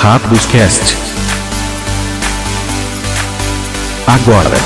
[0.00, 0.96] Rápidos Cast.
[4.06, 4.56] Agora.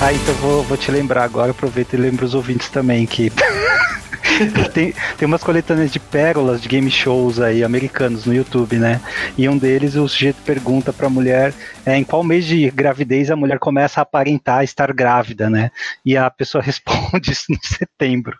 [0.00, 3.32] Ah, então vou, vou te lembrar agora, aproveita e lembra os ouvintes também que
[4.72, 9.00] tem, tem umas coletâneas de pérolas de game shows aí americanos no YouTube, né?
[9.36, 11.52] E um deles o sujeito pergunta pra mulher
[11.84, 15.72] é, em qual mês de gravidez a mulher começa a aparentar estar grávida, né?
[16.06, 18.36] E a pessoa responde isso em setembro.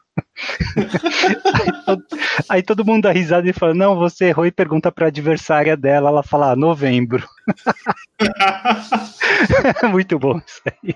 [0.76, 2.04] Aí, todo,
[2.48, 5.76] aí, todo, mundo dá risada e fala: Não, você errou e pergunta para a adversária
[5.76, 6.10] dela.
[6.10, 7.26] Ela fala: ah, Novembro.
[9.90, 10.94] Muito bom isso aí.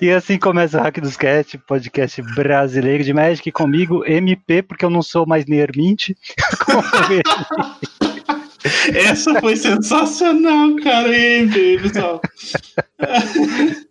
[0.00, 4.90] E assim começa o Hack dos Cast, podcast brasileiro de Magic comigo, MP, porque eu
[4.90, 6.10] não sou mais Neermint.
[8.94, 11.48] Essa foi sensacional, cara, hein,
[11.80, 12.20] pessoal.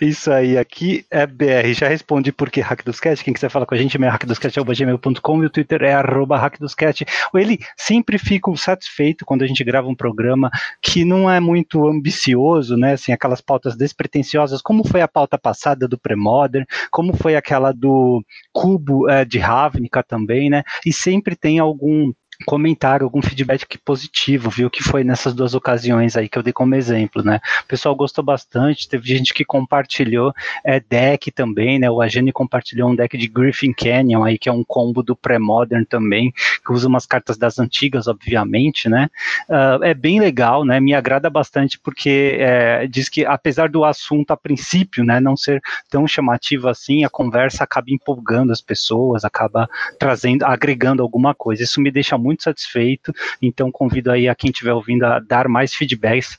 [0.00, 1.72] Isso aí, aqui é BR.
[1.74, 3.22] Já respondi por que Hack dos Cat.
[3.22, 7.04] Quem quiser falar com a gente, é hackdoscat.gmail.com e o Twitter é arroba hackdoscat.
[7.34, 10.50] Ele sempre fica satisfeito quando a gente grava um programa
[10.80, 12.92] que não é muito ambicioso, né?
[12.92, 18.24] Assim, aquelas pautas despretensiosas, como foi a pauta passada do Premodern, como foi aquela do
[18.52, 20.62] Cubo é, de Ravnica também, né?
[20.84, 22.12] E sempre tem algum
[22.44, 24.68] comentário, algum feedback positivo, viu?
[24.68, 27.40] Que foi nessas duas ocasiões aí que eu dei como exemplo, né?
[27.64, 30.32] O pessoal gostou bastante, teve gente que compartilhou
[30.64, 31.90] é, deck também, né?
[31.90, 35.84] O Agene compartilhou um deck de Griffin Canyon aí, que é um combo do pré-modern
[35.84, 36.32] também,
[36.64, 39.08] que usa umas cartas das antigas, obviamente, né?
[39.48, 40.80] Uh, é bem legal, né?
[40.80, 45.62] Me agrada bastante porque é, diz que apesar do assunto a princípio, né, não ser
[45.88, 51.62] tão chamativo assim, a conversa acaba empolgando as pessoas, acaba trazendo, agregando alguma coisa.
[51.62, 53.12] Isso me deixa muito satisfeito.
[53.40, 56.38] Então convido aí a quem estiver ouvindo a dar mais feedbacks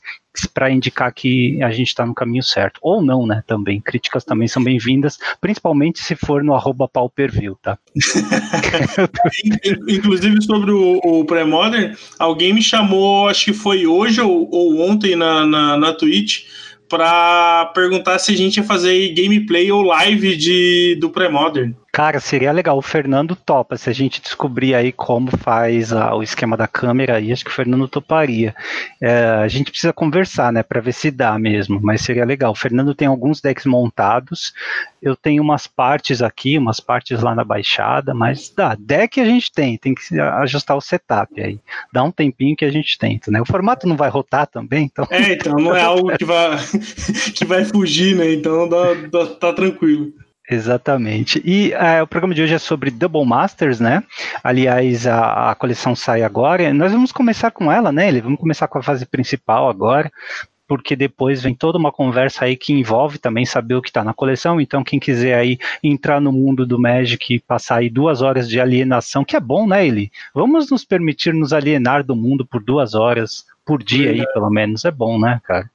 [0.54, 2.78] para indicar que a gente está no caminho certo.
[2.82, 3.42] Ou não, né?
[3.46, 3.80] Também.
[3.80, 7.78] Críticas também são bem-vindas, principalmente se for no arroba pauperview, tá?
[9.88, 15.16] Inclusive sobre o, o pré-modern, alguém me chamou, acho que foi hoje ou, ou ontem
[15.16, 16.44] na, na, na Twitch,
[16.88, 21.74] para perguntar se a gente ia fazer gameplay ou live de, do pré-modern.
[21.98, 22.78] Cara, seria legal.
[22.78, 23.76] O Fernando topa.
[23.76, 27.50] Se a gente descobrir aí como faz a, o esquema da câmera, aí acho que
[27.50, 28.54] o Fernando toparia.
[29.00, 31.80] É, a gente precisa conversar, né, para ver se dá mesmo.
[31.82, 32.52] Mas seria legal.
[32.52, 34.52] O Fernando tem alguns decks montados.
[35.02, 38.76] Eu tenho umas partes aqui, umas partes lá na baixada, mas dá.
[38.78, 41.58] Deck a gente tem, tem que ajustar o setup aí.
[41.92, 43.40] Dá um tempinho que a gente tenta, né?
[43.40, 45.06] O formato não vai rotar também, então.
[45.10, 46.58] É, então não é algo que vai,
[47.34, 48.32] que vai fugir, né?
[48.32, 50.12] Então dá, dá, tá tranquilo.
[50.50, 51.42] Exatamente.
[51.44, 54.02] E uh, o programa de hoje é sobre Double Masters, né?
[54.42, 56.72] Aliás, a, a, coleção sai agora.
[56.72, 58.08] Nós vamos começar com ela, né?
[58.08, 60.10] Ele vamos começar com a fase principal agora,
[60.66, 64.14] porque depois vem toda uma conversa aí que envolve também saber o que está na
[64.14, 64.58] coleção.
[64.58, 68.58] Então, quem quiser aí entrar no mundo do Magic e passar aí duas horas de
[68.58, 70.10] alienação, que é bom, né, Eli?
[70.34, 74.86] Vamos nos permitir nos alienar do mundo por duas horas por dia aí, pelo menos.
[74.86, 75.70] É bom, né, cara?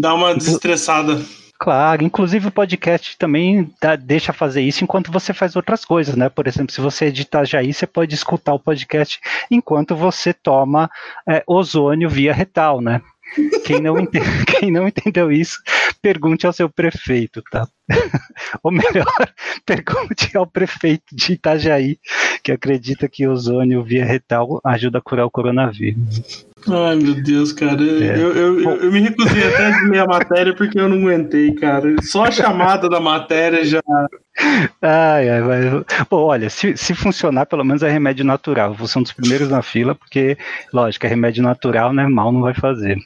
[0.00, 1.20] Dá uma desestressada.
[1.58, 6.28] Claro, inclusive o podcast também dá, deixa fazer isso enquanto você faz outras coisas, né?
[6.28, 9.18] Por exemplo, se você editar já aí, você pode escutar o podcast
[9.50, 10.90] enquanto você toma
[11.26, 13.00] é, ozônio via retal, né?
[13.64, 15.58] Quem não, entende, quem não entendeu isso,
[16.02, 17.66] pergunte ao seu prefeito, tá?
[18.62, 19.06] Ou melhor,
[19.64, 21.98] pergunte ao prefeito de Itajaí,
[22.42, 26.46] que acredita que ozônio via retal ajuda a curar o coronavírus.
[26.68, 27.80] Ai, meu Deus, cara.
[27.80, 28.16] É.
[28.16, 31.54] Eu, eu, eu, eu, me recusei até de ler a matéria porque eu não aguentei,
[31.54, 31.94] cara.
[32.02, 33.80] Só a chamada da matéria já.
[34.82, 35.60] Ai, ai, vai.
[36.10, 38.74] Bom, olha, se, se funcionar, pelo menos é remédio natural.
[38.74, 40.36] Vou ser um dos primeiros na fila, porque,
[40.72, 42.06] lógico, é remédio natural, né?
[42.08, 42.98] Mal não vai fazer.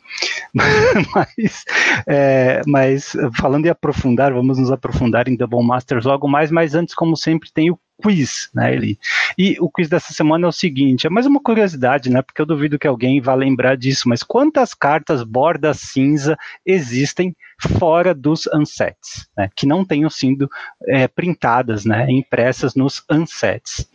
[1.14, 1.64] mas,
[2.06, 6.94] é, mas, falando em aprofundar, vamos nos aprofundar em Double Masters logo mais, mas antes,
[6.94, 8.98] como sempre, tem o quiz, né, Eli?
[9.36, 12.46] E o quiz dessa semana é o seguinte, é mais uma curiosidade, né, porque eu
[12.46, 17.36] duvido que alguém vá lembrar disso, mas quantas cartas borda cinza existem
[17.78, 20.48] fora dos unsets, né, que não tenham sido
[20.88, 23.86] é, printadas, né, impressas nos unsets?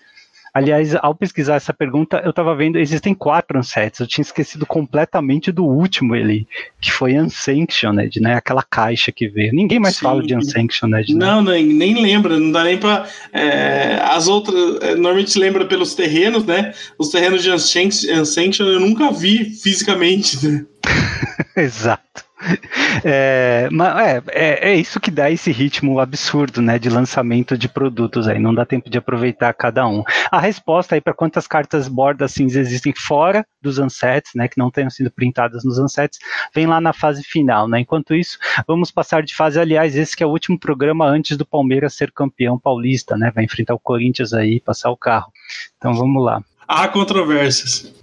[0.56, 4.00] Aliás, ao pesquisar essa pergunta, eu estava vendo, existem quatro unsets.
[4.00, 6.48] Eu tinha esquecido completamente do último ele,
[6.80, 8.36] que foi Unsanctioned, né?
[8.36, 9.54] Aquela caixa que veio.
[9.54, 10.06] Ninguém mais Sim.
[10.06, 11.14] fala de Unsanctioned.
[11.14, 11.26] Né?
[11.26, 15.66] Não, nem, nem lembra, não dá nem para é, as outras, é, normalmente se lembra
[15.66, 16.74] pelos terrenos, né?
[16.98, 20.66] Os terrenos de Unsanctioned eu nunca vi fisicamente, né?
[21.58, 22.25] Exato.
[23.04, 27.68] É, mas é, é, é, isso que dá esse ritmo absurdo, né, de lançamento de
[27.68, 28.40] produtos aí.
[28.40, 30.02] Não dá tempo de aproveitar cada um.
[30.32, 34.72] A resposta aí para quantas cartas borda cinza existem fora dos ansets, né, que não
[34.72, 36.20] tenham sido printadas nos ansets,
[36.54, 37.82] vem lá na fase final, né.
[37.82, 39.60] Enquanto isso, vamos passar de fase.
[39.60, 43.32] Aliás, esse que é o último programa antes do Palmeiras ser campeão paulista, né.
[43.36, 45.32] Vai enfrentar o Corinthians aí, passar o carro.
[45.78, 46.42] Então vamos lá.
[46.68, 47.94] Há controvérsias.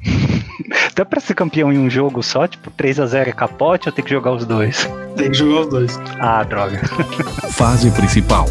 [0.94, 2.46] Dá pra ser campeão em um jogo só?
[2.46, 4.88] Tipo, 3x0 é capote ou tem que jogar os dois?
[5.16, 6.00] Tem que jogar os dois.
[6.18, 6.80] Ah, droga.
[7.52, 8.46] Fase principal.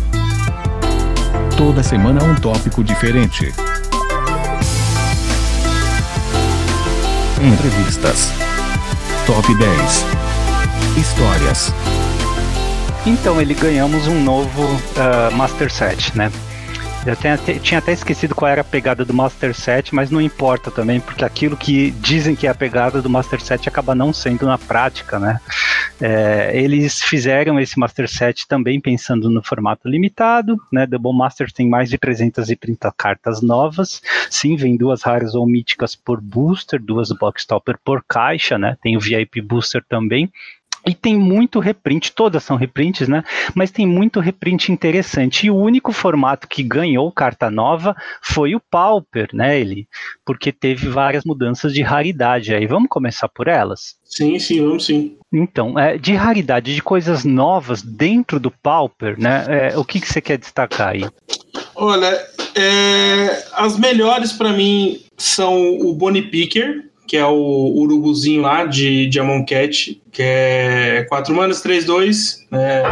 [1.57, 3.53] Toda semana um tópico diferente.
[7.41, 8.31] Entrevistas.
[9.25, 10.05] Top 10.
[10.97, 11.73] Histórias.
[13.05, 16.31] Então, ele ganhamos um novo uh, Master Set, né?
[17.03, 20.21] Eu tinha até, tinha até esquecido qual era a pegada do Master Set, mas não
[20.21, 24.13] importa também, porque aquilo que dizem que é a pegada do Master Set acaba não
[24.13, 25.41] sendo na prática, né?
[25.99, 30.85] É, eles fizeram esse Master Set também pensando no formato limitado, né?
[30.85, 33.99] Double Master tem mais de 330 cartas novas,
[34.29, 38.77] sim, vem duas raras ou míticas por booster, duas box topper por caixa, né?
[38.79, 40.31] Tem o VIP Booster também,
[40.85, 43.23] e tem muito reprint, todas são reprints, né?
[43.53, 45.45] Mas tem muito reprint interessante.
[45.45, 49.87] E o único formato que ganhou carta nova foi o Pauper, né, ele?
[50.25, 52.65] Porque teve várias mudanças de raridade aí.
[52.65, 53.95] Vamos começar por elas?
[54.03, 55.17] Sim, sim, vamos sim.
[55.31, 59.45] Então, é, de raridade, de coisas novas dentro do Pauper, né?
[59.47, 61.05] É, o que, que você quer destacar aí?
[61.75, 62.11] Olha,
[62.55, 69.05] é, as melhores para mim são o Bonnie Picker, que é o urubuzinho lá de
[69.07, 72.83] Diamond Cat, que é 4 manas, 3, 2, né,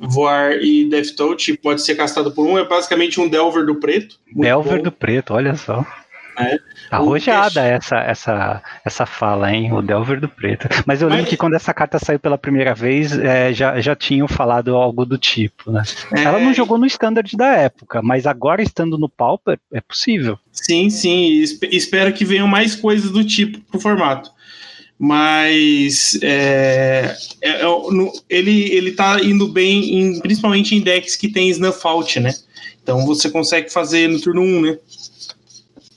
[0.00, 4.18] voar e Death Touch, pode ser castado por um, é basicamente um Delver do preto.
[4.34, 4.84] Delver bom.
[4.84, 5.84] do preto, olha só.
[6.38, 6.58] É.
[6.90, 9.72] Arrojada essa, essa, essa fala, hein?
[9.72, 10.68] O Delver do Preto.
[10.86, 11.30] Mas eu lembro Mas...
[11.30, 15.16] que quando essa carta saiu pela primeira vez, é, já, já tinham falado algo do
[15.16, 15.82] tipo, né?
[16.14, 16.24] É...
[16.24, 20.38] Ela não jogou no standard da época, mas agora estando no Pauper, é possível.
[20.52, 21.42] Sim, sim.
[21.70, 24.30] Espero que venham mais coisas do tipo pro formato.
[24.98, 27.66] Mas é, é, é
[28.30, 32.34] ele, ele tá indo bem, em, principalmente em decks que tem Snuff Out, né?
[32.82, 34.78] Então você consegue fazer no turno 1, né?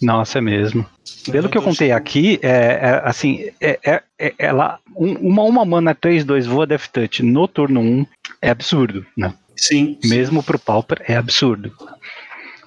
[0.02, 0.86] Nossa, é mesmo.
[1.32, 5.66] Pelo que eu contei aqui, é, é assim, é, é, é ela, um, uma, uma
[5.66, 8.06] mana 3-2 voa Death Touch no turno 1
[8.42, 9.34] é absurdo, né?
[9.56, 9.98] Sim.
[10.06, 11.74] Mesmo pro Pauper é absurdo.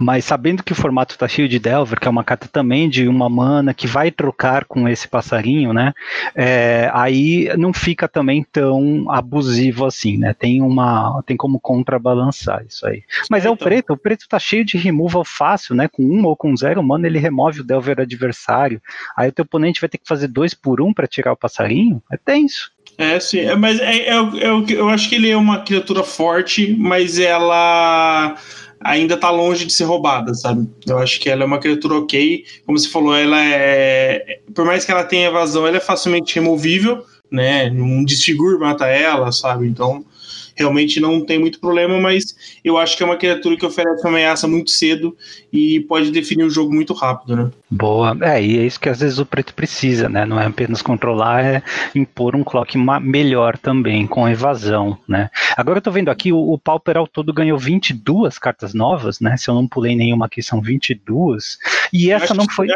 [0.02, 3.06] Mas sabendo que o formato tá cheio de Delver, que é uma carta também de
[3.06, 5.92] uma mana que vai trocar com esse passarinho, né?
[6.34, 10.34] É, aí não fica também tão abusivo assim, né?
[10.34, 11.22] Tem uma.
[11.24, 13.02] Tem como contrabalançar isso aí.
[13.30, 13.66] Mas é, é o então.
[13.66, 15.88] preto, o preto tá cheio de removal fácil, né?
[15.88, 18.82] Com um ou com zero mana, ele remove o Delver adversário.
[19.16, 22.02] Aí o teu oponente vai ter que fazer dois por um para tirar o passarinho.
[22.10, 22.72] É tenso.
[22.98, 23.40] É, sim.
[23.40, 28.36] É, mas é, é, é, eu acho que ele é uma criatura forte, mas ela
[28.84, 30.68] ainda tá longe de ser roubada, sabe?
[30.86, 32.44] Eu acho que ela é uma criatura ok.
[32.66, 34.40] Como você falou, ela é.
[34.54, 37.70] Por mais que ela tenha evasão, ela é facilmente removível, né?
[37.70, 39.66] Um desfigure mata ela, sabe?
[39.66, 40.04] Então
[40.54, 42.34] realmente não tem muito problema, mas
[42.64, 45.16] eu acho que é uma criatura que oferece uma ameaça muito cedo
[45.52, 47.50] e pode definir o jogo muito rápido, né?
[47.70, 50.24] Boa, é, e é isso que às vezes o preto precisa, né?
[50.24, 51.62] Não é apenas controlar, é
[51.94, 55.30] impor um clock melhor também, com evasão, né?
[55.56, 59.36] Agora eu tô vendo aqui, o, o Pauper ao todo ganhou 22 cartas novas, né?
[59.36, 61.58] Se eu não pulei nenhuma aqui, são 22.
[61.92, 62.68] E essa não foi.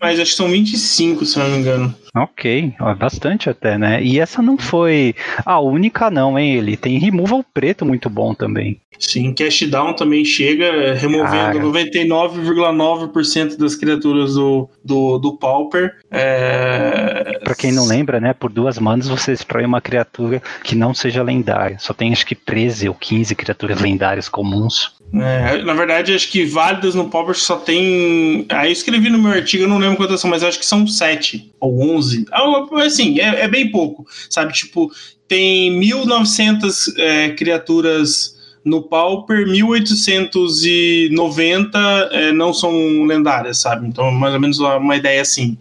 [0.00, 1.94] Mas acho que são 25, se não me engano.
[2.14, 4.02] Ok, bastante até, né?
[4.02, 5.14] E essa não foi
[5.46, 6.56] a única, não, hein?
[6.56, 8.80] Ele tem removal preto muito bom também.
[8.98, 15.96] Sim, Cash Down também chega, removendo 99,9% das criaturas do, do, do Pauper.
[16.10, 17.40] É...
[17.42, 18.32] Pra quem não lembra, né?
[18.32, 21.78] Por duas manas você destrói uma criatura que não seja lendária.
[21.80, 24.94] Só tem acho que 13 ou 15 criaturas lendárias comuns.
[25.14, 28.46] É, na verdade, acho que válidas no Pauper só tem.
[28.48, 30.86] Aí eu escrevi no meu artigo, eu não lembro quantas são, mas acho que são
[30.86, 32.24] 7 ou 11.
[32.32, 34.54] Ah, assim, é, é bem pouco, sabe?
[34.54, 34.90] Tipo,
[35.28, 41.78] tem 1.900 é, criaturas no Pauper, 1890
[42.12, 43.86] é, não são lendárias, sabe?
[43.86, 45.58] Então, mais ou menos uma ideia assim.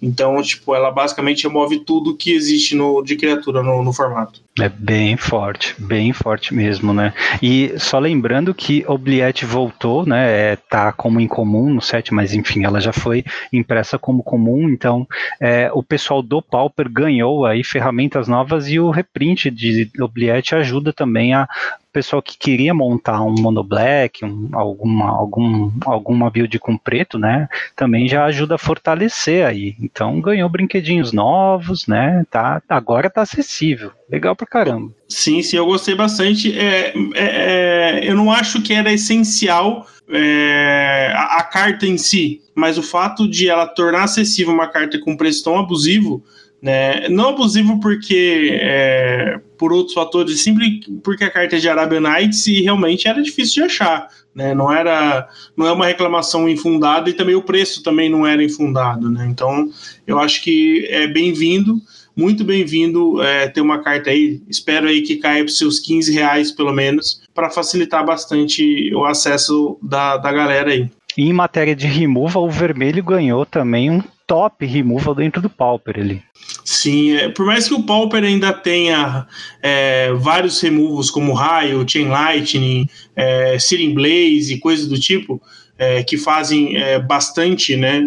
[0.00, 4.40] Então, tipo, ela basicamente remove tudo que existe no, de criatura no, no, formato.
[4.60, 7.12] É bem forte, bem forte mesmo, né?
[7.42, 10.52] E só lembrando que Obliette voltou, né?
[10.52, 15.08] É, tá como incomum no set, mas enfim, ela já foi impressa como comum, então
[15.40, 20.92] é, o pessoal do Pauper ganhou aí ferramentas novas e o reprint de Obliette ajuda
[20.92, 21.48] também a
[21.94, 28.08] pessoal que queria montar um monoblack, um, alguma, algum, alguma build com preto, né, também
[28.08, 29.76] já ajuda a fortalecer aí.
[29.80, 33.92] Então ganhou brinquedinhos novos, né, tá, agora tá acessível.
[34.10, 34.92] Legal pra caramba.
[35.08, 36.56] Sim, sim, eu gostei bastante.
[36.58, 42.42] É, é, é eu não acho que era essencial é, a, a, carta em si,
[42.54, 46.22] mas o fato de ela tornar acessível uma carta com preço tão abusivo,
[46.60, 47.08] né?
[47.08, 52.46] Não abusivo porque é, por outros fatores, sempre porque a carta é de Arabian Nights
[52.46, 54.08] e realmente era difícil de achar.
[54.34, 54.52] Né?
[54.52, 59.08] Não era, não é uma reclamação infundada e também o preço também não era infundado,
[59.08, 59.26] né?
[59.30, 59.70] Então,
[60.06, 61.80] eu acho que é bem-vindo
[62.16, 64.42] muito bem-vindo é, ter uma carta aí.
[64.48, 69.78] Espero aí que caia para seus 15 reais, pelo menos, para facilitar bastante o acesso
[69.82, 70.88] da, da galera aí.
[71.16, 75.98] E em matéria de removal, o vermelho ganhou também um top removal dentro do Pauper
[75.98, 76.22] ali.
[76.64, 79.26] Sim, é, por mais que o Pauper ainda tenha
[79.62, 85.40] é, vários removals como Raio, Chain Lightning, é, Searing Blaze e coisas do tipo,
[85.78, 88.00] é, que fazem é, bastante, né,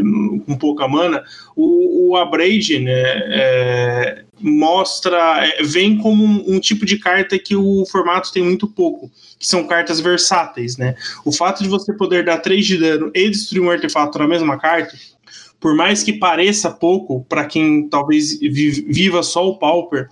[0.45, 1.24] com pouca mana,
[1.55, 7.55] o, o Abrade, né, é, mostra, é, vem como um, um, tipo de carta que
[7.55, 10.95] o formato tem muito pouco, que são cartas versáteis, né.
[11.25, 14.57] O fato de você poder dar 3 de dano e destruir um artefato na mesma
[14.57, 14.95] carta,
[15.59, 20.07] por mais que pareça pouco para quem talvez viva só o Pauper,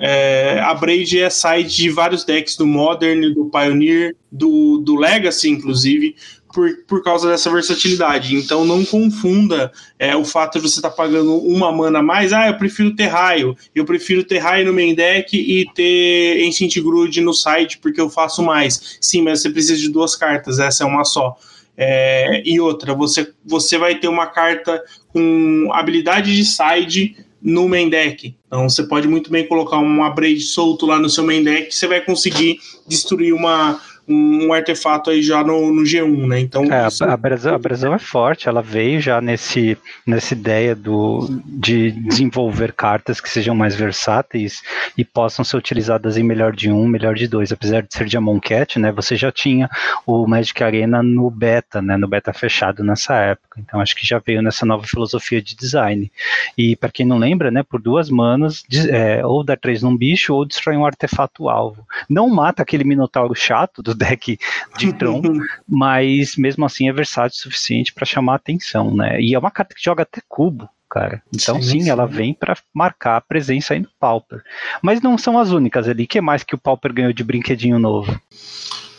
[0.00, 5.50] é, a Braid é side de vários decks do Modern, do Pioneer, do, do Legacy,
[5.50, 6.14] inclusive,
[6.58, 8.34] por, por causa dessa versatilidade.
[8.34, 12.32] Então não confunda é, o fato de você estar tá pagando uma mana a mais.
[12.32, 13.56] Ah, eu prefiro ter raio.
[13.72, 18.10] Eu prefiro ter raio no main deck e ter Ancient Grood no side porque eu
[18.10, 18.98] faço mais.
[19.00, 21.36] Sim, mas você precisa de duas cartas, essa é uma só.
[21.76, 27.88] É, e outra, você, você vai ter uma carta com habilidade de side no main
[27.88, 28.34] deck.
[28.48, 31.86] Então você pode muito bem colocar um upgrade solto lá no seu main deck, você
[31.86, 36.40] vai conseguir destruir uma, um, artefato aí já no, no G1, né?
[36.40, 37.04] Então é, isso...
[37.04, 42.72] a, Brasil, a Brasil é forte, ela veio já nesse nessa ideia do de desenvolver
[42.72, 44.62] cartas que sejam mais versáteis
[44.96, 48.16] e possam ser utilizadas em melhor de um, melhor de dois, apesar de ser de
[48.16, 48.90] Amon Cat, né?
[48.92, 49.68] Você já tinha
[50.06, 51.96] o Magic Arena no beta, né?
[51.96, 53.60] No beta fechado nessa época.
[53.60, 56.10] Então acho que já veio nessa nova filosofia de design.
[56.56, 57.62] E para quem não lembra, né?
[57.62, 61.86] Por duas manas, é, ou dá três num bicho ou destrói um artefato alvo.
[62.08, 64.38] Não mata aquele minotauro chato do deck
[64.78, 65.22] de Tron,
[65.68, 69.20] mas mesmo assim é versátil o suficiente para chamar a atenção, né?
[69.20, 71.22] E é uma carta que joga até cubo, cara.
[71.34, 74.42] Então sim, sim ela vem para marcar a presença aí no Pauper.
[74.82, 76.04] Mas não são as únicas ali.
[76.04, 78.18] O que mais que o Pauper ganhou de brinquedinho novo?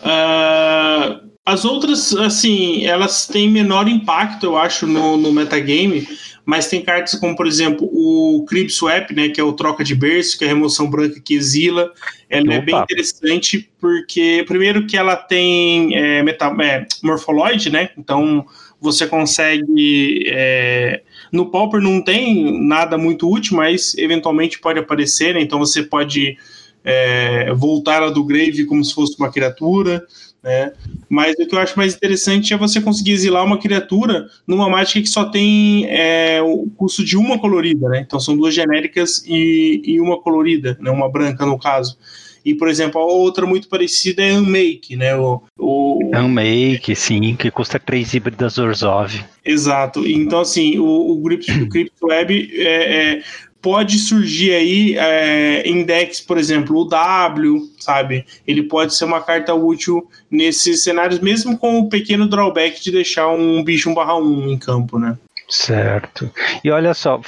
[0.02, 6.08] Uh, as outras, assim, elas têm menor impacto, eu acho, no, no metagame
[6.50, 9.94] mas tem cartas como, por exemplo, o Crib Swap, né, que é o troca de
[9.94, 11.94] berço, que é a remoção branca que exila.
[12.28, 12.54] Ela Opa.
[12.56, 18.48] é bem interessante porque, primeiro, que ela tem é, é, morfoloide, né, então
[18.82, 20.24] você consegue.
[20.26, 25.84] É, no Pauper não tem nada muito útil, mas eventualmente pode aparecer, né, então você
[25.84, 26.36] pode
[26.84, 30.04] é, voltar ela do grave como se fosse uma criatura.
[30.42, 30.72] Né?
[31.10, 35.02] Mas o que eu acho mais interessante é você conseguir exilar uma criatura numa mágica
[35.02, 38.00] que só tem é, o custo de uma colorida, né?
[38.00, 40.90] Então são duas genéricas e, e uma colorida, né?
[40.90, 41.98] uma branca no caso.
[42.44, 45.16] E, por exemplo, a outra muito parecida é Unmake, né?
[45.16, 46.00] O, o...
[46.16, 49.14] Unmake, sim, que custa três híbridas Orzhov.
[49.44, 50.08] Exato.
[50.08, 53.24] Então, assim, o, o Crypt, o Crypt Web é, é
[53.62, 58.26] pode surgir aí é, index, por exemplo, o W, sabe?
[58.48, 63.30] Ele pode ser uma carta útil nesses cenários, mesmo com o pequeno drawback de deixar
[63.30, 65.18] um bicho 1 barra 1 em campo, né?
[65.50, 66.32] Certo.
[66.64, 67.20] E olha só,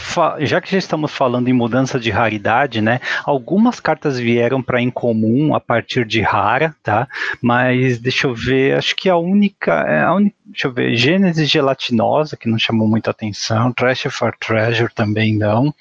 [0.41, 2.99] já que já estamos falando em mudança de raridade, né?
[3.25, 7.07] Algumas cartas vieram para incomum a partir de rara, tá?
[7.41, 12.37] Mas deixa eu ver, acho que a única, é, a deixa eu ver, Gênesis gelatinosa
[12.37, 15.73] que não chamou muita atenção, Trash for Treasure também não.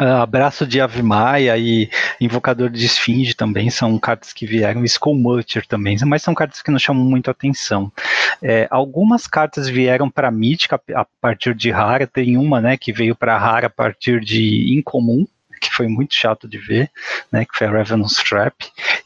[0.00, 1.88] Uh, abraço de Ave Maia e
[2.20, 6.78] Invocador de Esfinge também são cartas que vieram, Skullmutter também, mas são cartas que não
[6.80, 7.92] chamam muito atenção.
[8.42, 13.14] É, algumas cartas vieram para Mítica a partir de rara, tem uma né, que veio
[13.14, 15.26] para rara a partir de incomum,
[15.68, 16.90] que foi muito chato de ver,
[17.30, 18.54] né, que foi a Revenant's Trap,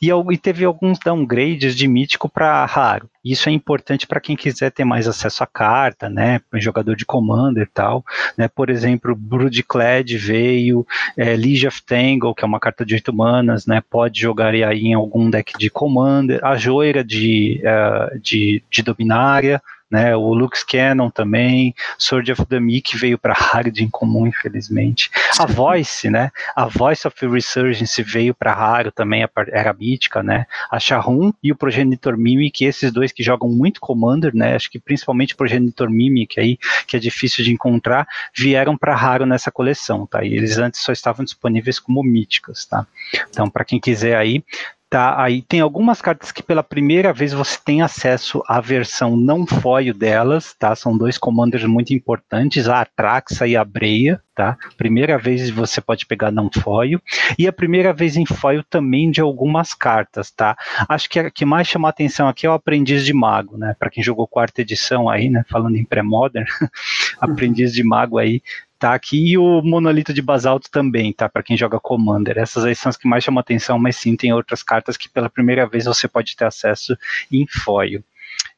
[0.01, 3.09] e, e teve alguns downgrades de mítico para raro.
[3.25, 7.65] Isso é importante para quem quiser ter mais acesso à carta, né, jogador de commander
[7.65, 8.05] e tal,
[8.37, 10.87] né, por exemplo, Broodclad veio,
[11.17, 11.35] é,
[11.67, 15.29] of Tangle, que é uma carta de 8 manas, né, pode jogar aí em algum
[15.31, 20.15] deck de commander, a Joira de, uh, de, de Dominária, né?
[20.17, 25.11] O Lux Cannon também, Sword of the Meek veio para raro de incomum, infelizmente.
[25.39, 26.31] A Voice, né?
[26.55, 30.47] A Voice of Resurgence veio para raro também, era mítica, né?
[30.71, 34.55] A Shahun e o Progenitor Mimic, esses dois que jogam muito Commander, né?
[34.55, 39.25] Acho que principalmente o Progenitor Mimic aí, que é difícil de encontrar, vieram para raro
[39.25, 40.25] nessa coleção, tá?
[40.25, 42.87] E eles antes só estavam disponíveis como míticas, tá?
[43.31, 44.45] Então, para quem quiser aí,
[44.91, 49.47] Tá, aí tem algumas cartas que pela primeira vez você tem acesso à versão não
[49.47, 50.75] foil delas, tá?
[50.75, 54.57] São dois commanders muito importantes, a Atraxa e a Breia, tá?
[54.79, 57.03] Primeira vez você pode pegar não foil
[57.39, 60.57] e a primeira vez em foil também de algumas cartas, tá?
[60.89, 63.77] Acho que a que mais chama atenção aqui é o Aprendiz de Mago, né?
[63.79, 65.45] Para quem jogou quarta edição aí, né?
[65.51, 66.47] Falando em pré-modern,
[67.21, 68.41] Aprendiz de Mago aí
[68.79, 71.29] tá aqui e o monolito de basalto também, tá?
[71.29, 72.39] Para quem joga Commander.
[72.39, 75.29] Essas aí são as que mais chamam atenção, mas sim, tem outras cartas que pela
[75.29, 76.97] primeira vez você pode ter acesso
[77.31, 78.03] em foil.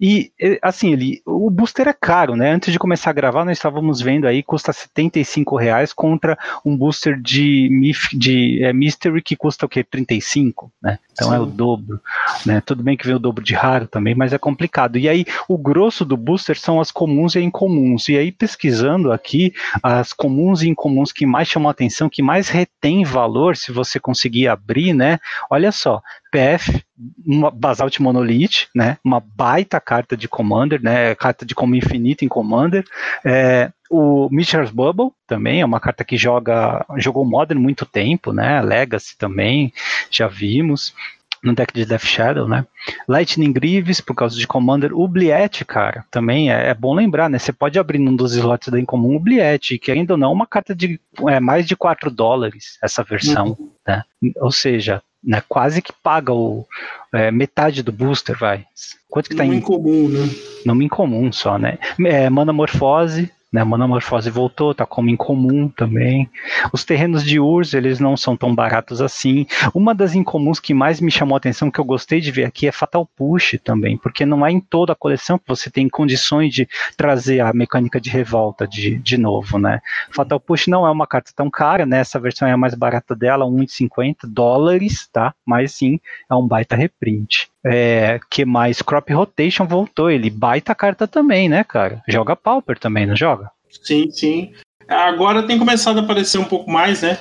[0.00, 2.52] E, assim, ele, o booster é caro, né?
[2.52, 7.20] Antes de começar a gravar, nós estávamos vendo aí, custa 75 reais contra um booster
[7.20, 7.68] de,
[8.14, 9.84] de é, Mystery que custa o quê?
[9.84, 10.98] 35, né?
[11.12, 11.34] Então Sim.
[11.34, 12.00] é o dobro,
[12.46, 12.62] né?
[12.64, 14.96] Tudo bem que vem o dobro de raro também, mas é complicado.
[14.96, 18.08] E aí, o grosso do booster são as comuns e incomuns.
[18.08, 19.52] E aí, pesquisando aqui,
[19.82, 24.00] as comuns e incomuns que mais chamam a atenção, que mais retém valor, se você
[24.00, 25.18] conseguir abrir, né?
[25.50, 26.82] Olha só, PF,
[27.26, 28.98] uma Basalt Monolith, né?
[29.04, 31.16] Uma baita carta de Commander, né?
[31.16, 32.84] Carta de como infinito em Commander.
[33.24, 38.62] É, o Mitchell's Bubble também é uma carta que joga jogou Modern muito tempo, né?
[38.62, 39.72] Legacy também
[40.08, 40.94] já vimos
[41.42, 42.64] no deck de Death Shadow, né?
[43.08, 44.94] Lightning Greaves, por causa de Commander.
[44.94, 47.40] O Bliet, cara, também é, é, bom lembrar, né?
[47.40, 50.46] Você pode abrir num dos slots da Incomum o Bliet, que ainda não é uma
[50.46, 53.70] carta de é, mais de 4 dólares, essa versão, uhum.
[53.84, 54.04] né?
[54.36, 56.66] Ou seja, né, quase que paga o,
[57.12, 58.64] é, metade do booster, vai.
[59.08, 59.56] Quanto que tá em...
[59.56, 60.28] incomum, né?
[60.64, 61.78] Numa incomum só, né?
[62.04, 63.60] É, Manamorfose, né?
[63.60, 66.30] A Manamorfose voltou, tá como incomum também.
[66.72, 69.46] Os terrenos de Urs, eles não são tão baratos assim.
[69.74, 72.68] Uma das incomuns que mais me chamou a atenção, que eu gostei de ver aqui,
[72.68, 76.54] é Fatal Push também, porque não é em toda a coleção que você tem condições
[76.54, 79.80] de trazer a mecânica de revolta de, de novo, né?
[80.10, 82.00] Fatal Push não é uma carta tão cara, né?
[82.00, 85.34] Essa versão é a mais barata dela, 1,50 dólares, tá?
[85.44, 85.98] Mas sim,
[86.30, 87.50] é um baita reprint.
[87.64, 88.80] É, que mais?
[88.80, 92.02] Crop Rotation voltou, ele baita carta também, né, cara?
[92.08, 93.50] Joga Pauper também, não joga?
[93.82, 94.52] Sim, sim.
[94.88, 97.18] Agora tem começado a aparecer um pouco mais, né?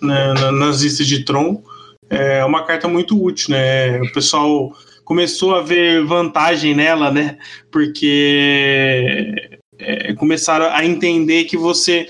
[0.00, 1.62] Na, nas listas de Tron.
[2.10, 4.00] É uma carta muito útil, né?
[4.00, 4.72] O pessoal
[5.04, 7.38] começou a ver vantagem nela, né?
[7.70, 9.34] Porque
[9.78, 12.08] é, começaram a entender que você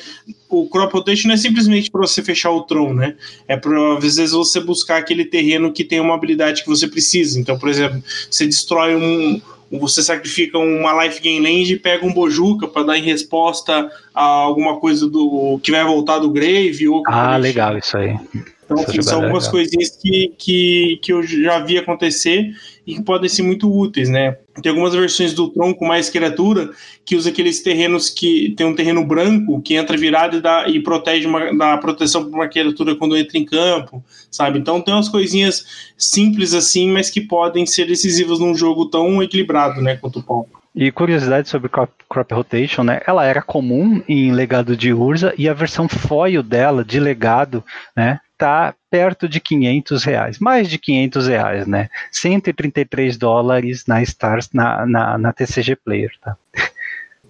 [0.63, 3.15] o crop rotation não é simplesmente para você fechar o tron, né?
[3.49, 7.39] É para às vezes você buscar aquele terreno que tem uma habilidade que você precisa.
[7.39, 9.41] Então, por exemplo, você destrói um,
[9.71, 14.23] você sacrifica uma life gain land e pega um bojuka para dar em resposta a
[14.25, 18.17] alguma coisa do que vai voltar do grave ou Ah, legal isso aí.
[18.65, 19.53] Então, assim, são algumas legal.
[19.53, 22.51] coisinhas que, que, que eu já vi acontecer
[22.87, 24.39] e que podem ser muito úteis, né?
[24.63, 26.71] Tem algumas versões do Tron com mais criatura
[27.05, 30.81] que usa aqueles terrenos que tem um terreno branco que entra virado e, dá, e
[30.81, 34.59] protege uma, dá proteção para uma criatura quando entra em campo, sabe?
[34.59, 39.81] Então tem umas coisinhas simples assim, mas que podem ser decisivas num jogo tão equilibrado,
[39.83, 40.49] né, quanto o Paul.
[40.75, 43.01] E curiosidade sobre crop, crop, Rotation, né?
[43.07, 47.63] Ela era comum em legado de Urza e a versão foil dela de legado,
[47.97, 48.19] né?
[48.37, 51.89] Tá perto de 500 reais, mais de 500 reais, né?
[52.13, 56.37] 133 dólares na Stars, na, na, na TCG Player, tá?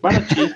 [0.03, 0.55] Baratinho.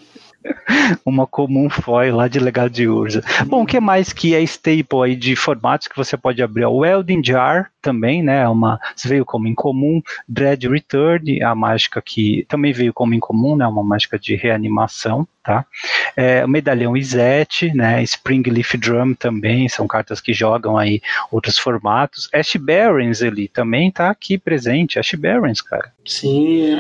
[1.04, 3.22] Uma comum foil lá de legado de Urza.
[3.46, 6.66] Bom, o que mais que é staple aí de formatos que você pode abrir?
[6.66, 8.42] O Welding Jar, também, né?
[8.42, 10.02] É uma, veio como incomum.
[10.28, 13.66] Dread Return, a mágica que também veio como incomum, né?
[13.66, 15.64] Uma mágica de reanimação, tá?
[16.14, 18.02] É, o Medalhão Izete, né?
[18.02, 22.28] Spring Leaf Drum também, são cartas que jogam aí outros formatos.
[22.32, 24.98] Ash Barons ali também tá aqui presente.
[24.98, 25.92] Ash Barons, cara.
[26.04, 26.78] Sim,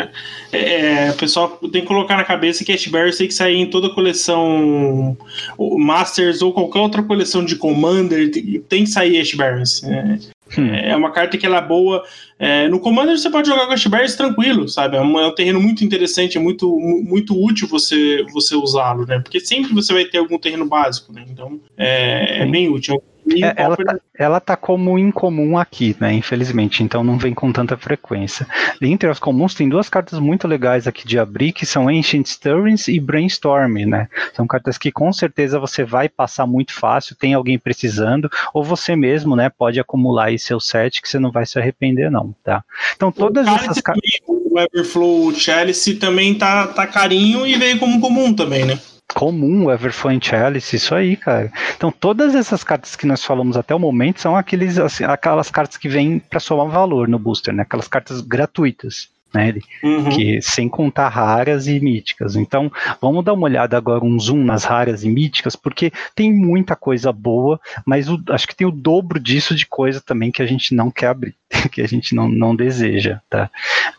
[0.52, 3.57] é, é, o pessoal tem que colocar na cabeça que Ash Barons tem que sair
[3.60, 5.16] em toda coleção
[5.58, 8.30] Masters ou qualquer outra coleção de Commander,
[8.68, 9.82] tem que sair Ash Barons.
[9.82, 10.18] Né?
[10.56, 10.68] Hum.
[10.72, 12.02] É uma carta que ela é boa.
[12.38, 14.96] É, no Commander você pode jogar com Bears tranquilo, sabe?
[14.96, 19.18] É um, é um, terreno muito interessante, é muito, muito útil você, você usá-lo, né?
[19.18, 21.24] Porque sempre você vai ter algum terreno básico, né?
[21.28, 23.02] Então é, é bem útil.
[23.42, 26.12] É, ela, tá, ela tá como incomum aqui, né?
[26.12, 28.46] Infelizmente, então não vem com tanta frequência.
[28.80, 32.88] Entre as comuns, tem duas cartas muito legais aqui de abrir, que são Ancient Stirrings
[32.88, 34.08] e Brainstorm, né?
[34.34, 38.96] São cartas que com certeza você vai passar muito fácil, tem alguém precisando, ou você
[38.96, 42.64] mesmo, né, pode acumular aí seu set que você não vai se arrepender, não, tá?
[42.96, 44.02] Então todas essas cartas.
[44.26, 48.78] O Everflow Chalice também tá, tá carinho e veio como comum também, né?
[49.14, 51.52] Comum, Everflowing Chalice, isso aí, cara.
[51.76, 55.76] Então, todas essas cartas que nós falamos até o momento são aqueles, assim, aquelas cartas
[55.76, 57.62] que vêm para somar valor no booster, né?
[57.62, 59.10] Aquelas cartas gratuitas.
[59.34, 60.08] Né, uhum.
[60.08, 62.34] que sem contar raras e míticas.
[62.34, 66.74] Então, vamos dar uma olhada agora um zoom nas raras e míticas, porque tem muita
[66.74, 70.46] coisa boa, mas o, acho que tem o dobro disso de coisa também que a
[70.46, 71.34] gente não quer abrir,
[71.70, 73.50] que a gente não, não deseja, tá?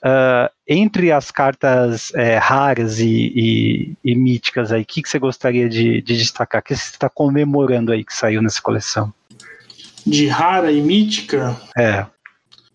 [0.04, 5.18] Uh, entre as cartas é, raras e, e, e, míticas aí, o que, que você
[5.18, 6.62] gostaria de, de destacar?
[6.62, 9.12] O que você está comemorando aí que saiu nessa coleção?
[10.06, 11.60] De rara e mítica?
[11.78, 12.06] É.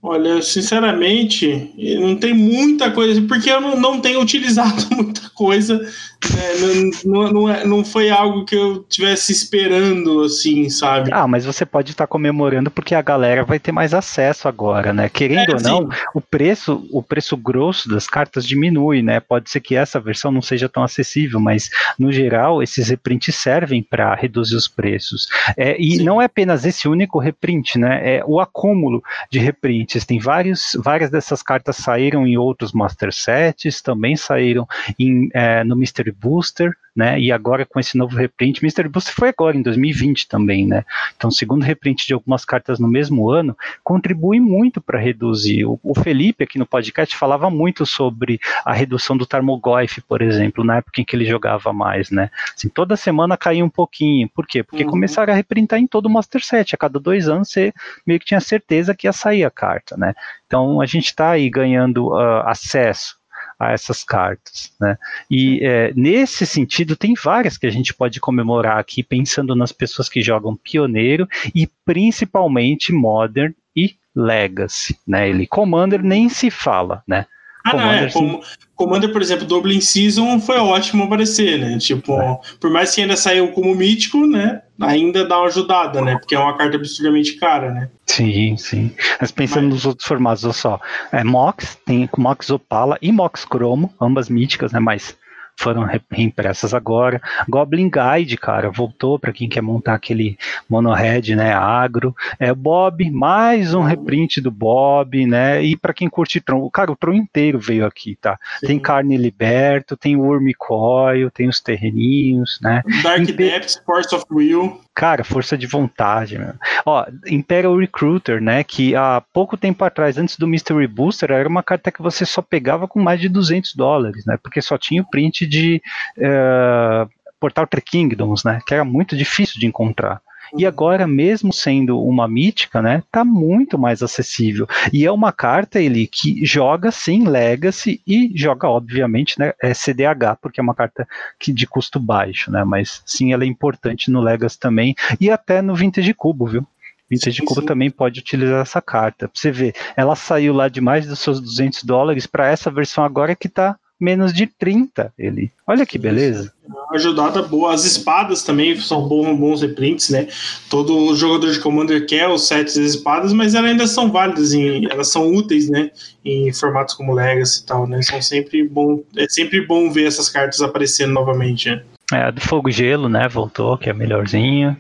[0.07, 5.79] Olha, sinceramente, não tem muita coisa, porque eu não, não tenho utilizado muita coisa.
[5.79, 6.91] Né?
[7.07, 11.11] Não, não, é, não, foi algo que eu tivesse esperando, assim, sabe?
[11.11, 15.09] Ah, mas você pode estar comemorando porque a galera vai ter mais acesso agora, né?
[15.09, 15.99] Querendo é, ou não, sim.
[16.15, 19.21] o preço, o preço grosso das cartas diminui, né?
[19.21, 23.83] Pode ser que essa versão não seja tão acessível, mas no geral esses reprints servem
[23.83, 25.29] para reduzir os preços.
[25.57, 26.05] É, e sim.
[26.05, 28.17] não é apenas esse único reprint, né?
[28.17, 33.83] É o acúmulo de reprints tem vários, várias dessas cartas saíram em outros Master Sets,
[33.83, 34.67] também saíram
[34.99, 37.19] em, é, no Mystery Booster, né?
[37.19, 40.85] E agora com esse novo reprint, Mystery Booster foi agora em 2020 também, né?
[41.17, 45.65] Então, segundo reprint de algumas cartas no mesmo ano, contribui muito para reduzir.
[45.65, 50.63] O, o, Felipe aqui no podcast falava muito sobre a redução do Tarmogoyf, por exemplo,
[50.63, 52.31] na época em que ele jogava mais, né?
[52.57, 54.29] Assim, toda semana caía um pouquinho.
[54.29, 54.63] Por quê?
[54.63, 54.91] Porque uhum.
[54.91, 56.75] começaram a reprintar em todo o Master Set.
[56.75, 57.73] A cada dois anos você
[58.07, 60.15] meio que tinha certeza que ia sair a carta, né?
[60.47, 63.17] Então a gente está aí ganhando uh, acesso
[63.59, 64.73] a essas cartas.
[64.81, 64.99] Né?
[65.31, 70.09] E é, nesse sentido, tem várias que a gente pode comemorar aqui, pensando nas pessoas
[70.09, 74.99] que jogam Pioneiro e principalmente Modern e Legacy.
[75.07, 75.29] Né?
[75.31, 77.27] Ele Commander nem se fala, né?
[77.65, 78.41] Ah, Commander, não, é.
[78.75, 81.79] Commander, por exemplo, Dublin Season foi ótimo aparecer, né?
[81.79, 82.39] Tipo, é.
[82.61, 84.61] por mais que ainda saiu como mítico, né?
[84.81, 86.17] Ainda dá uma ajudada, né?
[86.19, 87.91] Porque é uma carta absurdamente cara, né?
[88.07, 88.93] Sim, sim.
[89.21, 89.75] Mas pensando mas...
[89.75, 90.81] nos outros formatos, olha só.
[91.13, 94.81] É, Mox, tem Mox Opala e Mox Chromo, ambas míticas, né?
[94.81, 95.17] Mas
[95.57, 97.21] foram reimpressas agora.
[97.49, 100.37] Goblin Guide, cara, voltou para quem quer montar aquele
[100.69, 102.15] monohead, né, agro.
[102.39, 105.63] É Bob, mais um reprint do Bob, né?
[105.63, 108.39] E para quem curte Tron, cara, o Tron inteiro veio aqui, tá?
[108.61, 108.67] Sim.
[108.67, 112.83] Tem Carne Liberto, tem Worm Coil, tem os terreninhos, né?
[113.03, 113.33] Dark Impe...
[113.33, 114.81] Depths, Force of Will.
[114.95, 116.55] Cara, força de vontade, meu.
[116.87, 118.63] Ó, Imperial Recruiter, né?
[118.63, 122.41] Que há pouco tempo atrás, antes do Mystery Booster, era uma carta que você só
[122.41, 124.39] pegava com mais de 200 dólares, né?
[124.41, 125.83] Porque só tinha o print de
[126.19, 128.61] uh, Portal Tree Kingdoms, né?
[128.65, 130.21] Que era muito difícil de encontrar.
[130.57, 134.67] E agora, mesmo sendo uma mítica, né, tá muito mais acessível.
[134.93, 140.37] E é uma carta ele que joga sim Legacy e joga obviamente, né, é CDH,
[140.41, 141.07] porque é uma carta
[141.39, 145.63] que de custo baixo, né, mas sim ela é importante no Legacy também e até
[145.63, 146.67] no Vintage Cubo, viu?
[147.11, 149.29] Vintage Cubo também pode utilizar essa carta.
[149.29, 153.05] Pra você ver, ela saiu lá de mais dos seus 200 dólares para essa versão
[153.05, 155.51] agora que tá menos de 30 ele.
[155.67, 156.53] Olha que beleza.
[156.69, 157.73] Uma ajudada boa.
[157.73, 160.29] As espadas também são bons, bons reprints, né?
[160.69, 164.87] Todo jogador de Commander quer os sets das espadas, mas elas ainda são válidas, em,
[164.91, 165.91] elas são úteis, né?
[166.25, 168.03] Em formatos como Legacy e tal, né?
[168.03, 171.83] São sempre bom, é sempre bom ver essas cartas aparecendo novamente, né?
[172.13, 173.27] É, do Fogo Gelo, né?
[173.29, 174.77] Voltou, que é melhorzinho.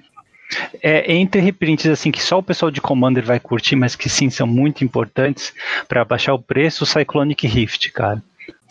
[0.82, 4.30] É, entre reprints assim que só o pessoal de Commander vai curtir, mas que sim
[4.30, 5.52] são muito importantes
[5.88, 8.22] para baixar o preço, o Cyclonic Rift, cara.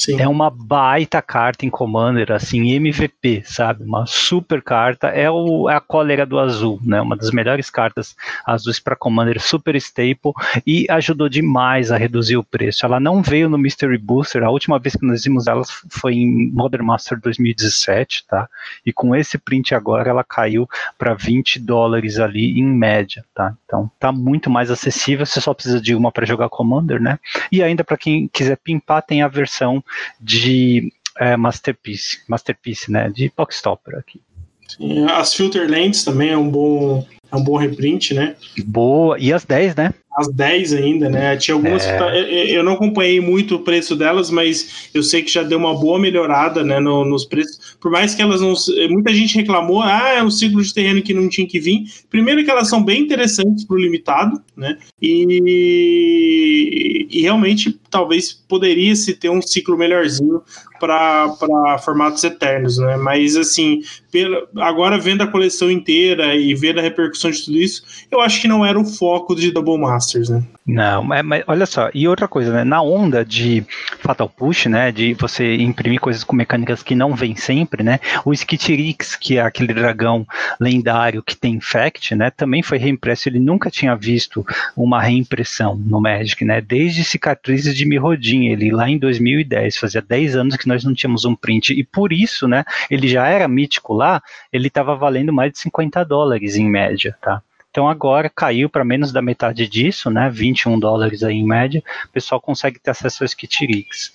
[0.03, 0.19] Sim.
[0.19, 3.85] É uma baita carta em Commander, assim, MVP, sabe?
[3.85, 5.07] Uma super carta.
[5.07, 6.99] É, o, é a cólera do azul, né?
[6.99, 10.33] Uma das melhores cartas azuis para Commander, super staple,
[10.67, 12.85] e ajudou demais a reduzir o preço.
[12.85, 16.51] Ela não veio no Mystery Booster, a última vez que nós vimos ela foi em
[16.51, 18.49] Modern Master 2017, tá?
[18.85, 23.53] E com esse print agora ela caiu para 20 dólares ali em média, tá?
[23.65, 27.19] Então tá muito mais acessível, você só precisa de uma para jogar Commander, né?
[27.51, 29.83] E ainda para quem quiser pimpar, tem a versão
[30.19, 34.21] de é, Masterpiece, Masterpiece, né, de Pockstopper aqui.
[34.67, 38.35] Sim, as Filter Lens também é um bom é um bom reprint, né?
[38.65, 39.93] Boa, e as 10, né?
[40.15, 41.35] As 10 ainda, né?
[41.37, 41.85] Tinha algumas.
[41.85, 41.97] É.
[41.97, 45.73] Tá, eu não acompanhei muito o preço delas, mas eu sei que já deu uma
[45.73, 47.75] boa melhorada né, no, nos preços.
[47.79, 48.53] Por mais que elas não.
[48.89, 51.83] Muita gente reclamou, ah, é um ciclo de terreno que não tinha que vir.
[52.09, 54.77] Primeiro, que elas são bem interessantes para o limitado, né?
[55.01, 60.41] E, e realmente talvez poderia se ter um ciclo melhorzinho
[60.79, 62.97] para formatos eternos, né?
[62.97, 67.83] Mas assim, pela, agora vendo a coleção inteira e vendo a repercussão de tudo isso,
[68.11, 70.43] eu acho que não era o foco de Double Masters, né?
[70.65, 72.63] Não, mas, mas, olha só, e outra coisa, né?
[72.63, 73.65] Na onda de
[73.99, 74.91] Fatal Push, né?
[74.91, 77.99] De você imprimir coisas com mecânicas que não vêm sempre, né?
[78.25, 80.25] O Skitirix, que é aquele dragão
[80.59, 82.29] lendário que tem Fact, né?
[82.29, 83.29] Também foi reimpresso.
[83.29, 86.61] Ele nunca tinha visto uma reimpressão no Magic, né?
[86.61, 91.25] Desde cicatrizes de Mirrodin, ele lá em 2010, fazia 10 anos que nós não tínhamos
[91.25, 92.63] um print, e por isso, né?
[92.89, 97.41] Ele já era mítico lá, ele estava valendo mais de 50 dólares em média, tá?
[97.73, 100.29] Então agora caiu para menos da metade disso, né?
[100.29, 101.81] 21 dólares aí em média.
[102.05, 104.13] O pessoal consegue ter acesso ao Skitirix.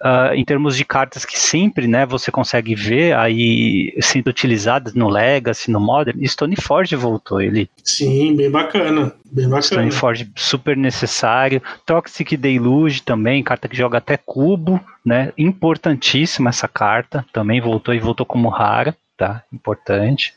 [0.00, 5.08] Uh, em termos de cartas que sempre né, você consegue ver aí sendo utilizadas no
[5.08, 7.70] Legacy, no Modern, Stoneforge voltou ele.
[7.84, 9.62] Sim, bem bacana, bem bacana.
[9.62, 11.62] Stoneforge super necessário.
[11.86, 15.32] Toxic Deluge também, carta que joga até cubo, né?
[15.38, 19.42] Importantíssima essa carta, também voltou e voltou como rara, tá?
[19.52, 20.34] Importante.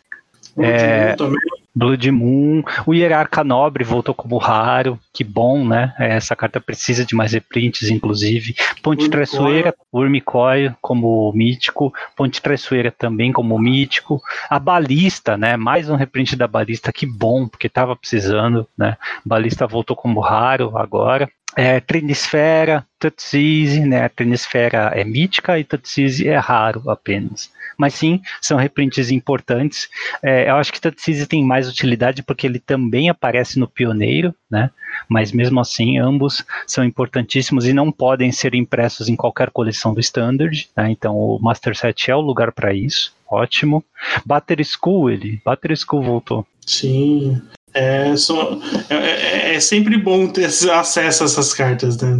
[0.57, 1.39] É, também
[1.73, 5.93] Blood Moon, o Hierarca Nobre voltou como raro, que bom, né?
[5.97, 8.55] É, essa carta precisa de mais reprints, inclusive.
[8.83, 14.21] Ponte Traiçoeira, Urmicóio como mítico, Ponte Traiçoeira também como mítico.
[14.49, 15.55] A Balista, né?
[15.55, 18.97] Mais um reprint da Balista, que bom, porque tava precisando, né?
[19.25, 21.29] Balista voltou como raro agora.
[21.55, 24.05] É, Trinisfera, Tutsize, né?
[24.05, 29.89] A Trinisfera é mítica e Tutsize é raro apenas mas sim, são reprints importantes.
[30.21, 34.69] É, eu acho que Tatsisi tem mais utilidade porque ele também aparece no Pioneiro, né?
[35.09, 39.99] Mas mesmo assim, ambos são importantíssimos e não podem ser impressos em qualquer coleção do
[39.99, 40.91] Standard, né?
[40.91, 43.15] Então o Master Set é o lugar para isso.
[43.27, 43.83] Ótimo.
[44.23, 45.41] Batter School, ele.
[45.43, 46.45] Batter School voltou.
[46.63, 47.41] Sim.
[47.73, 52.17] É, só, é, é, é sempre bom ter acesso a essas cartas, né?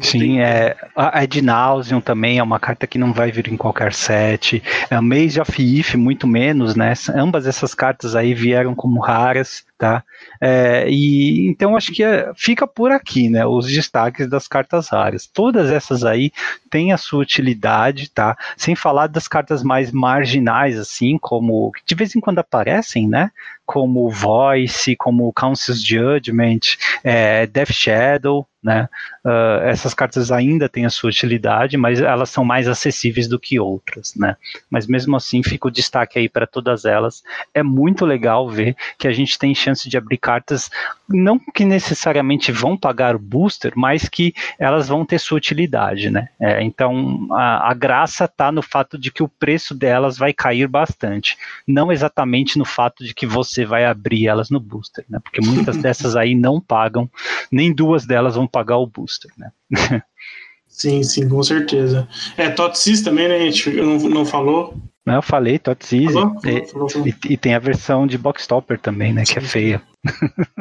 [0.00, 4.62] Sim, é, a Nauseum também é uma carta que não vai vir em qualquer set.
[4.90, 6.92] A Maze of If, muito menos, né?
[7.14, 10.02] Ambas essas cartas aí vieram como raras tá?
[10.40, 13.44] É, e então acho que é, fica por aqui, né?
[13.46, 15.26] Os destaques das cartas raras.
[15.26, 16.32] Todas essas aí
[16.70, 18.36] têm a sua utilidade, tá?
[18.56, 23.30] Sem falar das cartas mais marginais, assim, como de vez em quando aparecem, né?
[23.64, 28.88] Como Voice, como Council's Judgment, é, Death Shadow, né?
[29.24, 33.60] Uh, essas cartas ainda têm a sua utilidade, mas elas são mais acessíveis do que
[33.60, 34.36] outras, né?
[34.68, 37.22] Mas mesmo assim, fica o destaque aí para todas elas.
[37.54, 40.68] É muito legal ver que a gente tem chance de abrir cartas,
[41.08, 46.30] não que necessariamente vão pagar o booster, mas que elas vão ter sua utilidade, né?
[46.40, 50.66] É, então a, a graça está no fato de que o preço delas vai cair
[50.66, 55.20] bastante, não exatamente no fato de que você vai abrir elas no booster, né?
[55.22, 57.08] Porque muitas dessas aí não pagam,
[57.52, 59.52] nem duas delas vão pagar o booster, né?
[60.76, 62.06] Sim, sim, com certeza.
[62.36, 63.70] É, Totsis também, né, gente?
[63.70, 64.76] Não, não falou.
[65.06, 66.12] Não, eu falei, Tots Easy.
[66.12, 69.24] Falou, falou, falou, e, e, tem a versão de Box Topper também, né?
[69.24, 69.32] Sim.
[69.32, 69.82] Que é feia.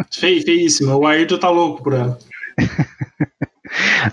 [0.10, 0.96] Feia, feíssima.
[0.96, 2.18] O Ayrton tá louco por ela.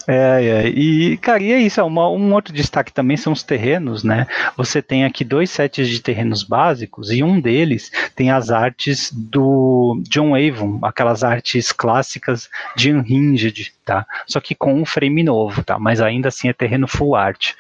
[0.07, 1.85] É, é, e, cara, e é isso.
[1.85, 4.27] Uma, um outro destaque também são os terrenos, né?
[4.57, 10.01] Você tem aqui dois sets de terrenos básicos e um deles tem as artes do
[10.09, 14.07] John Avon, aquelas artes clássicas de Unhinged, tá?
[14.27, 15.79] Só que com um frame novo, tá?
[15.79, 17.53] Mas ainda assim é terreno full art.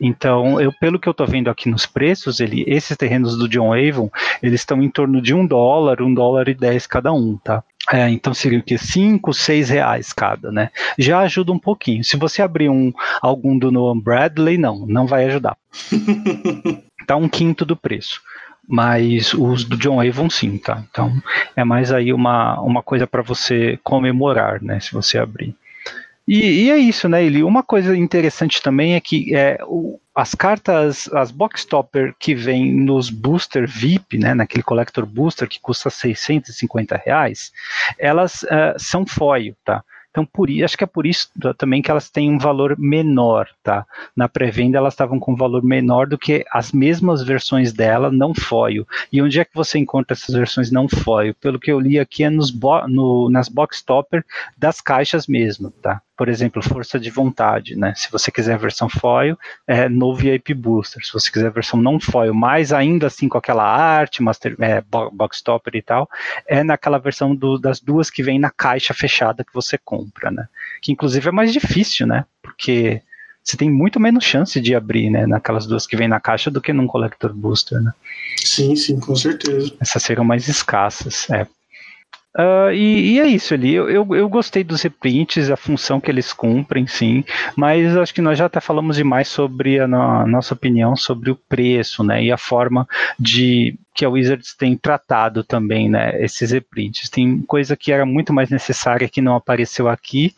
[0.00, 3.72] Então, eu, pelo que eu estou vendo aqui nos preços, ele, esses terrenos do John
[3.72, 4.10] Avon,
[4.42, 7.64] eles estão em torno de um dólar, um dólar e dez cada um, tá?
[7.92, 8.76] É, então seria o que?
[8.76, 10.70] 5, 6 reais cada, né?
[10.98, 12.02] Já ajuda um pouquinho.
[12.02, 15.56] Se você abrir um algum do Noam Bradley, não, não vai ajudar.
[17.06, 18.20] tá um quinto do preço.
[18.68, 20.82] Mas os do John Avon sim, tá?
[20.90, 21.12] Então
[21.54, 24.80] é mais aí uma, uma coisa para você comemorar, né?
[24.80, 25.54] Se você abrir.
[26.28, 27.44] E, e, é isso, né, Eli?
[27.44, 32.74] Uma coisa interessante também é que é, o, as cartas, as box topper que vem
[32.74, 37.52] nos booster VIP, né, naquele collector booster que custa 650 reais,
[37.96, 39.84] elas uh, são foil, tá?
[40.16, 43.86] Então, por, acho que é por isso também que elas têm um valor menor, tá?
[44.16, 48.34] Na pré-venda elas estavam com um valor menor do que as mesmas versões dela não
[48.34, 48.86] foil.
[49.12, 51.34] E onde é que você encontra essas versões não foil?
[51.34, 54.24] Pelo que eu li aqui é nos bo no, nas box topper
[54.56, 56.00] das caixas mesmo, tá?
[56.16, 57.92] Por exemplo, força de vontade, né?
[57.94, 61.04] Se você quiser a versão foil, é no VIP Booster.
[61.04, 64.82] Se você quiser a versão não foil, mas ainda assim com aquela arte, master, é,
[65.12, 66.08] box topper e tal,
[66.46, 70.48] é naquela versão do, das duas que vem na caixa fechada que você compra, né?
[70.80, 72.24] Que inclusive é mais difícil, né?
[72.40, 73.02] Porque
[73.46, 76.60] você tem muito menos chance de abrir, né, naquelas duas que vem na caixa do
[76.60, 77.92] que num Collector Booster, né?
[78.44, 79.72] Sim, sim, com certeza.
[79.80, 81.46] Essas seriam mais escassas, é.
[82.36, 83.74] Uh, e, e, é isso ali.
[83.74, 87.24] Eu, eu, eu, gostei dos reprints, a função que eles cumprem, sim,
[87.56, 91.36] mas acho que nós já até falamos demais sobre a, a, nossa opinião sobre o
[91.48, 92.22] preço, né?
[92.22, 92.86] E a forma
[93.18, 96.22] de que a Wizards tem tratado também, né?
[96.22, 97.08] Esses reprints.
[97.08, 100.34] Tem coisa que era muito mais necessária que não apareceu aqui.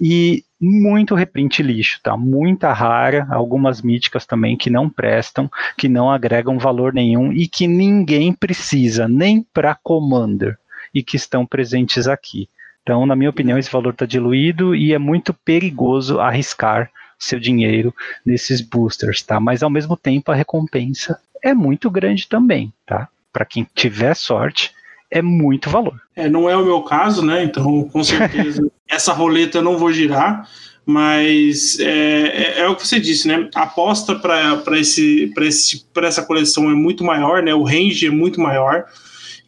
[0.00, 2.16] E muito reprint lixo, tá?
[2.16, 7.66] Muita rara, algumas míticas também que não prestam, que não agregam valor nenhum e que
[7.66, 10.56] ninguém precisa, nem para Commander
[10.94, 12.48] e que estão presentes aqui.
[12.82, 17.94] Então, na minha opinião, esse valor está diluído e é muito perigoso arriscar seu dinheiro
[18.24, 19.38] nesses boosters, tá?
[19.38, 23.08] Mas ao mesmo tempo a recompensa é muito grande também, tá?
[23.32, 24.72] Para quem tiver sorte,
[25.10, 26.00] é muito valor.
[26.16, 27.44] É, não é o meu caso, né?
[27.44, 30.48] Então, com certeza, essa roleta eu não vou girar,
[30.86, 33.48] mas é, é, é o que você disse, né?
[33.54, 37.54] A aposta para esse, esse, essa coleção é muito maior, né?
[37.54, 38.86] O range é muito maior.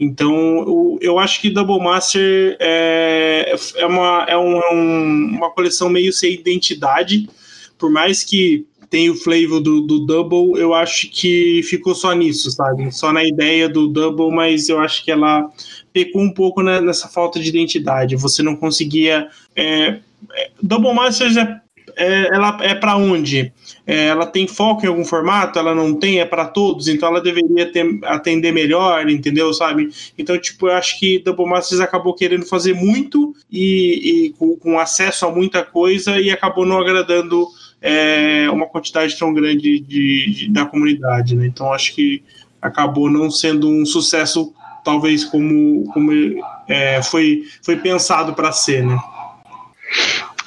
[0.02, 6.12] Então, eu acho que Double Master é, é, uma, é, um, é uma coleção meio
[6.12, 7.30] sem identidade,
[7.78, 12.50] por mais que tenha o flavor do, do Double, eu acho que ficou só nisso,
[12.50, 12.90] sabe?
[12.90, 15.48] Só na ideia do Double, mas eu acho que ela
[15.92, 18.16] pecou um pouco nessa falta de identidade.
[18.16, 19.28] Você não conseguia.
[19.54, 20.00] É,
[20.34, 21.60] é Double Masters é
[21.96, 23.52] é, ela é para onde?
[23.87, 25.59] É, ela tem foco em algum formato?
[25.59, 26.20] Ela não tem?
[26.20, 26.88] É para todos?
[26.88, 29.52] Então ela deveria ter, atender melhor, entendeu?
[29.52, 29.90] Sabe?
[30.16, 34.78] Então, tipo, eu acho que Double Masters acabou querendo fazer muito e, e com, com,
[34.78, 37.46] acesso a muita coisa e acabou não agradando
[37.81, 41.46] é, uma quantidade tão grande de, de, da comunidade, né?
[41.46, 42.22] Então acho que
[42.61, 46.12] acabou não sendo um sucesso, talvez como, como
[46.68, 48.96] é, foi, foi pensado para ser, né?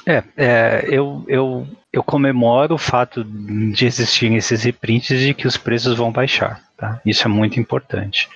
[0.06, 5.56] É, é eu, eu, eu comemoro o fato de existirem esses reprints e que os
[5.56, 6.62] preços vão baixar.
[6.76, 7.00] Tá?
[7.04, 8.28] Isso é muito importante.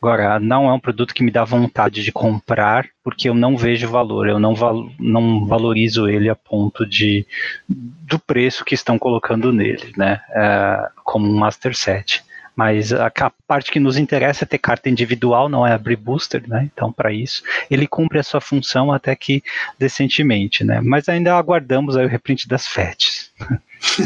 [0.00, 3.88] Agora, não é um produto que me dá vontade de comprar, porque eu não vejo
[3.88, 7.26] valor, eu não, val não valorizo ele a ponto de
[7.68, 10.20] do preço que estão colocando nele, né?
[10.30, 12.22] É, como um Master Set.
[12.56, 16.42] Mas a, a, parte que nos interessa é ter carta individual, não é abrir booster,
[16.48, 16.68] né?
[16.72, 19.42] Então, para isso, ele cumpre a sua função até que
[19.78, 20.80] decentemente, né?
[20.82, 23.30] Mas ainda aguardamos aí o reprint das FETs.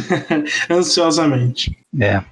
[0.69, 1.77] Ansiosamente.
[1.99, 2.23] É.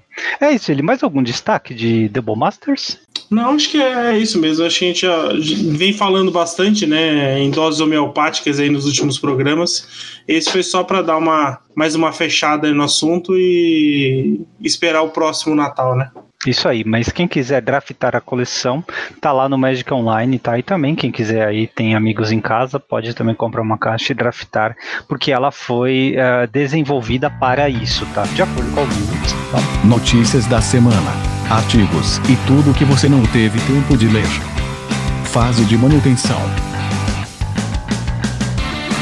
[0.40, 2.98] É isso, ele mais algum destaque de Double Masters?
[3.30, 4.64] Não, acho que é isso mesmo.
[4.64, 5.32] Acho que a gente já
[5.76, 10.18] vem falando bastante, né, em doses homeopáticas aí nos últimos programas.
[10.26, 15.54] Esse foi só para dar uma mais uma fechada no assunto e esperar o próximo
[15.54, 16.10] Natal, né?
[16.46, 18.84] Isso aí, mas quem quiser draftar a coleção,
[19.20, 20.56] tá lá no Magic Online, tá?
[20.56, 24.14] E também quem quiser aí, tem amigos em casa, pode também comprar uma caixa e
[24.14, 24.76] draftar,
[25.08, 28.22] porque ela foi uh, desenvolvida para isso, tá?
[28.22, 29.32] De acordo com o Wizards.
[29.50, 29.86] Tá?
[29.86, 34.28] Notícias da semana, artigos e tudo que você não teve tempo de ler.
[35.24, 36.40] Fase de manutenção.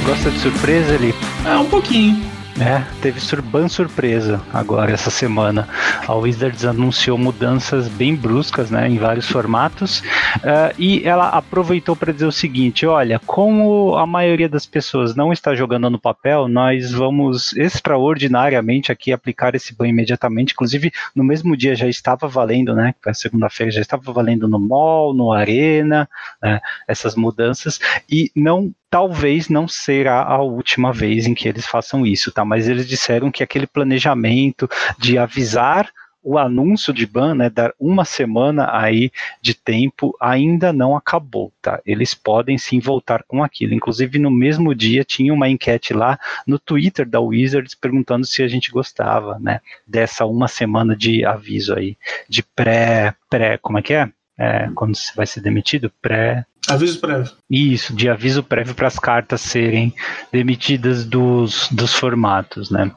[0.05, 1.15] Gosta de surpresa, ali?
[1.45, 2.26] É, um pouquinho.
[2.59, 5.69] É, teve surban surpresa agora essa semana.
[6.07, 10.01] A Wizards anunciou mudanças bem bruscas, né, em vários formatos,
[10.39, 15.35] uh, e ela aproveitou para dizer o seguinte: olha, como a maioria das pessoas não
[15.35, 20.55] está jogando no papel, nós vamos extraordinariamente aqui aplicar esse ban imediatamente.
[20.55, 25.31] Inclusive, no mesmo dia já estava valendo, né, segunda-feira já estava valendo no mall, no
[25.31, 26.09] arena,
[26.43, 27.79] né, essas mudanças,
[28.11, 32.47] e não talvez não será a última vez em que eles façam isso, tá?
[32.47, 34.67] Mas eles disseram que aquele planejamento
[34.99, 40.97] de avisar o anúncio de ban, né, dar uma semana aí de tempo, ainda não
[40.97, 41.79] acabou, tá?
[41.85, 43.75] Eles podem sim voltar com aquilo.
[43.75, 48.49] Inclusive, no mesmo dia tinha uma enquete lá no Twitter da Wizards perguntando se a
[48.49, 53.93] gente gostava, né, dessa uma semana de aviso aí, de pré, pré, como é que
[53.93, 54.09] é?
[54.39, 57.33] é quando você vai ser demitido, pré Aviso prévio.
[57.49, 59.95] Isso, de aviso prévio para as cartas serem
[60.33, 62.91] demitidas dos, dos formatos, né?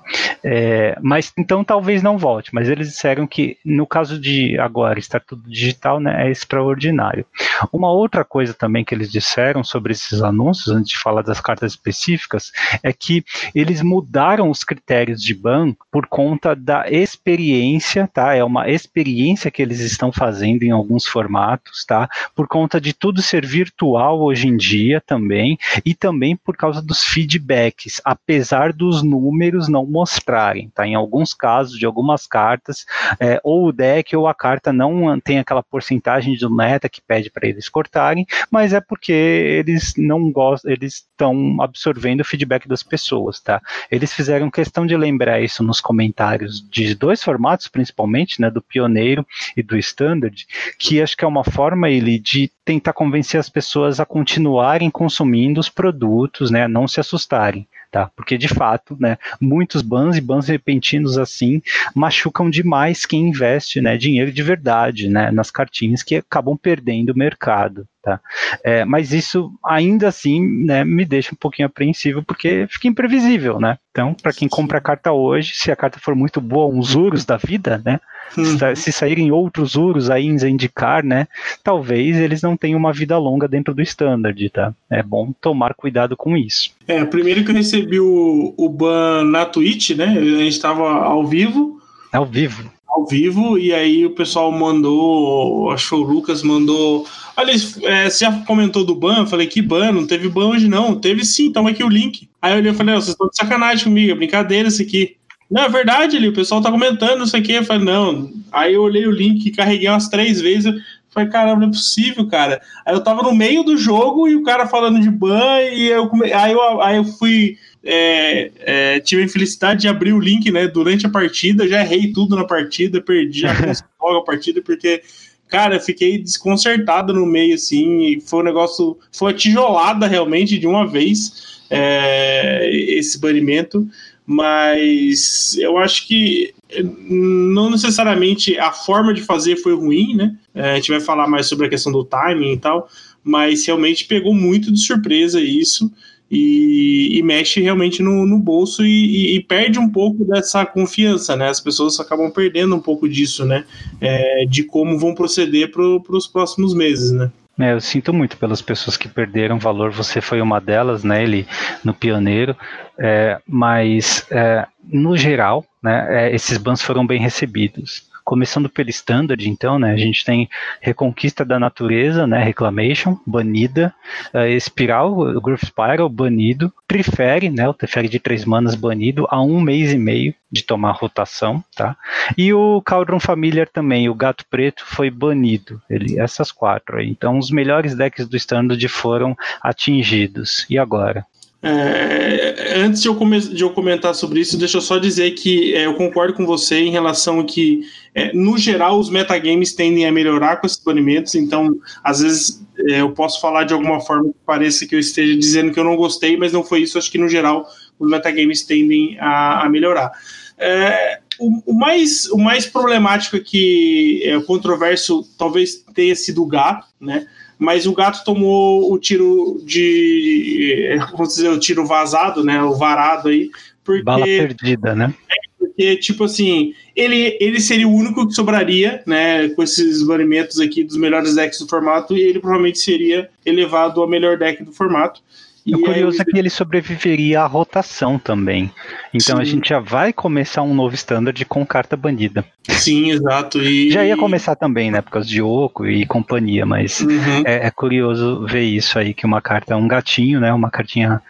[0.44, 5.20] É, mas então talvez não volte, mas eles disseram que no caso de agora estar
[5.20, 7.26] tudo digital, né, é extraordinário.
[7.72, 11.74] Uma outra coisa também que eles disseram sobre esses anúncios, antes de falar das cartas
[11.74, 12.52] específicas,
[12.82, 18.34] é que eles mudaram os critérios de ban por conta da experiência, tá?
[18.34, 22.10] É uma experiência que eles estão fazendo em alguns formatos, tá?
[22.36, 27.04] Por conta de tudo servir virtual hoje em dia também, e também por causa dos
[27.04, 30.88] feedbacks, apesar dos números não mostrarem, tá?
[30.88, 32.86] Em alguns casos, de algumas cartas,
[33.19, 37.30] é, ou o deck ou a carta não tem aquela porcentagem do meta que pede
[37.30, 42.84] para eles cortarem, mas é porque eles não gostam, eles estão absorvendo o feedback das
[42.84, 43.62] pessoas, tá?
[43.91, 49.26] Eles fizeram questão de lembrar isso nos comentários de dois formatos, principalmente, né, do pioneiro
[49.58, 50.45] e do standard,
[50.78, 55.60] que acho que é uma forma ele de tentar convencer as pessoas a continuarem consumindo
[55.60, 58.10] os produtos, né, não se assustarem tá?
[58.16, 61.62] Porque de fato, né, muitos bans e bans repentinos assim
[61.96, 67.18] machucam demais quem investe, né, dinheiro de verdade, né, nas cartinhas que acabam perdendo o
[67.18, 68.20] mercado, tá?
[68.64, 73.78] É, mas isso ainda assim, né, me deixa um pouquinho apreensivo porque fica imprevisível, né?
[73.92, 77.26] Então, para quem compra a carta hoje, se a carta for muito boa, uns juros
[77.26, 78.00] da vida, né?
[78.38, 78.75] Uhum.
[78.75, 81.27] Se saírem outros juros aí em Zendikar, né?
[81.63, 84.73] Talvez eles não tenham uma vida longa dentro do standard, tá?
[84.90, 86.71] É bom tomar cuidado com isso.
[86.88, 90.06] É, primeiro que eu recebi o, o ban na Twitch, né?
[90.06, 91.80] A gente estava ao vivo.
[92.12, 92.71] Ao vivo.
[92.88, 97.06] Ao vivo, e aí o pessoal mandou, acho que o Lucas mandou.
[97.38, 97.52] Olha,
[97.84, 99.19] é, você já comentou do ban?
[99.19, 99.92] Eu falei, que ban?
[99.92, 100.96] Não teve ban hoje não.
[101.00, 102.27] Teve sim, toma aqui o link.
[102.42, 105.19] Aí eu olhei e falei, vocês estão de sacanagem comigo, é brincadeira isso aqui.
[105.50, 107.54] Não, é verdade, ali, o pessoal tá comentando isso aqui.
[107.54, 108.31] Eu falei, não.
[108.52, 110.65] Aí eu olhei o link, carreguei umas três vezes.
[110.65, 110.73] Eu
[111.10, 112.62] falei, caramba, não é possível, cara.
[112.85, 116.08] Aí eu tava no meio do jogo e o cara falando de ban, e eu,
[116.08, 116.31] come...
[116.31, 117.58] aí, eu, aí eu fui.
[117.81, 122.12] É, é, tive a infelicidade de abrir o link, né, durante a partida, já errei
[122.12, 125.02] tudo na partida, perdi a, a partida, porque
[125.47, 130.85] cara, eu fiquei desconcertado no meio, assim, foi um negócio, foi tijolada realmente de uma
[130.85, 133.87] vez é, esse banimento,
[134.32, 136.54] mas eu acho que
[136.84, 140.38] não necessariamente a forma de fazer foi ruim, né?
[140.54, 142.88] É, a gente vai falar mais sobre a questão do timing e tal,
[143.23, 145.92] mas realmente pegou muito de surpresa isso.
[146.30, 151.36] E, e, mexe realmente no, no bolso e, e, e, perde um pouco dessa confiança,
[151.36, 151.50] né?
[151.50, 153.65] As pessoas acabam perdendo um pouco disso, né?
[154.00, 157.32] É, de como vão proceder para os próximos meses, né?
[157.60, 159.92] É, eu sinto muito pelas pessoas que perderam valor.
[159.92, 161.22] Você foi uma delas, né?
[161.22, 161.46] Ele
[161.84, 162.56] no pioneiro,
[162.98, 166.28] é, mas é, no geral, né?
[166.28, 168.09] É, esses bans foram bem recebidos.
[168.30, 170.48] Começando pelo standard, então, né, a gente tem
[170.80, 173.92] Reconquista da Natureza, né, Reclamation, banida,
[174.32, 179.60] uh, Espiral, Groove Spiral, banido, Trifere, né, o Trifere de três manas banido, há um
[179.60, 181.98] mês e meio de tomar rotação, tá?
[182.38, 187.10] E o Cauldron Familiar também, o Gato Preto, foi banido, ele, essas quatro aí.
[187.10, 190.67] Então, os melhores decks do standard foram atingidos.
[190.69, 191.25] E agora?
[191.62, 195.88] É, antes de eu, de eu, comentar sobre isso, deixa eu só dizer que é,
[195.88, 197.82] eu concordo com você em relação a que,
[198.16, 203.02] é, no geral, os metagames tendem a melhorar com esses banimentos, então, às vezes, é,
[203.02, 205.98] eu posso falar de alguma forma que pareça que eu esteja dizendo que eu não
[205.98, 207.68] gostei, mas não foi isso, acho que, no geral,
[208.00, 210.14] os metagames tendem a, a melhorar.
[210.58, 216.48] É, o, o, mais, o mais problemático aqui, é, o controverso, talvez tenha sido o
[216.48, 217.28] gato, né?
[217.60, 220.98] Mas o gato tomou o tiro de.
[221.12, 222.64] Vamos dizer, o tiro vazado, né?
[222.64, 223.52] O varado aí.
[223.84, 225.14] Porque, Bala perdida, né?
[225.58, 229.50] Porque, tipo assim, ele, ele seria o único que sobraria, né?
[229.50, 234.08] Com esses banimentos aqui dos melhores decks do formato, e ele provavelmente seria elevado ao
[234.08, 235.22] melhor deck do formato.
[235.70, 236.26] E o curioso aí...
[236.28, 238.72] é que ele sobreviveria à rotação também.
[239.13, 239.42] Então Sim.
[239.42, 242.44] a gente já vai começar um novo standard com carta bandida.
[242.67, 243.62] Sim, exato.
[243.62, 243.92] E...
[243.92, 245.02] Já ia começar também, né?
[245.02, 247.44] Por causa de Oco e companhia, mas uhum.
[247.46, 250.52] é, é, curioso ver isso aí, que uma carta é um gatinho, né?
[250.54, 251.22] Uma cartinha.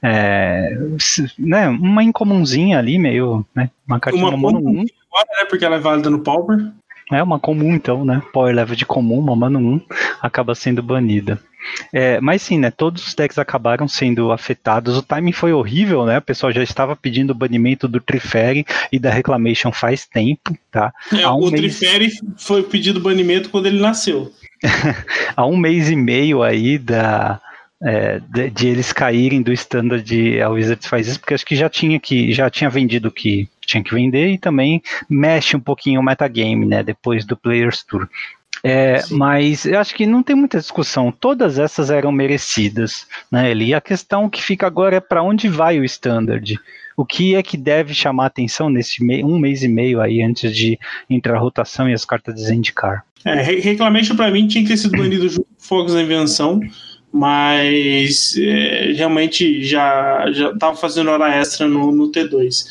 [0.00, 0.78] É,
[1.36, 3.44] né, uma incomunzinha ali, meio.
[3.54, 4.62] Né, uma cartinha uma mono 1.
[4.62, 4.84] Agora,
[5.38, 5.44] né?
[5.48, 6.72] Porque ela é válida no Pauper.
[7.10, 8.22] É uma comum, então, né?
[8.32, 9.80] Power level de comum, uma mano 1,
[10.20, 11.40] acaba sendo banida.
[11.92, 12.70] É, mas sim, né?
[12.70, 14.96] Todos os decks acabaram sendo afetados.
[14.96, 16.18] O timing foi horrível, né?
[16.18, 20.92] O pessoal já estava pedindo o banimento do Trifere e da Reclamation faz tempo, tá?
[21.12, 21.78] É, um o mês...
[21.78, 24.32] Trifere foi pedido banimento quando ele nasceu.
[25.36, 27.40] Há um mês e meio aí da,
[27.82, 31.54] é, de, de, eles caírem do standard de a Wizards faz isso, porque acho que
[31.54, 35.60] já tinha que já tinha vendido o que tinha que vender e também mexe um
[35.60, 36.82] pouquinho o metagame, né?
[36.82, 38.08] Depois do Players Tour.
[38.62, 41.12] É, mas eu acho que não tem muita discussão.
[41.12, 43.54] Todas essas eram merecidas, né?
[43.54, 46.58] E a questão que fica agora é para onde vai o standard.
[46.96, 50.76] O que é que deve chamar atenção nesse um mês e meio aí antes de
[51.08, 53.04] entrar a rotação e as cartas desindicar?
[53.24, 56.60] É, Reclamation para mim tinha que ter sido banido junto com Fogos da Invenção,
[57.12, 62.64] mas é, realmente já já estava fazendo hora extra no, no T2.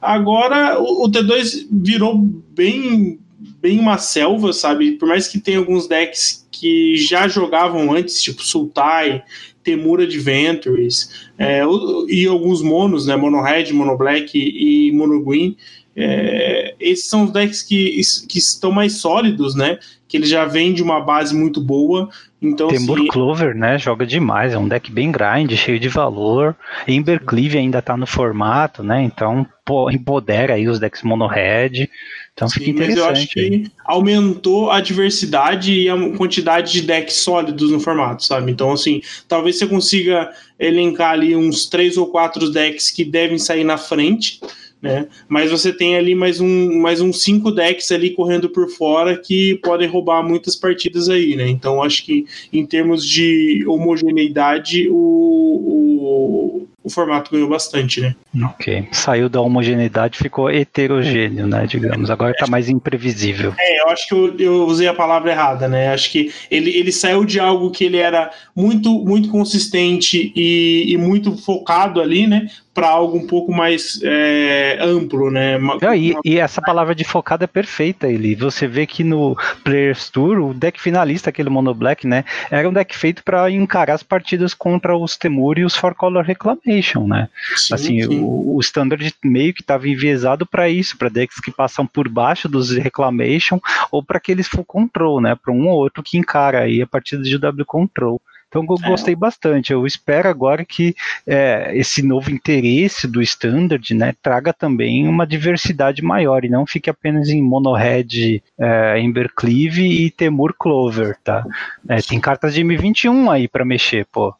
[0.00, 3.18] Agora o, o T2 virou bem
[3.62, 4.92] bem uma selva, sabe?
[4.92, 9.22] Por mais que tenha alguns decks que já jogavam antes, tipo Sultai,
[9.62, 11.62] Temur Adventures, é,
[12.08, 13.14] e alguns monos, né?
[13.14, 15.56] Mono Red, Mono Black e Mono Green.
[15.94, 19.78] É, esses são os decks que, que estão mais sólidos, né?
[20.08, 22.08] Que ele já vem de uma base muito boa.
[22.40, 23.78] Então, Temur assim, Clover, né?
[23.78, 26.56] Joga demais, é um deck bem grind, cheio de valor.
[26.88, 29.02] Embercleave ainda tá no formato, né?
[29.02, 31.88] Então pô, empodera aí os decks mono red.
[32.34, 32.98] Então Sim, fica interessante.
[32.98, 38.24] Mas eu acho que aumentou a diversidade e a quantidade de decks sólidos no formato,
[38.24, 38.50] sabe?
[38.50, 43.64] Então, assim, talvez você consiga elencar ali uns três ou quatro decks que devem sair
[43.64, 44.40] na frente
[44.82, 45.06] né?
[45.28, 49.54] Mas você tem ali mais um mais uns cinco decks ali correndo por fora que
[49.62, 51.48] podem roubar muitas partidas aí, né?
[51.48, 58.14] Então acho que em termos de homogeneidade o, o, o formato ganhou bastante, né?
[58.44, 58.88] Ok.
[58.92, 61.66] Saiu da homogeneidade, ficou heterogêneo, né?
[61.66, 62.10] Digamos.
[62.10, 63.54] Agora está mais imprevisível.
[63.58, 65.92] É, eu acho que eu, eu, usei a palavra errada, né?
[65.92, 70.96] Acho que ele, ele saiu de algo que ele era muito, muito consistente e, e
[70.96, 72.48] muito focado ali, né?
[72.74, 75.56] Para algo um pouco mais é, amplo, né?
[75.58, 76.20] Uma, e, uma...
[76.24, 78.34] e, essa palavra de focada é perfeita, ele.
[78.34, 82.24] Você vê que no Players Tour, o deck finalista, aquele Mono Black, né?
[82.50, 86.24] Era um deck feito para encarar as partidas contra os Temur e os Four Color
[86.24, 87.28] Reclamation, né?
[87.56, 88.20] Sim, assim, sim.
[88.20, 92.48] O, o Standard meio que estava enviesado para isso, para decks que passam por baixo
[92.48, 93.60] dos Reclamation
[93.90, 95.34] ou para aqueles Full Control, né?
[95.34, 98.20] Para um ou outro que encara aí a partida de W Control.
[98.52, 98.88] Então eu é.
[98.88, 99.16] gostei é.
[99.16, 99.72] bastante.
[99.72, 100.94] Eu espero agora que
[101.26, 106.90] é, esse novo interesse do standard, né, traga também uma diversidade maior e não fique
[106.90, 111.44] apenas em monohead, é, Embercleave e Temur Clover, tá?
[111.88, 114.34] É, tem cartas de M21 aí para mexer, pô.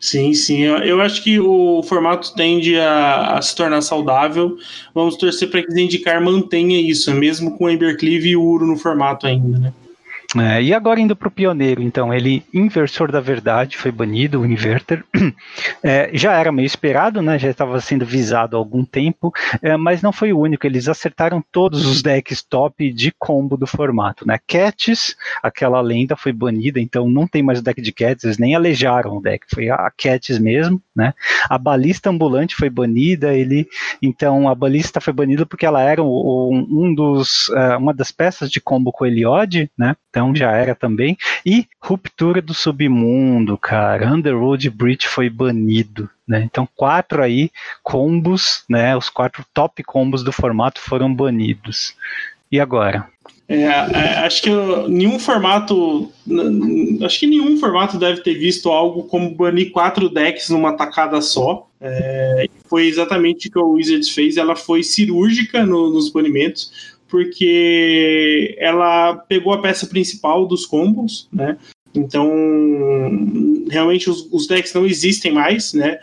[0.00, 0.62] Sim, sim.
[0.62, 4.56] Eu, eu, acho que o formato tende a, a se tornar saudável.
[4.92, 8.76] Vamos torcer para que Zendikar mantenha isso, mesmo com o Embercleave e o Uro no
[8.76, 9.72] formato ainda, né?
[10.38, 14.46] É, e agora indo para o pioneiro, então, ele, inversor da verdade, foi banido, o
[14.46, 15.04] inverter.
[15.84, 17.38] É, já era meio esperado, né?
[17.38, 20.64] Já estava sendo visado há algum tempo, é, mas não foi o único.
[20.64, 24.38] Eles acertaram todos os decks top de combo do formato, né?
[24.46, 28.54] Cats, aquela lenda foi banida, então não tem mais o deck de Cats, eles nem
[28.54, 31.14] alejaram o deck, foi a Cats mesmo, né?
[31.48, 33.66] A balista ambulante foi banida, ele,
[34.00, 38.50] então a balista foi banida porque ela era um, um dos, uh, uma das peças
[38.50, 39.96] de combo com Eliod, né?
[40.10, 41.16] Então então já era também.
[41.44, 44.08] E Ruptura do Submundo, cara.
[44.08, 46.08] Underworld Breach foi banido.
[46.26, 46.42] Né?
[46.44, 47.50] Então, quatro aí
[47.82, 48.96] combos, né?
[48.96, 51.96] Os quatro top combos do formato foram banidos.
[52.50, 53.08] E agora?
[53.48, 54.50] É, é, acho que
[54.88, 56.10] nenhum formato.
[57.04, 61.68] Acho que nenhum formato deve ter visto algo como banir quatro decks numa tacada só.
[61.80, 64.36] É, foi exatamente o que o Wizards fez.
[64.36, 71.58] Ela foi cirúrgica no, nos banimentos porque ela pegou a peça principal dos combos, né?
[71.94, 72.26] Então,
[73.70, 75.98] realmente os, os decks não existem mais, né?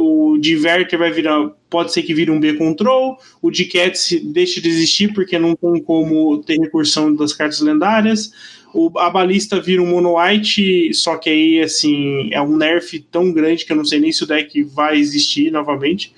[0.00, 4.60] O Diverter vai virar, pode ser que vire um B Control, o de Cats deixe
[4.60, 8.32] de existir porque não tem como ter recursão das cartas lendárias.
[8.74, 13.32] O, a balista vira um mono white, só que aí assim é um nerf tão
[13.32, 16.12] grande que eu não sei nem se o deck vai existir novamente.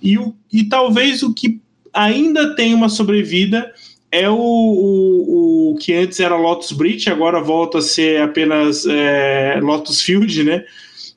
[0.00, 1.63] E, o, e talvez o que
[1.94, 3.72] ainda tem uma sobrevida.
[4.10, 9.58] É o, o, o que antes era Lotus Bridge, agora volta a ser apenas é,
[9.60, 10.64] Lotus Field, né?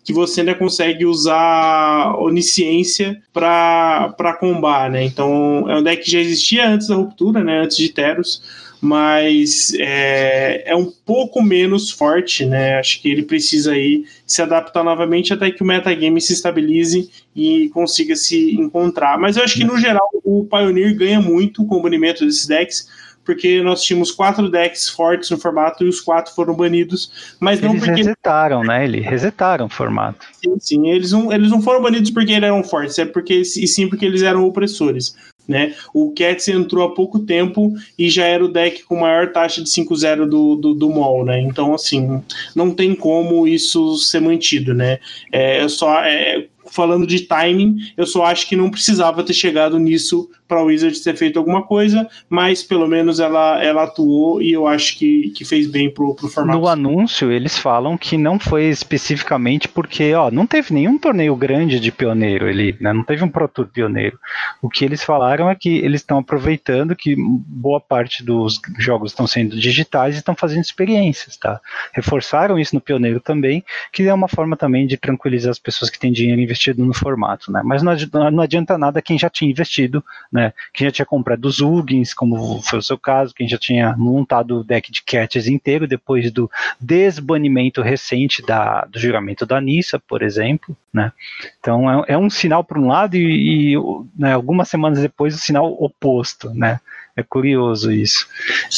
[0.03, 5.03] Que você ainda consegue usar onisciência para combar, né?
[5.03, 7.59] Então é um deck que já existia antes da ruptura, né?
[7.59, 8.41] Antes de Teros
[8.82, 12.78] mas é, é, um pouco menos forte, né?
[12.78, 17.69] Acho que ele precisa aí se adaptar novamente até que o metagame se estabilize e
[17.69, 19.17] consiga se encontrar.
[19.17, 22.88] Mas eu acho que no geral o Pioneer ganha muito com o banimento desses decks,
[23.28, 27.73] porque nós tínhamos quatro decks fortes no formato e os quatro foram banidos, mas eles
[27.73, 28.01] não porque...
[28.01, 28.86] resetaram, né?
[28.86, 30.25] Eles resetaram o formato.
[30.41, 33.67] Sim, sim, eles não, eles não foram banidos porque eles eram fortes, é porque, e
[33.67, 35.13] sim porque eles eram opressores.
[35.47, 35.73] Né?
[35.93, 39.69] O Cats entrou há pouco tempo e já era o deck com maior taxa de
[39.69, 41.39] 5-0 do, do, do mall, né?
[41.39, 42.21] Então, assim,
[42.53, 44.99] não tem como isso ser mantido, né?
[45.31, 46.03] É só.
[46.03, 50.65] É, falando de timing, eu só acho que não precisava ter chegado nisso para o
[50.65, 55.30] Wizards ter feito alguma coisa, mas pelo menos ela, ela atuou e eu acho que,
[55.32, 56.59] que fez bem pro, pro formato.
[56.59, 61.80] No anúncio, eles falam que não foi especificamente porque, ó, não teve nenhum torneio grande
[61.80, 62.93] de pioneiro ali, né?
[62.93, 64.18] Não teve um Pro Tour pioneiro.
[64.61, 69.28] O que eles falaram é que eles estão aproveitando que boa parte dos jogos estão
[69.28, 71.59] sendo digitais e estão fazendo experiências, tá?
[71.93, 75.99] Reforçaram isso no pioneiro também, que é uma forma também de tranquilizar as pessoas que
[75.99, 77.61] têm dinheiro investido no formato, né?
[77.63, 80.53] Mas não adianta, não adianta nada quem já tinha investido né?
[80.73, 84.59] Quem já tinha comprado os Ugins, como foi o seu caso, quem já tinha montado
[84.59, 86.49] o deck de Cats inteiro depois do
[86.79, 91.11] desbanimento recente da, do juramento da Nissa, por exemplo, né?
[91.59, 93.75] Então é, é um sinal para um lado e, e
[94.17, 96.79] né, algumas semanas depois o sinal oposto, né?
[97.18, 98.28] É curioso isso.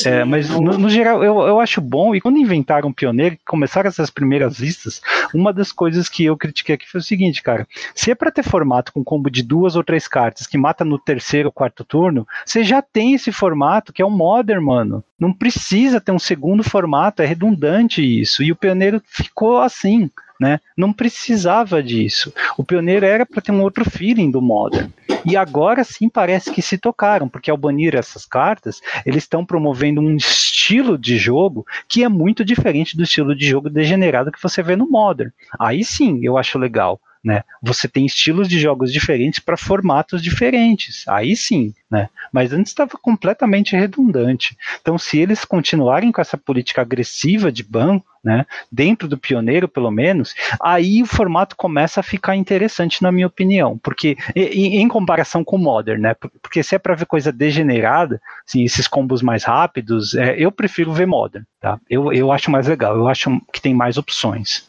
[0.06, 3.90] É, mas no, no, geral eu, eu acho bom, e quando inventaram o Pioneiro, começaram
[3.90, 5.02] essas primeiras listas,
[5.34, 8.44] uma das coisas que eu critiquei aqui foi o seguinte, cara, se é para ter
[8.44, 12.26] formato com combo de duas ou três cartas que mata no terceiro ou quarto turno,
[12.46, 15.04] você já tem esse formato que é o Modern, mano.
[15.20, 18.42] Não precisa ter um segundo formato, é redundante isso.
[18.42, 20.10] E o Pioneiro ficou assim.
[20.40, 20.62] Né?
[20.78, 22.34] Não precisava disso.
[22.58, 24.90] O pioneiro era para ter um outro feeling do Modern.
[25.26, 30.02] E agora sim parece que se tocaram, porque ao banir essas cartas, eles estão promovendo
[30.02, 34.62] um estilo de jogo que é muito diferente do estilo de jogo degenerado que você
[34.64, 35.32] vê no Modern.
[35.60, 37.00] Aí sim eu acho legal.
[37.24, 37.44] Né?
[37.62, 41.06] Você tem estilos de jogos diferentes para formatos diferentes.
[41.08, 42.08] Aí sim, né?
[42.32, 44.56] Mas antes estava completamente redundante.
[44.82, 49.90] Então, se eles continuarem com essa política agressiva de ban, né, dentro do pioneiro pelo
[49.90, 55.44] menos, aí o formato começa a ficar interessante na minha opinião, porque em, em comparação
[55.44, 59.44] com o Modern, né, porque se é para ver coisa degenerada, assim, esses combos mais
[59.44, 61.80] rápidos, é, eu prefiro ver Modern, tá?
[61.90, 64.69] Eu, eu acho mais legal, eu acho que tem mais opções.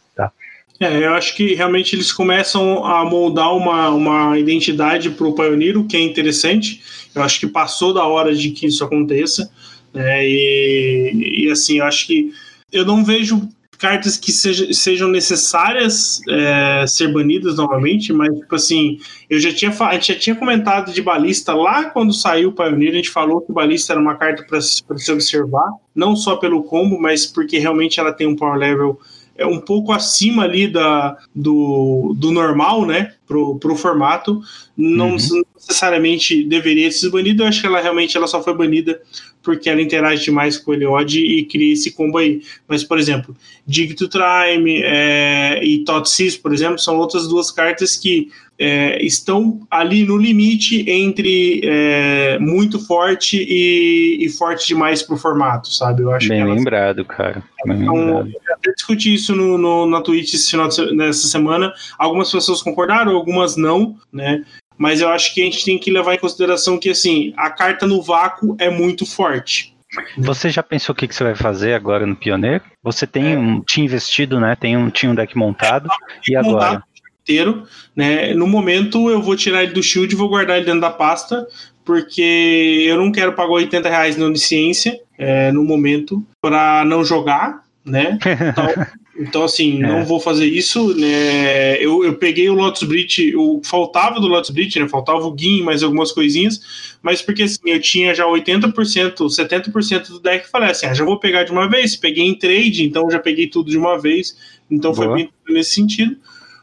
[0.81, 5.77] É, eu acho que realmente eles começam a moldar uma, uma identidade para o Pioneer,
[5.77, 6.83] o que é interessante.
[7.15, 9.51] Eu acho que passou da hora de que isso aconteça.
[9.93, 10.27] Né?
[10.27, 12.33] E, e assim, eu acho que
[12.73, 18.99] eu não vejo cartas que seja, sejam necessárias é, ser banidas novamente, mas, tipo assim,
[19.29, 22.93] eu já tinha, a gente já tinha comentado de balista lá quando saiu o Pioneer,
[22.93, 27.01] a gente falou que balista era uma carta para se observar, não só pelo combo,
[27.01, 29.01] mas porque realmente ela tem um power level
[29.41, 34.43] é um pouco acima ali da, do, do normal, né, pro, pro formato.
[34.77, 35.43] Não uhum.
[35.55, 39.01] necessariamente deveria ser banida, eu acho que ela realmente ela só foi banida
[39.43, 42.43] porque ela interage demais com o Eliod e cria esse combo aí.
[42.69, 43.35] Mas, por exemplo,
[43.67, 48.29] Dig to Time é, e Totsis, por exemplo, são outras duas cartas que
[48.59, 55.73] é, estão ali no limite entre é, muito forte e, e forte demais pro formato,
[55.73, 56.03] sabe?
[56.03, 56.57] Eu acho Bem elas...
[56.57, 57.43] lembrado, cara.
[57.65, 58.29] Bem então, lembrado.
[58.29, 61.73] Eu até discuti isso no, no, na Twitch esse final de, nessa semana.
[61.99, 64.45] Algumas pessoas concordaram, algumas não, né?
[64.77, 67.87] Mas eu acho que a gente tem que levar em consideração que, assim, a carta
[67.87, 69.75] no vácuo é muito forte.
[70.17, 72.63] Você já pensou o que, que você vai fazer agora no Pioneiro?
[72.83, 73.39] Você tem é.
[73.39, 74.57] um, tinha investido, né?
[74.57, 75.89] Tem um, tinha um deck montado.
[75.89, 76.83] É, e agora?
[77.23, 77.65] inteiro,
[77.95, 78.35] né?
[78.35, 81.47] No momento eu vou tirar ele do shield e vou guardar ele dentro da pasta,
[81.85, 87.63] porque eu não quero pagar 80 reais na Onisciência é, no momento para não jogar,
[87.85, 88.19] né?
[88.51, 89.87] Então, então assim, é.
[89.87, 91.77] não vou fazer isso, né?
[91.83, 94.89] Eu, eu peguei o Lotus Bridge, o faltava do Lotus Bridge, né?
[94.89, 98.73] Faltava o Gin, mais algumas coisinhas, mas porque assim, eu tinha já 80%,
[99.17, 102.85] 70% do deck, falei assim, ah, já vou pegar de uma vez, peguei em trade,
[102.85, 104.37] então já peguei tudo de uma vez,
[104.71, 105.07] então Boa.
[105.07, 106.17] foi bem nesse sentido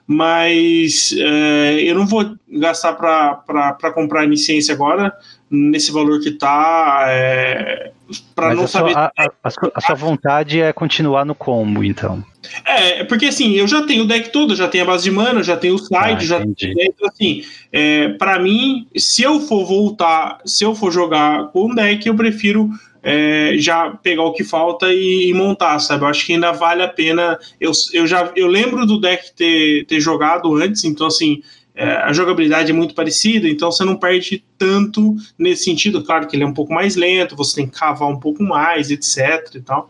[0.08, 5.14] mas é, eu não vou gastar para comprar licença agora
[5.52, 7.92] nesse valor que está é,
[8.36, 12.24] para não a saber sua, a, a, a, sua vontade é continuar no combo então
[12.66, 15.44] é porque assim eu já tenho o deck todo já tenho a base de mana
[15.44, 19.66] já tenho o side ah, já tenho, então assim é, para mim se eu for
[19.66, 22.70] voltar se eu for jogar com o deck eu prefiro
[23.04, 26.04] é, já pegar o que falta e, e, montar, sabe?
[26.04, 27.40] Eu acho que ainda vale a pena.
[27.58, 31.42] Eu, eu já eu lembro do deck ter, ter jogado antes, então assim.
[31.80, 36.04] É, a jogabilidade é muito parecida, então você não perde tanto nesse sentido.
[36.04, 38.90] Claro que ele é um pouco mais lento, você tem que cavar um pouco mais,
[38.90, 39.54] etc.
[39.54, 39.88] e tal.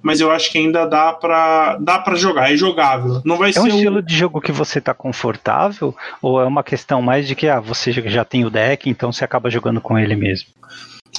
[0.00, 3.20] Mas eu acho que ainda dá para dá para jogar, é jogável.
[3.24, 6.62] Não vai é ser um estilo de jogo que você está confortável ou é uma
[6.62, 9.98] questão mais de que ah, você já tem o deck, então você acaba jogando com
[9.98, 10.50] ele mesmo?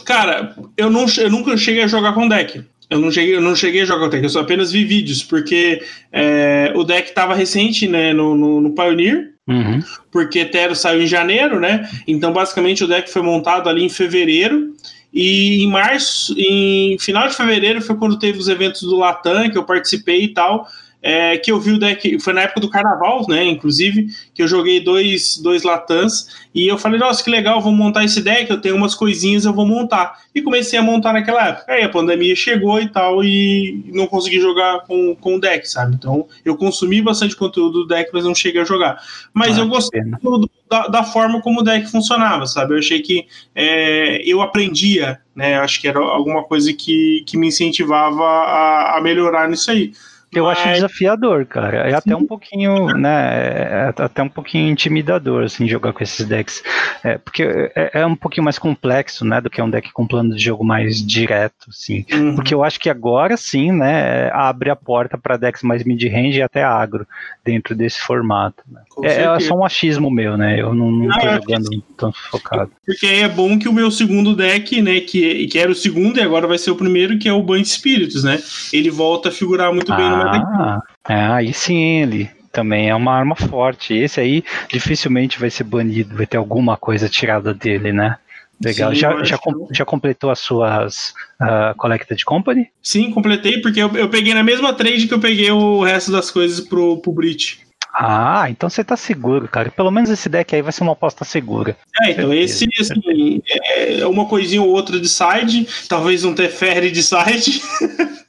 [0.06, 2.64] Cara, eu, não, eu nunca cheguei a jogar com deck.
[2.90, 5.22] Eu não cheguei, eu não cheguei a jogar com deck, eu só apenas vi vídeos,
[5.24, 9.80] porque é, o deck estava recente né, no, no, no Pioneer, uhum.
[10.12, 11.90] porque Tero saiu em janeiro, né?
[12.08, 14.74] Então, basicamente, o deck foi montado ali em fevereiro.
[15.14, 19.58] E em março, em final de fevereiro, foi quando teve os eventos do Latam, que
[19.58, 20.68] eu participei e tal
[21.06, 23.46] é, que eu vi o deck, foi na época do carnaval, né?
[23.46, 28.04] Inclusive, que eu joguei dois, dois Latans e eu falei, nossa, que legal, vou montar
[28.04, 30.18] esse deck, eu tenho umas coisinhas, eu vou montar.
[30.34, 31.72] E comecei a montar naquela época.
[31.72, 35.94] Aí a pandemia chegou e tal, e não consegui jogar com, com o deck, sabe?
[35.94, 39.00] Então eu consumi bastante conteúdo do deck, mas não cheguei a jogar.
[39.32, 42.74] Mas ah, eu gostei do, da, da, forma como o deck funcionava, sabe?
[42.74, 45.60] Eu achei que é, eu aprendia, né?
[45.60, 49.92] Acho que era alguma coisa que, que me incentivava a, a melhorar nisso aí.
[50.36, 50.60] Eu Mas...
[50.60, 51.88] acho desafiador, cara.
[51.88, 51.96] É Sim.
[51.96, 53.90] até um pouquinho, né?
[53.90, 56.64] É até um pouquinho intimidador, assim, jogar com esses decks.
[57.04, 59.40] É, porque é, é, um pouquinho mais complexo, né?
[59.40, 62.06] Do que um deck com plano de jogo mais direto, assim.
[62.12, 62.36] Uhum.
[62.36, 64.30] Porque eu acho que agora sim, né?
[64.32, 67.08] Abre a porta para decks mais mid-range e até agro
[67.44, 68.64] dentro desse formato.
[68.70, 68.82] Né?
[69.04, 70.60] É, é, só um achismo meu, né?
[70.60, 72.72] Eu não, não, não tô jogando assim, tão focado.
[72.86, 75.00] Porque aí é bom que o meu segundo deck, né?
[75.00, 77.66] Que, que era o segundo e agora vai ser o primeiro, que é o Banho
[77.66, 78.42] Spiritus, né?
[78.74, 80.25] Ele volta a figurar muito ah, bem no.
[80.28, 83.94] Ah, é, aí sim, ele também é uma arma forte.
[83.94, 88.18] Esse aí dificilmente vai ser banido, vai ter alguma coisa tirada dele, né?
[88.64, 88.92] Legal.
[88.92, 92.70] Sim, já, já, com, já completou as suas uh, Collected Company?
[92.82, 96.32] Sim, completei, porque eu, eu peguei na mesma trade que eu peguei o resto das
[96.32, 97.66] coisas pro, pro Brit.
[97.98, 99.72] Ah, então você tá seguro, cara.
[99.72, 101.78] Pelo menos esse deck aí vai ser uma aposta segura.
[102.02, 107.02] É, então esse, assim, é uma coisinha ou outra de side, talvez um Teferi de
[107.02, 107.62] side.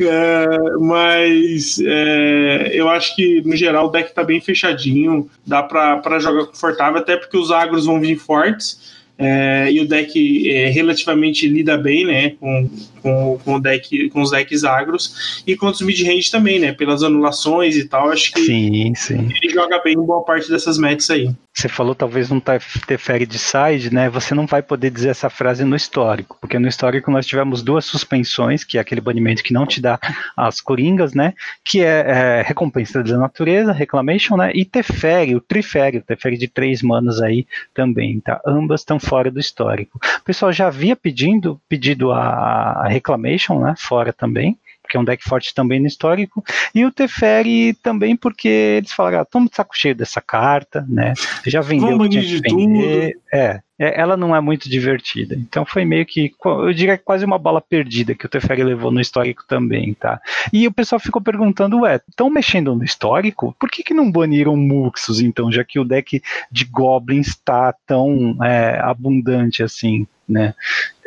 [0.00, 0.46] é,
[0.80, 6.46] mas é, eu acho que, no geral, o deck tá bem fechadinho, dá pra jogar
[6.46, 8.96] confortável, até porque os agros vão vir fortes.
[9.18, 12.68] É, e o deck é, relativamente lida bem, né, com,
[13.00, 17.02] com, com, o deck, com os decks agros e com os mid-range também, né, pelas
[17.02, 19.30] anulações e tal, acho que sim, sim.
[19.42, 21.30] ele joga bem em boa parte dessas matches aí.
[21.56, 25.64] Você falou talvez não interfere de side, né, você não vai poder dizer essa frase
[25.64, 29.64] no histórico, porque no histórico nós tivemos duas suspensões, que é aquele banimento que não
[29.64, 29.98] te dá
[30.36, 31.32] as coringas, né,
[31.64, 36.46] que é, é recompensa da natureza, reclamation, né, e tefere, o trifere, o tefere de
[36.46, 39.98] três manos aí também, tá, ambas estão fora do histórico.
[40.20, 45.04] O pessoal já havia pedindo, pedido a, a Reclamation, né, fora também, porque é um
[45.04, 46.42] deck forte também no histórico,
[46.74, 51.12] e o Teferi também porque eles falaram, ah, estamos de saco cheio dessa carta, né,
[51.44, 55.34] já vendeu o que tinha que vender, é, é, ela não é muito divertida.
[55.34, 59.00] Então foi meio que, eu diria quase uma bala perdida que o Teferi levou no
[59.00, 60.20] histórico também, tá?
[60.52, 63.54] E o pessoal ficou perguntando, ué, estão mexendo no histórico?
[63.58, 68.36] Por que, que não baniram Muxus, então, já que o deck de Goblins está tão
[68.42, 70.54] é, abundante assim, né?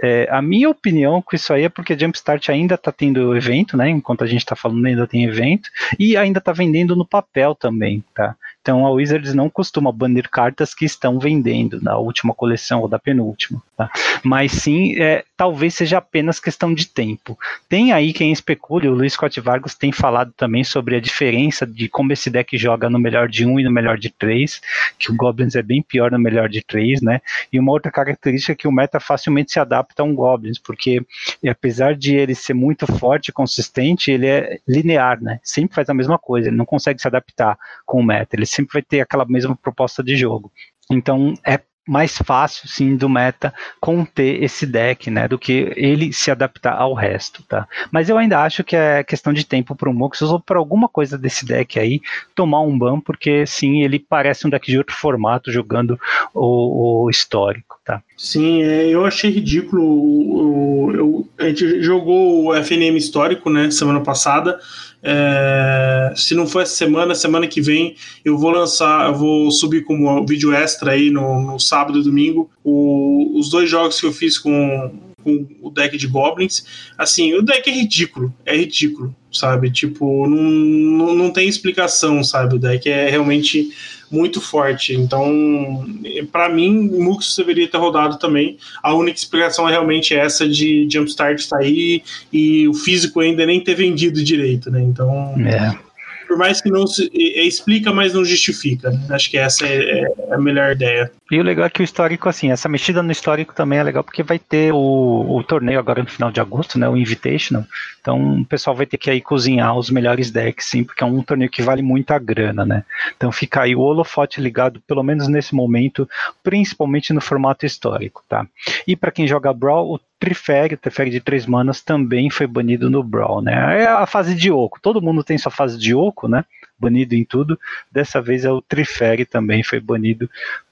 [0.02, 3.90] É, a minha opinião com isso aí é porque Jumpstart ainda está tendo evento, né?
[3.90, 8.04] Enquanto a gente está falando, ainda tem evento, e ainda está vendendo no papel também,
[8.16, 8.36] tá?
[8.62, 12.99] Então a Wizards não costuma banir cartas que estão vendendo na última coleção ou da
[12.99, 13.62] penúltima.
[13.78, 13.89] Tá?
[14.24, 17.38] Mas sim, é, talvez seja apenas questão de tempo.
[17.68, 21.88] Tem aí quem especule, o Luiz Scott Vargas tem falado também sobre a diferença de
[21.88, 24.62] como esse deck joga no melhor de um e no melhor de três,
[24.97, 27.22] que o Goblins é bem pior no melhor de três, né?
[27.51, 31.01] E uma outra característica é que o meta facilmente se adapta a um Goblins, porque
[31.47, 35.39] apesar de ele ser muito forte e consistente, ele é linear, né?
[35.43, 38.74] Sempre faz a mesma coisa, ele não consegue se adaptar com o meta, ele sempre
[38.74, 40.51] vai ter aquela mesma proposta de jogo.
[40.91, 46.30] Então é mais fácil, sim, do meta conter esse deck, né, do que ele se
[46.30, 47.68] adaptar ao resto, tá?
[47.92, 50.88] Mas eu ainda acho que é questão de tempo para o Moxus ou para alguma
[50.88, 52.00] coisa desse deck aí
[52.36, 56.00] tomar um ban, porque sim, ele parece um deck de outro formato jogando
[56.34, 58.04] o, o histórico, tá?
[58.16, 60.92] Sim, é, eu achei ridículo.
[60.94, 64.60] Eu, a gente jogou o FNM histórico, né, semana passada.
[65.02, 67.95] É, se não for essa semana, semana que vem
[68.26, 72.50] eu vou lançar, eu vou subir como vídeo extra aí no, no sábado e domingo
[72.64, 74.91] o, os dois jogos que eu fiz com,
[75.24, 76.66] com o deck de Goblins.
[76.97, 79.72] Assim, o deck é ridículo, é ridículo, sabe?
[79.72, 82.56] Tipo, não, não, não tem explicação, sabe?
[82.56, 83.72] O deck é realmente
[84.12, 84.93] muito forte.
[84.93, 85.86] Então,
[86.32, 88.57] para mim, Mux deveria ter rodado também.
[88.82, 93.76] A única explicação é realmente essa de Jumpstart sair e o físico ainda nem ter
[93.76, 94.82] vendido direito, né?
[94.82, 95.36] Então.
[95.45, 95.89] É
[96.30, 98.92] por mais que não se, explica, mas não justifica.
[98.92, 99.00] Né?
[99.10, 101.12] Acho que essa é, é, a melhor ideia.
[101.32, 104.04] E o legal é que o histórico, assim, essa mexida no histórico também é legal
[104.04, 106.88] porque vai ter o, o torneio agora no final de agosto, né?
[106.88, 107.66] O Invitational.
[108.00, 111.24] Então o pessoal vai ter que aí cozinhar os melhores decks, sim, porque é um
[111.24, 112.84] torneio que vale muita grana, né?
[113.18, 116.08] Então fica aí o holofote ligado, pelo menos nesse momento,
[116.44, 118.46] principalmente no formato histórico, tá?
[118.88, 122.90] E para quem joga Brawl, o Trifere, o Trifere de três manas, também foi banido
[122.90, 123.84] no Brawl, né?
[123.84, 126.44] É a fase de Oco, todo mundo tem sua fase de Oco, né?
[126.78, 127.60] Banido em tudo.
[127.92, 130.30] Dessa vez é o Trifere também foi banido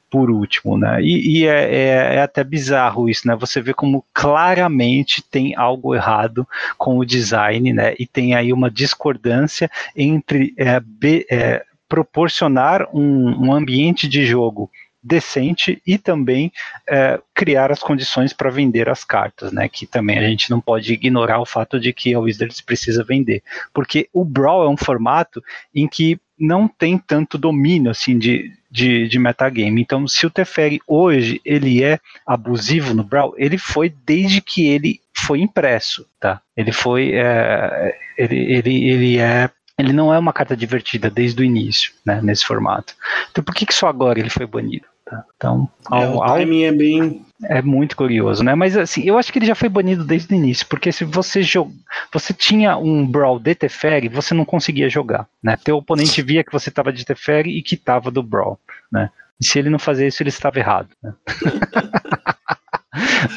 [0.10, 1.02] por último, né?
[1.02, 3.36] E, e é, é, é, até bizarro isso, né?
[3.36, 7.94] Você vê como claramente tem algo errado com o design, né?
[8.00, 14.70] E tem aí uma discordância entre é, be, é, proporcionar um, um ambiente de jogo
[15.08, 16.52] decente e também
[16.88, 19.70] é, criar as condições para vender as cartas, né?
[19.70, 23.42] Que também a gente não pode ignorar o fato de que a Wizards precisa vender,
[23.74, 25.42] porque o Brawl é um formato
[25.74, 29.82] em que não tem tanto domínio assim de, de, de metagame.
[29.82, 35.00] Então, se o Teferi hoje ele é abusivo no Brawl, ele foi desde que ele
[35.16, 36.42] foi impresso, tá?
[36.56, 39.50] Ele foi, é, ele, ele, ele é
[39.80, 42.96] ele não é uma carta divertida desde o início, né, nesse formato.
[43.30, 44.88] Então por que, que só agora ele foi banido?
[45.10, 45.24] Tá?
[45.36, 47.26] Então, é, ao, o timing ao, é bem.
[47.44, 48.56] É muito curioso, né?
[48.56, 51.44] Mas assim, eu acho que ele já foi banido desde o início, porque se você
[51.44, 51.72] jog...
[52.12, 55.58] você tinha um Brawl de Teferi, você não conseguia jogar, né?
[55.64, 58.60] Teu oponente via que você estava de Teferi e que estava do Brawl,
[58.92, 59.10] né?
[59.40, 60.90] E se ele não fazia isso, ele estava errado.
[61.02, 61.14] Né?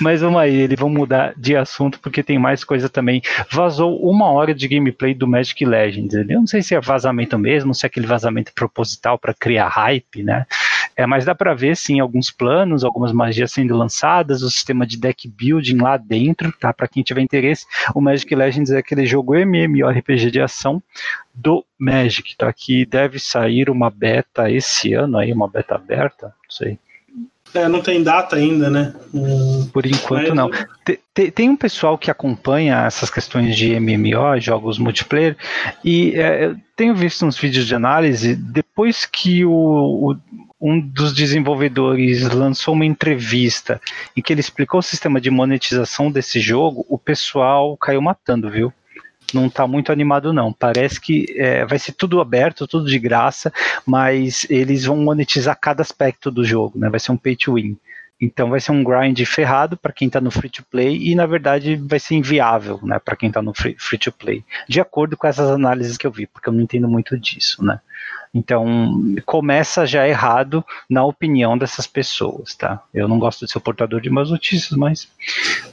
[0.01, 3.21] Mas vamos aí, eles vão mudar de assunto porque tem mais coisa também.
[3.51, 6.15] Vazou uma hora de gameplay do Magic Legends.
[6.15, 10.23] Eu não sei se é vazamento mesmo, se é aquele vazamento proposital para criar hype,
[10.23, 10.47] né?
[11.01, 14.99] É, mas dá para ver sim alguns planos, algumas magias sendo lançadas, o sistema de
[14.99, 16.75] deck building lá dentro, tá?
[16.75, 20.83] Para quem tiver interesse, o Magic Legends é aquele jogo MMORPG de ação
[21.35, 22.53] do Magic, tá?
[22.53, 26.79] Que deve sair uma beta esse ano aí, uma beta aberta, não sei.
[27.53, 28.95] É, não tem data ainda, né?
[29.73, 30.35] Por enquanto Mas...
[30.35, 30.51] não.
[31.13, 35.37] Tem, tem, um pessoal que acompanha essas questões de MMO, jogos multiplayer,
[35.85, 40.17] e é, eu tenho visto uns vídeos de análise, depois que o, o,
[40.61, 43.81] um dos desenvolvedores lançou uma entrevista
[44.17, 48.73] em que ele explicou o sistema de monetização desse jogo, o pessoal caiu matando, viu?
[49.35, 50.53] Não está muito animado não.
[50.53, 53.53] Parece que é, vai ser tudo aberto, tudo de graça,
[53.87, 56.89] mas eles vão monetizar cada aspecto do jogo, né?
[56.89, 57.77] Vai ser um pay to win.
[58.21, 61.25] Então vai ser um grind ferrado para quem está no free to play e na
[61.25, 64.45] verdade vai ser inviável, né, para quem está no free, free to play.
[64.69, 67.81] De acordo com essas análises que eu vi, porque eu não entendo muito disso, né?
[68.33, 72.81] Então, começa já errado na opinião dessas pessoas, tá?
[72.95, 75.09] Eu não gosto de ser portador de más notícias, mas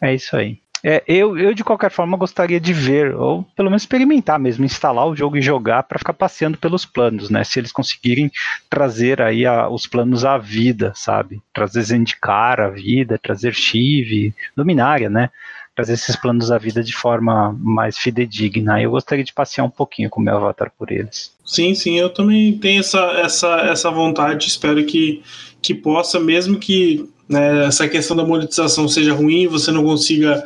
[0.02, 0.60] é isso aí.
[0.84, 5.08] É, eu, eu, de qualquer forma, gostaria de ver, ou pelo menos experimentar mesmo, instalar
[5.08, 7.44] o jogo e jogar para ficar passeando pelos planos, né?
[7.44, 8.32] Se eles conseguirem
[8.70, 11.42] trazer aí a, os planos à vida, sabe?
[11.54, 15.30] Trazer Zendikar à vida, trazer Shiv, Luminária, né?
[15.76, 18.82] Trazer esses planos à vida de forma mais fidedigna.
[18.82, 21.32] Eu gostaria de passear um pouquinho com o meu avatar por eles.
[21.46, 24.48] Sim, sim, eu também tenho essa, essa, essa vontade.
[24.48, 25.22] Espero que,
[25.62, 30.44] que possa, mesmo que né, essa questão da monetização seja ruim, você não consiga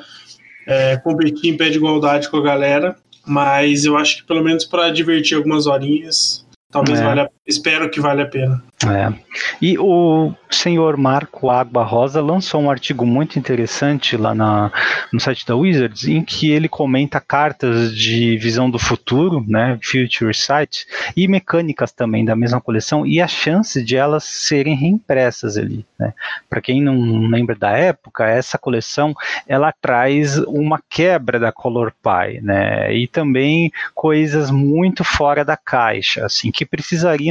[0.71, 2.95] é, competir em pé de igualdade com a galera,
[3.25, 7.03] mas eu acho que pelo menos para divertir algumas horinhas, talvez é.
[7.03, 8.63] valha, espero que valha a pena.
[8.87, 9.13] É.
[9.61, 14.71] E o senhor Marco Água Rosa lançou um artigo muito interessante lá na,
[15.13, 20.33] no site da Wizards, em que ele comenta cartas de visão do futuro, né, Future
[20.33, 25.85] Sight, e mecânicas também da mesma coleção, e a chance de elas serem reimpressas ali.
[25.99, 26.13] Né.
[26.49, 29.13] Para quem não lembra da época, essa coleção
[29.47, 36.25] ela traz uma quebra da Color Pie, né, e também coisas muito fora da caixa,
[36.25, 36.65] assim, que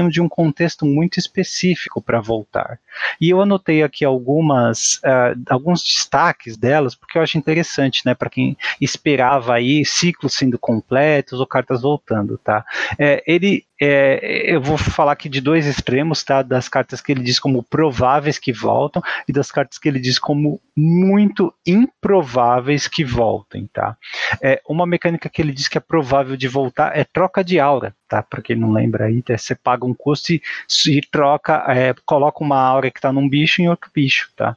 [0.09, 2.78] de um contexto muito específico específico para voltar.
[3.20, 8.30] E eu anotei aqui algumas, uh, alguns destaques delas, porque eu acho interessante, né, para
[8.30, 12.64] quem esperava aí ciclos sendo completos ou cartas voltando, tá?
[12.98, 16.43] É, ele, é, eu vou falar aqui de dois extremos, tá?
[16.43, 20.18] Das cartas que ele diz como prováveis que voltam e das cartas que ele diz
[20.18, 23.97] como muito improváveis que voltem, tá?
[24.43, 27.95] É, uma mecânica que ele diz que é provável de voltar é troca de aura,
[28.07, 28.22] tá?
[28.22, 30.43] Para quem não lembra aí, é, você paga um custo e,
[30.89, 34.57] e troca, é, coloca uma aura que está num bicho em outro bicho, tá?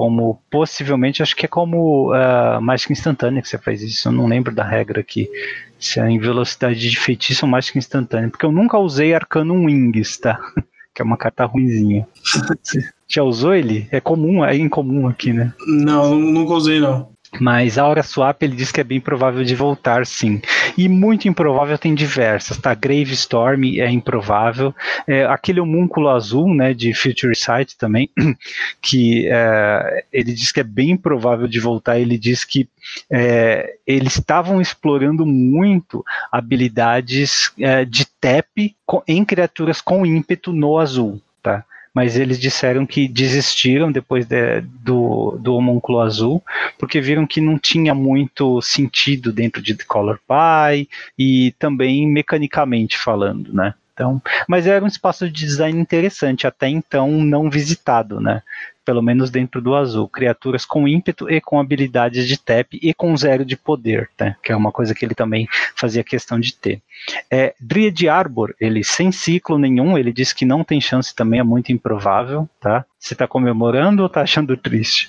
[0.00, 4.26] Como possivelmente, acho que é como uh, mágica instantânea que você faz isso, eu não
[4.26, 5.28] lembro da regra aqui.
[5.78, 10.16] Se é em velocidade de feitiço ou mágica instantânea, porque eu nunca usei Arcanum Wings,
[10.16, 10.40] tá?
[10.94, 12.08] que é uma carta ruimzinha.
[13.06, 13.88] Já usou ele?
[13.92, 15.52] É comum, é incomum aqui, né?
[15.66, 17.10] Não, nunca usei não.
[17.38, 20.40] Mas a Aura Swap ele diz que é bem provável de voltar, sim.
[20.76, 22.74] E muito improvável tem diversas, tá?
[22.74, 24.74] Grave Storm é improvável.
[25.06, 28.10] É, aquele homúnculo azul, né, de Future Sight também,
[28.82, 31.98] que é, ele diz que é bem provável de voltar.
[32.00, 32.68] Ele diz que
[33.10, 38.46] é, eles estavam explorando muito habilidades é, de tap
[39.06, 41.20] em criaturas com ímpeto no azul?
[41.94, 46.42] Mas eles disseram que desistiram depois de, do, do homúnculo azul,
[46.78, 50.88] porque viram que não tinha muito sentido dentro de The Color Pie
[51.18, 53.74] e também mecanicamente falando, né?
[53.92, 58.42] Então, mas era um espaço de design interessante, até então não visitado, né?
[58.84, 60.08] Pelo menos dentro do azul.
[60.08, 64.36] Criaturas com ímpeto e com habilidades de tap e com zero de poder, né?
[64.42, 66.80] Que é uma coisa que ele também fazia questão de ter.
[67.30, 71.44] É, Dryad Arbor, ele sem ciclo nenhum, ele diz que não tem chance também, é
[71.44, 72.84] muito improvável, tá?
[72.98, 75.08] Você tá comemorando ou tá achando triste?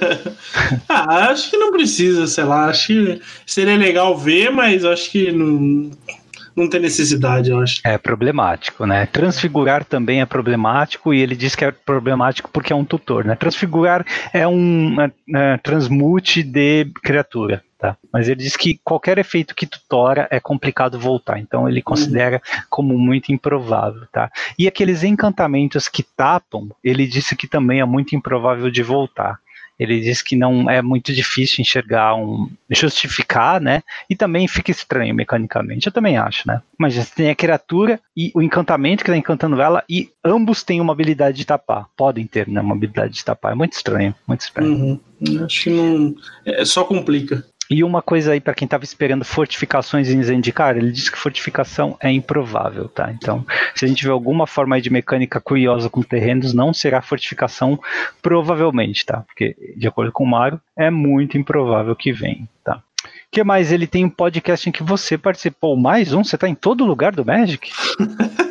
[0.88, 5.30] ah, acho que não precisa, sei lá, acho que seria legal ver, mas acho que
[5.30, 5.90] não
[6.60, 7.80] não tem necessidade, eu acho.
[7.84, 9.06] É problemático, né?
[9.06, 13.34] Transfigurar também é problemático e ele diz que é problemático porque é um tutor, né?
[13.34, 17.62] Transfigurar é um é, é, transmute de criatura.
[17.78, 17.96] Tá?
[18.12, 22.98] Mas ele diz que qualquer efeito que tutora é complicado voltar, então ele considera como
[22.98, 24.02] muito improvável.
[24.12, 24.30] Tá?
[24.58, 29.38] E aqueles encantamentos que tapam, ele disse que também é muito improvável de voltar
[29.80, 33.82] ele diz que não é muito difícil enxergar um justificar, né?
[34.10, 35.86] E também fica estranho mecanicamente.
[35.86, 36.60] Eu também acho, né?
[36.78, 40.82] Mas você tem a criatura e o encantamento que está encantando ela e ambos têm
[40.82, 41.86] uma habilidade de tapar.
[41.96, 42.60] Podem ter, né?
[42.60, 43.52] Uma habilidade de tapar.
[43.52, 44.70] É muito estranho, muito estranho.
[44.70, 45.44] Uhum.
[45.46, 46.14] Acho que não.
[46.44, 47.42] É, só complica.
[47.70, 51.96] E uma coisa aí para quem estava esperando fortificações em Zendikar, ele disse que fortificação
[52.00, 53.12] é improvável, tá?
[53.12, 53.46] Então,
[53.76, 57.78] se a gente vê alguma forma de mecânica curiosa com terrenos, não será fortificação
[58.20, 59.20] provavelmente, tá?
[59.20, 62.82] Porque, de acordo com o Mario, é muito improvável que venha, tá?
[63.04, 63.70] O que mais?
[63.70, 65.76] Ele tem um podcast em que você participou.
[65.76, 66.24] Mais um?
[66.24, 67.70] Você está em todo lugar do Magic?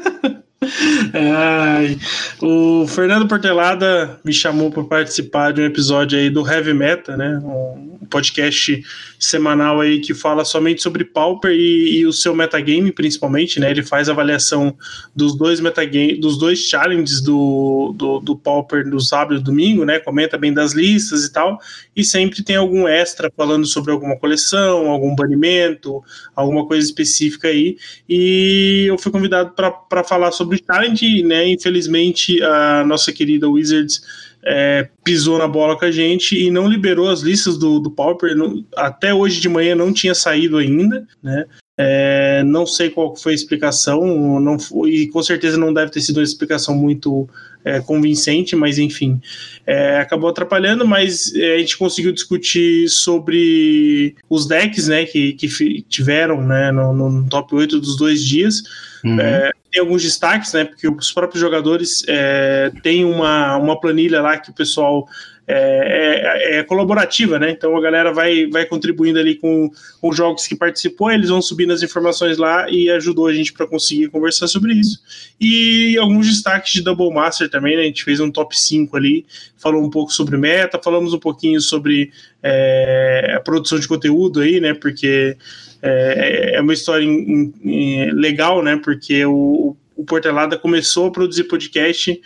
[1.13, 1.97] Ai,
[2.41, 7.39] o Fernando Portelada me chamou para participar de um episódio aí do Heavy Meta, né?
[7.41, 8.83] Um podcast
[9.17, 13.71] semanal aí que fala somente sobre Pauper e, e o seu metagame, principalmente, né?
[13.71, 14.75] Ele faz avaliação
[15.15, 19.99] dos dois metagame, dos dois challenges do, do, do Pauper no sábado e domingo, né?
[19.99, 21.59] Comenta bem das listas e tal.
[21.95, 26.03] E sempre tem algum extra falando sobre alguma coleção, algum banimento,
[26.35, 27.77] alguma coisa específica aí.
[28.07, 31.49] E eu fui convidado para falar sobre o challenge, né?
[31.49, 34.01] Infelizmente, a nossa querida Wizards
[34.43, 38.35] é, pisou na bola com a gente e não liberou as listas do, do Pauper.
[38.35, 41.45] Não, até hoje de manhã não tinha saído ainda, né?
[41.81, 46.01] É, não sei qual foi a explicação, não foi, e com certeza não deve ter
[46.01, 47.25] sido uma explicação muito
[47.63, 49.21] é, convincente, mas enfim,
[49.65, 50.85] é, acabou atrapalhando.
[50.85, 55.47] Mas é, a gente conseguiu discutir sobre os decks né, que, que
[55.83, 58.61] tiveram né, no, no top 8 dos dois dias.
[59.03, 59.19] Uhum.
[59.19, 60.65] É, tem alguns destaques, né?
[60.65, 65.07] Porque os próprios jogadores é, têm uma, uma planilha lá que o pessoal
[65.51, 67.49] é, é, é, colaborativa, né?
[67.49, 71.73] Então a galera vai, vai contribuindo ali com, com jogos que participou, eles vão subindo
[71.73, 74.99] as informações lá e ajudou a gente para conseguir conversar sobre isso.
[75.41, 77.81] E alguns destaques de Double Master também, né?
[77.81, 79.25] A gente fez um top 5 ali,
[79.57, 82.11] falou um pouco sobre meta, falamos um pouquinho sobre
[82.43, 84.75] é, a produção de conteúdo aí, né?
[84.75, 85.35] Porque
[85.81, 88.79] é, é uma história in, in, legal, né?
[88.83, 92.19] Porque o, o Portelada começou a produzir podcast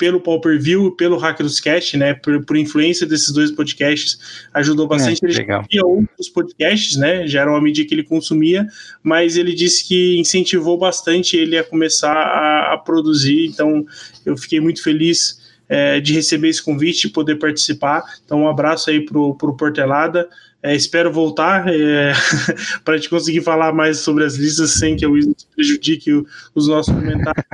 [0.00, 2.14] pelo Pauper View, pelo Hack dos Cast, né?
[2.14, 4.18] Por, por, influência desses dois podcasts,
[4.54, 5.22] ajudou bastante.
[5.22, 5.62] É, ele legal.
[5.70, 7.26] já outros podcasts, né?
[7.26, 8.66] Já era uma mídia que ele consumia,
[9.02, 13.44] mas ele disse que incentivou bastante ele a começar a, a produzir.
[13.44, 13.84] Então,
[14.24, 15.38] eu fiquei muito feliz
[15.68, 18.02] é, de receber esse convite e poder participar.
[18.24, 20.26] Então, um abraço aí pro, pro Portelada.
[20.62, 22.12] É, espero voltar é,
[22.84, 26.26] para a gente conseguir falar mais sobre as listas sem que a Wizards prejudique o,
[26.54, 27.44] os nossos comentários.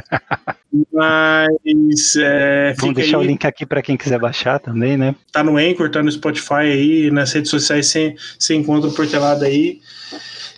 [0.92, 2.16] Mas.
[2.16, 3.24] É, Vamos deixar aí.
[3.24, 5.14] o link aqui para quem quiser baixar também, né?
[5.30, 7.94] Tá no Anchor, tá no Spotify aí, nas redes sociais
[8.38, 9.80] você encontra o Portelada aí.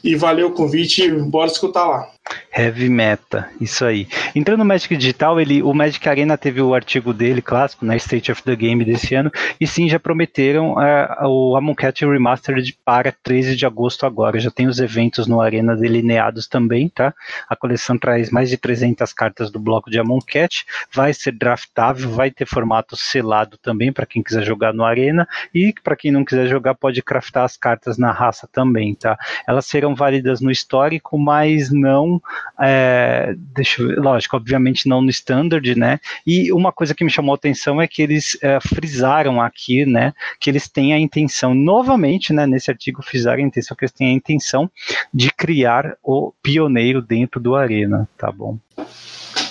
[0.03, 2.09] E valeu o convite, bora escutar lá.
[2.55, 4.09] Heavy Meta, isso aí.
[4.35, 7.97] Entrando no Magic Digital, ele, o Magic Arena teve o artigo dele clássico, na né,
[7.99, 13.13] State of the Game desse ano, e sim, já prometeram uh, o Amonkhet Remastered para
[13.13, 14.41] 13 de agosto agora.
[14.41, 17.15] Já tem os eventos no Arena delineados também, tá?
[17.49, 22.31] A coleção traz mais de 300 cartas do bloco de Amonkhet, vai ser draftável, vai
[22.31, 26.49] ter formato selado também para quem quiser jogar no Arena, e para quem não quiser
[26.49, 29.17] jogar pode craftar as cartas na raça também, tá?
[29.47, 32.18] Elas serão válidas no histórico, mas não
[32.61, 36.01] é, deixa lógico, obviamente não no standard, né?
[36.27, 40.13] E uma coisa que me chamou a atenção é que eles é, frisaram aqui, né?
[40.41, 42.47] Que eles têm a intenção, novamente, né?
[42.47, 44.71] Nesse artigo frisaram a intenção que eles têm a intenção
[45.13, 48.59] de criar o pioneiro dentro do Arena, tá bom?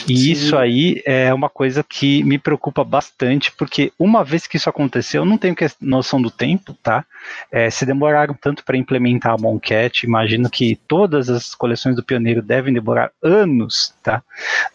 [0.08, 0.32] E Sim.
[0.32, 5.22] isso aí é uma coisa que me preocupa bastante, porque uma vez que isso aconteceu,
[5.22, 7.06] eu não tenho noção do tempo, tá?
[7.52, 12.42] É, se demoraram tanto para implementar a Moncat, imagino que todas as coleções do Pioneiro
[12.42, 14.24] devem demorar anos, tá?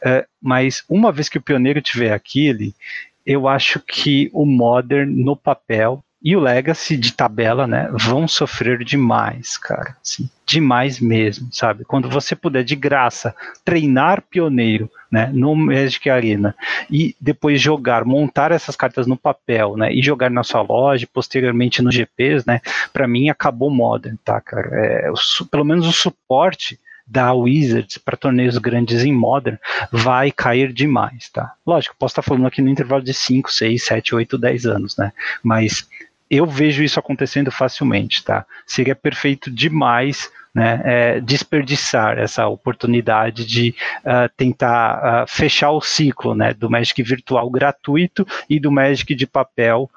[0.04, 2.74] É, mas uma vez que o Pioneiro tiver aquele,
[3.24, 8.84] eu acho que o Modern no papel e o Legacy de tabela, né, vão sofrer
[8.84, 9.96] demais, cara.
[10.02, 11.84] Assim, demais mesmo, sabe?
[11.84, 16.54] Quando você puder de graça treinar pioneiro, né, no Magic Arena
[16.90, 21.82] e depois jogar, montar essas cartas no papel, né, e jogar na sua loja, posteriormente
[21.82, 22.60] nos GPs, né,
[22.92, 24.68] para mim acabou Modern, tá, cara?
[24.74, 29.56] É, o, pelo menos o suporte da Wizards para torneios grandes em Modern
[29.90, 31.52] vai cair demais, tá?
[31.66, 35.12] Lógico, posso estar falando aqui no intervalo de 5, 6, 7, 8, 10 anos, né?
[35.42, 35.86] Mas
[36.32, 38.46] eu vejo isso acontecendo facilmente, tá?
[38.66, 46.34] Seria perfeito demais né, é, desperdiçar essa oportunidade de uh, tentar uh, fechar o ciclo
[46.34, 49.90] né, do Magic virtual gratuito e do Magic de papel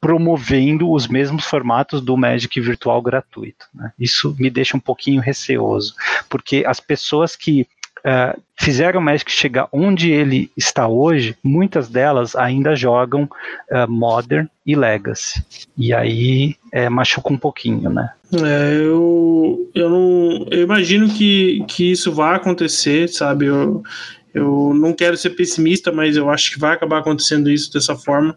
[0.00, 3.66] promovendo os mesmos formatos do Magic virtual gratuito.
[3.74, 3.92] Né?
[3.98, 5.94] Isso me deixa um pouquinho receoso,
[6.28, 7.66] porque as pessoas que
[8.06, 14.46] uh, fizeram o Magic chegar onde ele está hoje, muitas delas ainda jogam uh, Modern
[14.66, 15.44] e Legacy.
[15.76, 18.10] E aí é, machuca um pouquinho, né?
[18.32, 20.46] É, eu, eu não.
[20.50, 23.46] Eu imagino que, que isso vai acontecer, sabe?
[23.46, 23.82] Eu,
[24.32, 28.36] eu não quero ser pessimista, mas eu acho que vai acabar acontecendo isso dessa forma.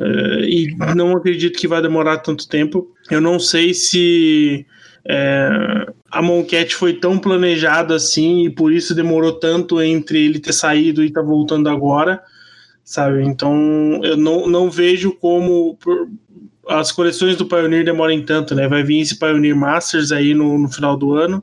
[0.00, 0.04] É,
[0.44, 2.88] e não acredito que vai demorar tanto tempo.
[3.10, 4.66] Eu não sei se
[5.06, 10.52] é, a Moncat foi tão planejada assim e por isso demorou tanto entre ele ter
[10.52, 12.22] saído e tá voltando agora,
[12.84, 13.22] sabe?
[13.22, 15.78] Então eu não, não vejo como
[16.68, 18.68] as coleções do Pioneer demorem tanto, né?
[18.68, 21.42] Vai vir esse Pioneer Masters aí no, no final do ano.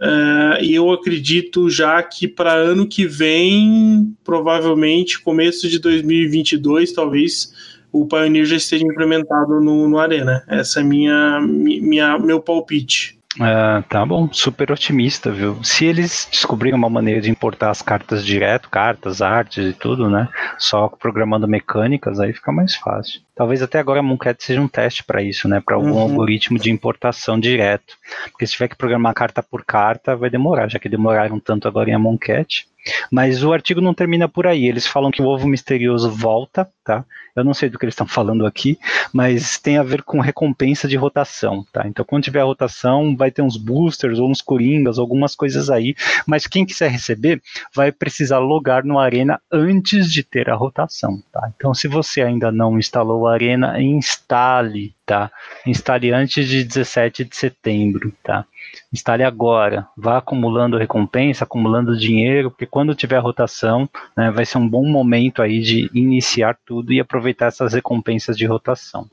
[0.00, 7.52] Uh, e eu acredito já que para ano que vem, provavelmente começo de 2022, talvez
[7.92, 10.42] o Pioneer já esteja implementado no, no Arena.
[10.48, 13.20] Essa é minha, minha meu palpite.
[13.36, 15.62] Uh, tá bom, super otimista, viu?
[15.62, 20.28] Se eles descobrirem uma maneira de importar as cartas direto, cartas, artes e tudo, né?
[20.58, 23.20] Só programando mecânicas, aí fica mais fácil.
[23.36, 25.62] Talvez até agora a Mooncat seja um teste para isso, né?
[25.64, 26.00] Para algum uhum.
[26.00, 27.96] algoritmo de importação direto.
[28.32, 31.88] Porque se tiver que programar carta por carta, vai demorar, já que demoraram tanto agora
[31.88, 32.66] em Mooncat.
[33.12, 34.66] Mas o artigo não termina por aí.
[34.66, 37.04] Eles falam que o ovo misterioso volta, tá?
[37.34, 38.78] Eu não sei do que eles estão falando aqui,
[39.12, 41.86] mas tem a ver com recompensa de rotação, tá?
[41.86, 45.94] Então, quando tiver a rotação, vai ter uns boosters ou uns coringas, algumas coisas aí.
[46.26, 47.42] Mas quem quiser receber,
[47.74, 51.50] vai precisar logar no Arena antes de ter a rotação, tá?
[51.56, 55.30] Então, se você ainda não instalou o Arena, instale, tá?
[55.66, 58.44] Instale antes de 17 de setembro, tá?
[58.92, 64.68] Instale agora, vá acumulando recompensa, acumulando dinheiro, porque quando tiver rotação, né, vai ser um
[64.68, 69.08] bom momento aí de iniciar tudo e aproveitar essas recompensas de rotação.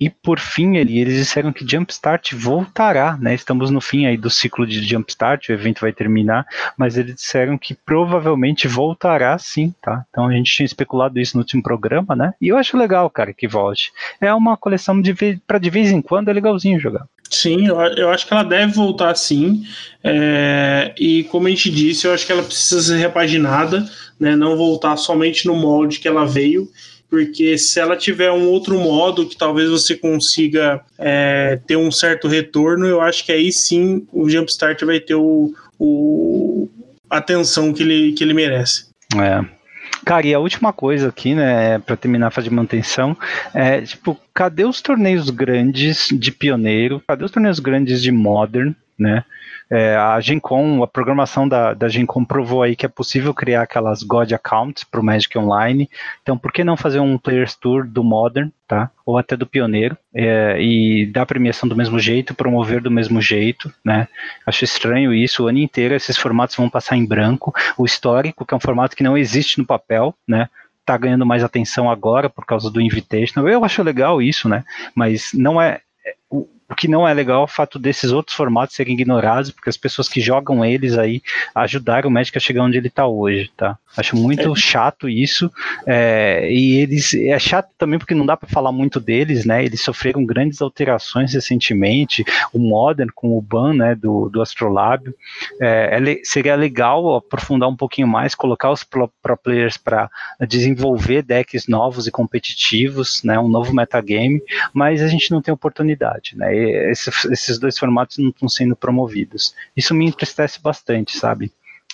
[0.00, 3.34] E por fim, ele, eles disseram que Jumpstart voltará, né?
[3.34, 7.58] Estamos no fim aí do ciclo de Jumpstart, o evento vai terminar, mas eles disseram
[7.58, 10.02] que provavelmente voltará sim, tá?
[10.08, 12.32] Então a gente tinha especulado isso no último programa, né?
[12.40, 13.92] E eu acho legal, cara, que volte.
[14.18, 15.14] É uma coleção de
[15.46, 17.04] para de vez em quando é legalzinho jogar.
[17.28, 19.62] Sim, eu, eu acho que ela deve voltar sim.
[20.02, 23.86] É, e como a gente disse, eu acho que ela precisa ser repaginada,
[24.18, 24.34] né?
[24.34, 26.66] Não voltar somente no molde que ela veio
[27.10, 32.28] porque se ela tiver um outro modo que talvez você consiga é, ter um certo
[32.28, 36.68] retorno, eu acho que aí sim o Jumpstart vai ter o, o
[37.10, 38.86] a atenção que ele, que ele merece.
[39.20, 39.44] É.
[40.04, 43.16] Cara, e a última coisa aqui, né, para terminar a fase de manutenção,
[43.52, 47.02] é tipo, cadê os torneios grandes de pioneiro?
[47.06, 49.24] Cadê os torneios grandes de modern, né?
[49.70, 54.02] É, a Gencom, a programação da, da Gencom provou aí que é possível criar aquelas
[54.02, 55.88] God Accounts para o Magic Online.
[56.22, 58.90] Então, por que não fazer um Players Tour do Modern, tá?
[59.06, 63.72] Ou até do Pioneiro, é, e dar premiação do mesmo jeito, promover do mesmo jeito,
[63.84, 64.08] né?
[64.44, 65.44] Acho estranho isso.
[65.44, 67.54] O ano inteiro esses formatos vão passar em branco.
[67.78, 70.48] O histórico, que é um formato que não existe no papel, né?
[70.84, 73.48] Tá ganhando mais atenção agora por causa do Invitational.
[73.48, 74.64] Eu acho legal isso, né?
[74.94, 75.80] Mas não é, é
[76.70, 79.76] o que não é legal é o fato desses outros formatos serem ignorados, porque as
[79.76, 81.20] pessoas que jogam eles aí
[81.52, 83.76] ajudaram o Magic a chegar onde ele está hoje, tá?
[83.96, 84.56] Acho muito é.
[84.56, 85.50] chato isso.
[85.84, 89.64] É, e eles é chato também porque não dá para falar muito deles, né?
[89.64, 92.24] Eles sofreram grandes alterações recentemente.
[92.52, 95.12] O Modern com o ban, né, do, do Astrolab.
[95.60, 100.08] É, é seria legal aprofundar um pouquinho mais, colocar os pro, pro players para
[100.46, 103.40] desenvolver decks novos e competitivos, né?
[103.40, 104.40] Um novo metagame,
[104.72, 106.59] mas a gente não tem oportunidade, né?
[106.90, 109.54] Esse, esses dois formatos não estão sendo promovidos.
[109.76, 111.52] Isso me entristece bastante, sabe?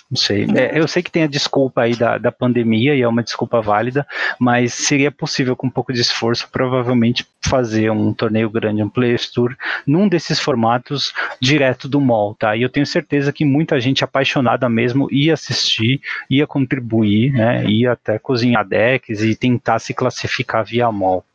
[0.09, 0.47] Não sei.
[0.55, 3.61] É, eu sei que tem a desculpa aí da, da pandemia e é uma desculpa
[3.61, 4.07] válida,
[4.39, 9.29] mas seria possível, com um pouco de esforço, provavelmente fazer um torneio grande, um Players
[9.29, 9.53] Tour,
[9.85, 12.55] num desses formatos direto do mall, tá?
[12.55, 15.99] E eu tenho certeza que muita gente apaixonada mesmo ia assistir,
[16.29, 17.65] ia contribuir, né?
[17.65, 21.25] Ia até cozinhar decks e tentar se classificar via mall.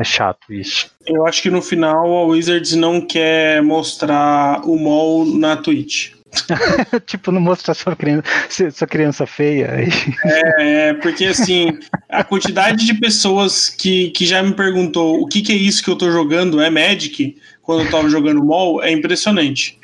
[0.00, 0.90] É chato isso.
[1.06, 6.12] Eu acho que no final a Wizards não quer mostrar o mall na Twitch.
[7.04, 8.24] tipo, não mostrar sua criança,
[8.72, 9.68] sua criança feia.
[10.24, 11.78] é, é, porque assim,
[12.08, 15.90] a quantidade de pessoas que, que já me perguntou o que, que é isso que
[15.90, 19.78] eu tô jogando, é Magic, quando eu tava jogando mall, é impressionante.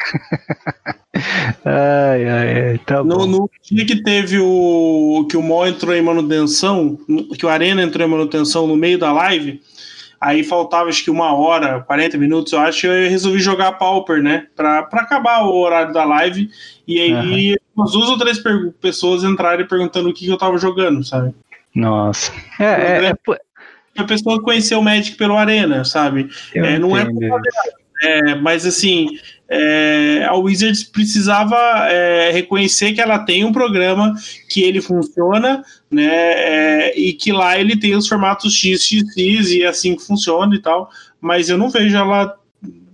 [1.62, 5.26] ai, ai, tá no, no, dia que teve o.
[5.30, 6.98] que o mall entrou em manutenção,
[7.38, 9.60] que o Arena entrou em manutenção no meio da live,
[10.20, 14.46] Aí faltava acho que uma hora, 40 minutos, eu acho, eu resolvi jogar Pauper, né?
[14.56, 16.50] Pra, pra acabar o horário da live.
[16.86, 17.56] E aí uhum.
[17.76, 18.42] umas duas ou três
[18.80, 21.34] pessoas entraram perguntando o que, que eu tava jogando, sabe?
[21.74, 22.32] Nossa.
[22.58, 23.14] É, é, é,
[23.98, 26.28] a pessoa conheceu o Magic pelo Arena, sabe?
[26.54, 27.06] É, não é,
[28.02, 31.56] é, mas assim, é, a Wizards precisava
[31.88, 34.14] é, reconhecer que ela tem um programa
[34.48, 36.04] que ele funciona, né?
[36.04, 40.04] É, e que lá ele tem os formatos X, X, X e é assim que
[40.04, 40.90] funciona e tal.
[41.20, 42.36] Mas eu não vejo ela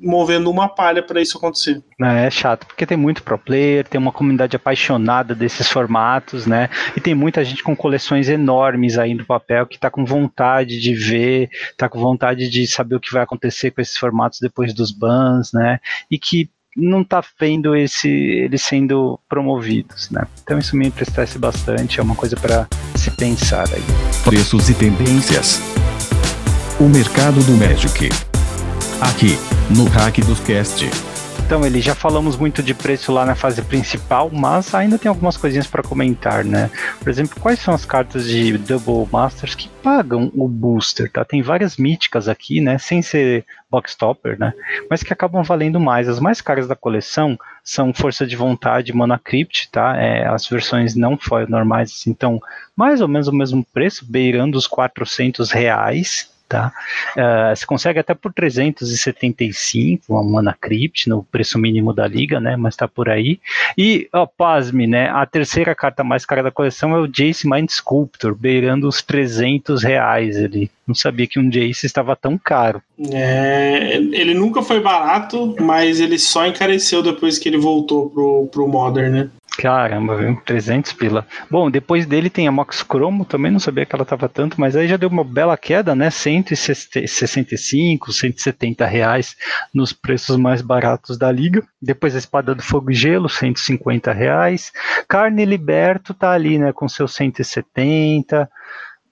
[0.01, 1.83] movendo uma palha para isso acontecer.
[2.01, 6.69] É, é chato, porque tem muito pro player, tem uma comunidade apaixonada desses formatos, né?
[6.97, 10.95] E tem muita gente com coleções enormes aí no papel que tá com vontade de
[10.95, 14.91] ver, tá com vontade de saber o que vai acontecer com esses formatos depois dos
[14.91, 15.79] bans, né?
[16.11, 20.27] E que não tá vendo esse eles sendo promovidos, né?
[20.43, 22.67] Então isso me entristece bastante, é uma coisa para
[22.97, 23.83] se pensar aí.
[24.25, 25.61] Preços e tendências.
[26.81, 28.32] O mercado do Magic.
[29.03, 29.37] Aqui,
[29.77, 30.89] no Hack dos Cast.
[31.45, 35.37] Então, ele já falamos muito de preço lá na fase principal, mas ainda tem algumas
[35.37, 36.71] coisinhas para comentar, né?
[37.01, 41.25] Por exemplo, quais são as cartas de Double Masters que pagam o booster, tá?
[41.25, 42.79] Tem várias míticas aqui, né?
[42.79, 44.53] Sem ser box topper, né?
[44.89, 46.09] Mas que acabam valendo mais.
[46.09, 49.97] As mais caras da coleção são Força de Vontade Mana Crypt, tá?
[50.01, 52.41] É, as versões não foil normais, então
[52.77, 56.71] mais ou menos o mesmo preço, beirando os 400 reais, Tá?
[57.17, 62.57] Uh, você consegue até por 375 uma Mana Crypt no preço mínimo da liga, né?
[62.57, 63.41] Mas tá por aí.
[63.79, 65.09] E, ó, pasme, né?
[65.09, 69.83] A terceira carta mais cara da coleção é o Jace Mind Sculptor, beirando os 300
[69.83, 70.71] reais ali.
[70.87, 72.83] Não sabia que um Jace estava tão caro.
[73.11, 78.69] É, ele nunca foi barato, mas ele só encareceu depois que ele voltou pro, pro
[78.69, 79.31] Modern, né?
[79.63, 80.43] Caramba, viu?
[80.45, 81.25] 300 pila.
[81.49, 84.75] Bom, depois dele tem a Mox Chromo, também não sabia que ela tava tanto, mas
[84.75, 86.11] aí já deu uma bela queda, né?
[86.11, 89.37] 165, 170 reais
[89.73, 91.63] nos preços mais baratos da liga.
[91.81, 94.73] Depois a Espada do Fogo e Gelo, 150 reais.
[95.07, 96.73] Carne Liberto tá ali, né?
[96.73, 98.51] Com seus 170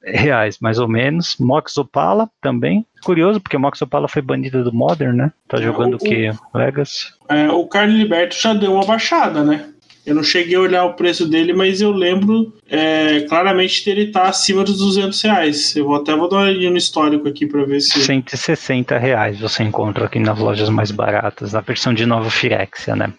[0.03, 1.37] reais, mais ou menos.
[1.39, 2.85] Mox Opala também.
[3.05, 5.33] Curioso, porque Mox Opala foi banida do Modern, né?
[5.47, 6.29] Tá jogando o, o que?
[6.53, 7.13] Legacy.
[7.29, 9.71] É, o Carne Liberto já deu uma baixada, né?
[10.11, 14.23] Eu não cheguei a olhar o preço dele, mas eu lembro é, claramente dele estar
[14.23, 15.77] tá acima dos 200 reais.
[15.77, 18.01] Eu vou até vou dar uma olhadinha no histórico aqui para ver se.
[18.01, 23.13] 160 reais você encontra aqui nas lojas mais baratas, na versão de nova Firexia, né?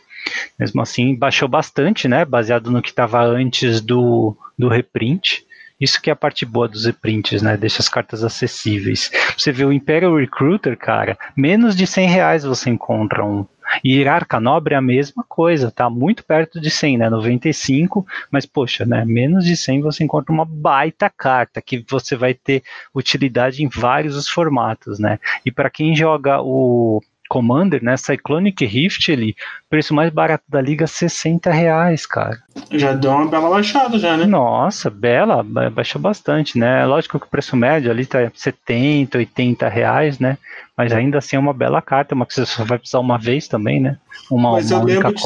[0.59, 2.26] Mesmo assim, baixou bastante, né?
[2.26, 5.45] Baseado no que estava antes do, do reprint.
[5.82, 7.58] Isso que é a parte boa dos reprints, né?
[7.58, 9.12] Deixa as cartas acessíveis.
[9.36, 13.45] Você vê o Imperial Recruiter, cara, menos de 100 reais você encontra um.
[13.84, 17.10] E Hierarca Nobre é a mesma coisa, tá muito perto de 100, né?
[17.10, 19.06] 95, mas poxa, né?
[19.06, 22.64] Menos de 100 você encontra uma baita carta que você vai ter
[22.94, 25.20] utilidade em vários formatos, né?
[25.45, 27.02] E para quem joga o
[27.32, 27.95] Commander, né?
[27.95, 29.34] Cyclonic Rift, ele,
[29.70, 32.38] preço mais barato da liga, 60 reais, cara.
[32.70, 34.26] Já deu uma bela baixada já, né?
[34.26, 35.41] Nossa, bela,
[35.72, 36.86] baixou bastante, né?
[36.86, 40.38] Lógico que o preço médio ali tá 70, 80 reais, né?
[40.76, 43.48] Mas ainda assim é uma bela carta, uma que você só vai precisar uma vez
[43.48, 43.98] também, né?
[44.30, 45.22] Uma, Mas uma eu lembro de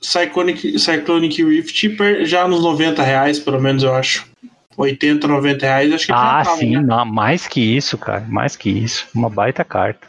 [0.00, 4.26] Cyclonic, Cyclonic Rift já nos 90 reais, pelo menos eu acho.
[4.78, 6.80] 80, 90 reais, acho que Ah, sim, né?
[6.80, 9.08] não, mais que isso, cara, mais que isso.
[9.12, 10.06] Uma baita carta.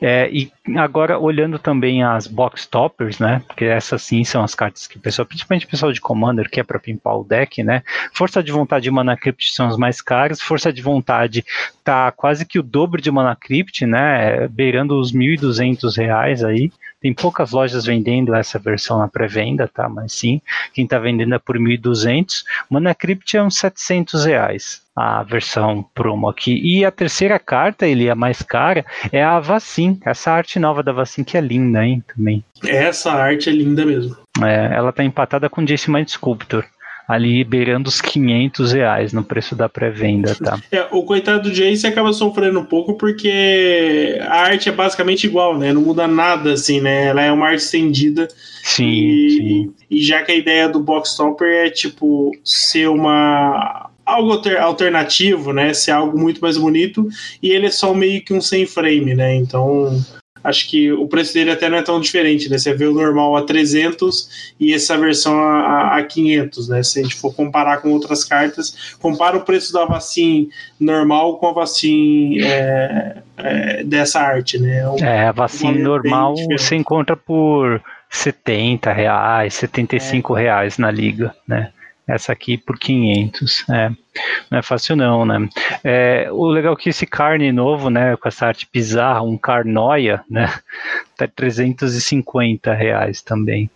[0.00, 3.42] É, e agora, olhando também as box toppers, né?
[3.46, 6.60] Porque essas sim são as cartas que o pessoal, principalmente o pessoal de Commander, que
[6.60, 7.82] é para pimpar o deck, né?
[8.12, 10.40] Força de vontade e Mana Crypt são as mais caras.
[10.40, 11.44] Força de vontade
[11.82, 14.46] tá quase que o dobro de Mana Crypt, né?
[14.48, 16.70] Beirando os 1.200 reais aí.
[17.00, 19.88] Tem poucas lojas vendendo essa versão na pré-venda, tá?
[19.88, 20.40] Mas sim,
[20.72, 22.44] quem está vendendo é por 1.200.
[22.70, 26.58] Mana Crypt é uns 700 reais a versão promo aqui.
[26.64, 30.00] E a terceira carta, ele é a mais cara, é a Vacin.
[30.04, 32.42] Essa arte nova da Vacin que é linda, hein, também.
[32.66, 34.16] Essa arte é linda mesmo.
[34.42, 36.64] É, ela tá empatada com Jace Mind Sculptor
[37.06, 40.60] ali beirando os 500 reais no preço da pré-venda, tá?
[40.72, 45.56] É, o coitado do Jace acaba sofrendo um pouco porque a arte é basicamente igual,
[45.56, 45.72] né?
[45.72, 47.06] Não muda nada, assim, né?
[47.06, 48.26] Ela é uma arte estendida.
[48.62, 49.74] Sim, e, sim.
[49.90, 55.72] E já que a ideia do Box Topper é, tipo, ser uma algo alternativo, né?
[55.72, 57.08] Ser algo muito mais bonito.
[57.42, 59.34] E ele é só meio que um sem frame, né?
[59.34, 60.00] Então
[60.46, 62.56] acho que o preço dele até não é tão diferente, né?
[62.56, 66.82] Você vê o normal a 300 e essa versão a, a 500, né?
[66.82, 70.46] Se a gente for comparar com outras cartas, compara o preço da vacina
[70.78, 74.88] normal com a vacina é, é, dessa arte, né?
[74.88, 80.42] Um, é, a vacina normal você encontra por 70 reais, 75 é.
[80.42, 81.70] reais na liga, né?
[82.08, 83.90] Essa aqui por 500, é.
[84.50, 85.48] Não é fácil não, né?
[85.82, 90.22] É, o legal é que esse carne novo, né, com essa arte bizarra, um carnoia,
[90.30, 90.46] né,
[91.16, 93.68] tá 350 reais também.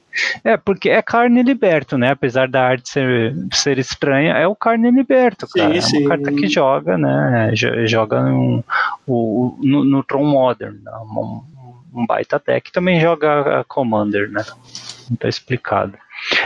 [0.44, 2.11] É, porque é carne liberto, né?
[2.11, 5.81] Apesar da arte ser, ser estranha, é o carne liberto, cara.
[5.81, 5.97] Sim.
[5.97, 7.52] É uma carta que joga, né?
[7.55, 8.65] Joga no,
[9.07, 10.93] no, no Tron Modern, né?
[11.02, 11.43] um,
[11.94, 12.73] um baita deck.
[12.73, 14.44] Também joga Commander, né?
[15.09, 15.97] Não tá explicado.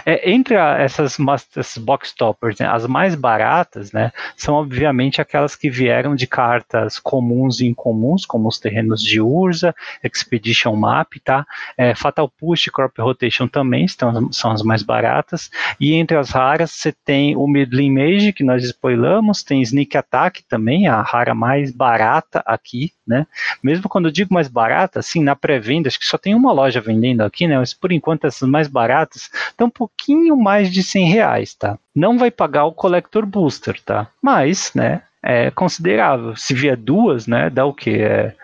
[0.05, 1.17] É, entre a, essas,
[1.57, 6.99] essas box toppers, né, as mais baratas, né, são obviamente aquelas que vieram de cartas
[6.99, 11.47] comuns e incomuns, como os terrenos de Urza, Expedition Map, tá?
[11.77, 15.51] É, Fatal Push Crop Rotation também estão, são as mais baratas.
[15.81, 20.43] E entre as raras, você tem o Midlin Mage, que nós spoilamos, tem Sneak Attack
[20.49, 23.27] também, a rara mais barata aqui, né?
[23.63, 26.81] Mesmo quando eu digo mais barata, assim, na pré-venda, acho que só tem uma loja
[26.81, 27.59] vendendo aqui, né?
[27.59, 31.79] Mas por enquanto essas mais baratas estão um pouquinho mais de 100 reais, tá?
[31.95, 34.09] Não vai pagar o Collector Booster, tá?
[34.23, 36.37] Mas, né, é considerável.
[36.37, 37.99] Se vier duas, né, dá o quê?
[38.01, 38.35] É,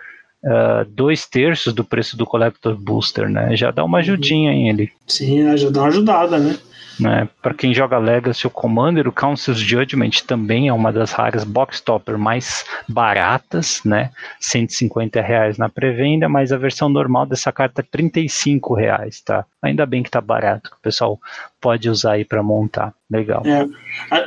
[0.45, 3.57] uh, dois terços do preço do Collector Booster, né?
[3.57, 4.93] Já dá uma ajudinha em ele.
[5.07, 6.57] Sim, já dá uma ajudada, né?
[7.01, 7.29] Né?
[7.41, 11.81] Para quem joga Legacy ou Commander, o Council's Judgment também é uma das raras box
[11.81, 14.11] topper mais baratas, né?
[14.39, 19.45] 150 reais na pré-venda, mas a versão normal dessa carta é 35 reais, tá?
[19.63, 21.19] Ainda bem que tá barato, que o pessoal
[21.61, 22.95] pode usar aí para montar.
[23.11, 23.43] Legal.
[23.45, 23.69] É,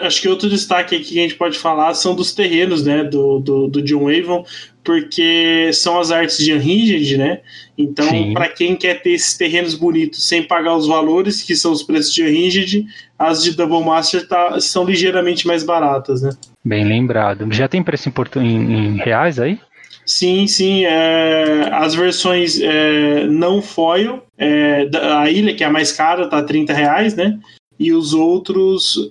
[0.06, 3.40] acho que outro destaque aqui que a gente pode falar são dos terrenos, né, do,
[3.40, 4.46] do, do John Avon,
[4.84, 7.40] porque são as artes de Unhinged, né?
[7.78, 11.82] Então, para quem quer ter esses terrenos bonitos sem pagar os valores, que são os
[11.82, 12.86] preços de Unhinged,
[13.18, 16.32] as de Double Master tá, são ligeiramente mais baratas, né?
[16.64, 17.48] Bem lembrado.
[17.52, 19.60] Já tem preço em, em, em reais aí?
[20.06, 20.86] Sim, sim.
[20.86, 24.90] É, as versões é, não foil, é,
[25.20, 27.40] a ilha, que é a mais cara, tá 30 reais, né?
[27.80, 29.10] E os outros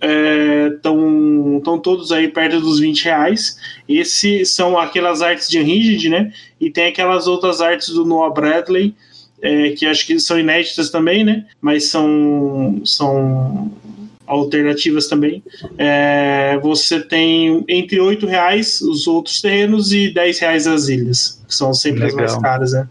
[0.74, 3.56] estão é, todos aí perto dos 20 reais.
[3.89, 6.32] Esses são aquelas artes de Unhinged, né?
[6.60, 8.94] E tem aquelas outras artes do Noah Bradley,
[9.43, 11.44] é, que acho que são inéditas também, né?
[11.60, 13.73] Mas são, são
[14.32, 15.42] alternativas também.
[15.78, 21.54] É, você tem entre R$ reais os outros terrenos e R$ reais as ilhas, que
[21.54, 22.24] são sempre Legal.
[22.24, 22.88] as mais caras, né?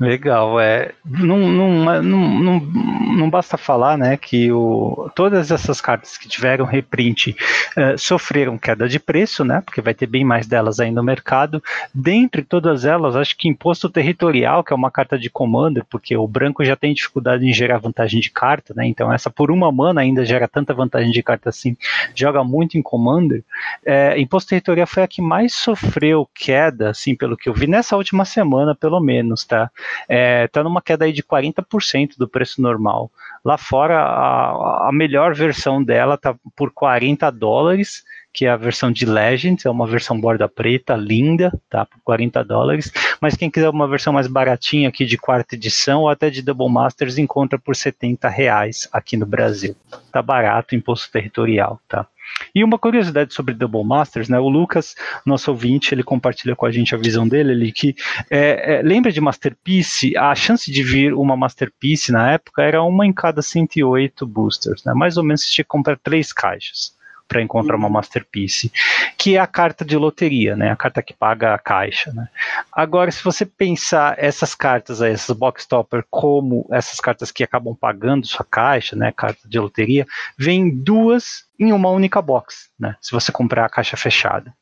[0.00, 0.92] Legal, é.
[1.04, 7.36] Não, não, não, não, basta falar né, que o, todas essas cartas que tiveram reprint
[7.76, 9.60] uh, sofreram queda de preço, né?
[9.60, 11.62] Porque vai ter bem mais delas aí no mercado.
[11.94, 16.26] Dentre todas elas, acho que imposto territorial, que é uma carta de commander, porque o
[16.26, 18.86] branco já tem dificuldade em gerar vantagem de carta, né?
[18.86, 21.76] Então essa por uma mana ainda gera tanta vantagem de carta assim,
[22.14, 23.44] joga muito em commander.
[23.84, 27.98] É, imposto territorial foi a que mais sofreu queda, assim, pelo que eu vi nessa
[27.98, 29.70] última semana, pelo menos, tá?
[30.02, 33.10] Está é, tá numa queda aí de 40% do preço normal.
[33.44, 38.92] Lá fora, a, a melhor versão dela está por 40 dólares, que é a versão
[38.92, 41.84] de Legends, é uma versão borda preta, linda, tá?
[41.84, 42.92] Por 40 dólares.
[43.20, 46.68] Mas quem quiser uma versão mais baratinha aqui de quarta edição ou até de Double
[46.68, 49.74] Masters, encontra por 70 reais aqui no Brasil.
[50.12, 52.06] Tá barato, imposto territorial, tá?
[52.54, 54.38] E uma curiosidade sobre Double Masters, né?
[54.38, 54.94] O Lucas,
[55.24, 57.94] nosso ouvinte, ele compartilha com a gente a visão dele, ele que
[58.30, 63.06] é, é, lembra de Masterpiece, a chance de vir uma Masterpiece na época era uma
[63.06, 64.92] em cada 108 boosters, né?
[64.94, 66.98] Mais ou menos você tinha que comprar três caixas
[67.30, 67.92] para encontrar uma uhum.
[67.92, 68.72] masterpiece,
[69.16, 70.72] que é a carta de loteria, né?
[70.72, 72.28] A carta que paga a caixa, né?
[72.72, 78.26] Agora, se você pensar essas cartas essas box topper, como essas cartas que acabam pagando
[78.26, 79.12] sua caixa, né?
[79.12, 80.04] Carta de loteria,
[80.36, 82.96] vem duas em uma única box, né?
[83.00, 84.52] Se você comprar a caixa fechada.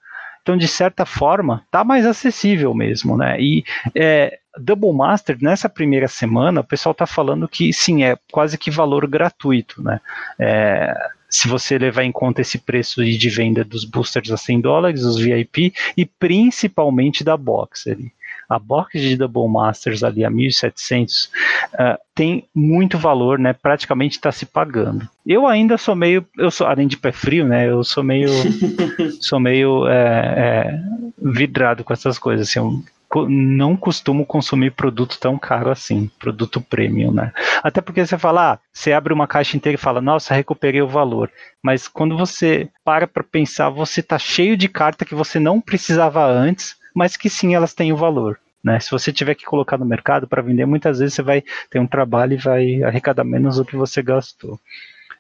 [0.43, 3.41] Então, de certa forma, tá mais acessível mesmo, né?
[3.41, 3.65] E
[3.95, 8.71] é, Double Master, nessa primeira semana, o pessoal tá falando que sim, é quase que
[8.71, 10.01] valor gratuito, né?
[10.39, 10.95] É,
[11.29, 15.19] se você levar em conta esse preço de venda dos boosters a 100 dólares, os
[15.19, 18.13] VIP, e principalmente da box ali.
[18.49, 21.31] A box de Double Masters ali a 1.700 uh,
[21.79, 23.53] ah, tem muito valor, né?
[23.53, 25.07] Praticamente está se pagando.
[25.27, 27.69] Eu ainda sou meio, eu sou além de pé frio, né?
[27.69, 28.31] Eu sou meio,
[29.21, 29.93] sou meio é,
[30.37, 30.81] é,
[31.19, 32.49] vidrado com essas coisas.
[32.49, 32.83] Assim,
[33.29, 37.33] não costumo consumir produto tão caro assim, produto premium, né?
[37.63, 40.89] Até porque você fala, ah, você abre uma caixa inteira e fala, nossa, recuperei o
[40.89, 41.31] valor.
[41.63, 46.25] Mas quando você para para pensar, você tá cheio de carta que você não precisava
[46.27, 48.39] antes, mas que sim, elas têm o valor.
[48.63, 48.79] Né?
[48.81, 51.87] Se você tiver que colocar no mercado para vender, muitas vezes você vai ter um
[51.87, 54.61] trabalho e vai arrecadar menos do que você gastou.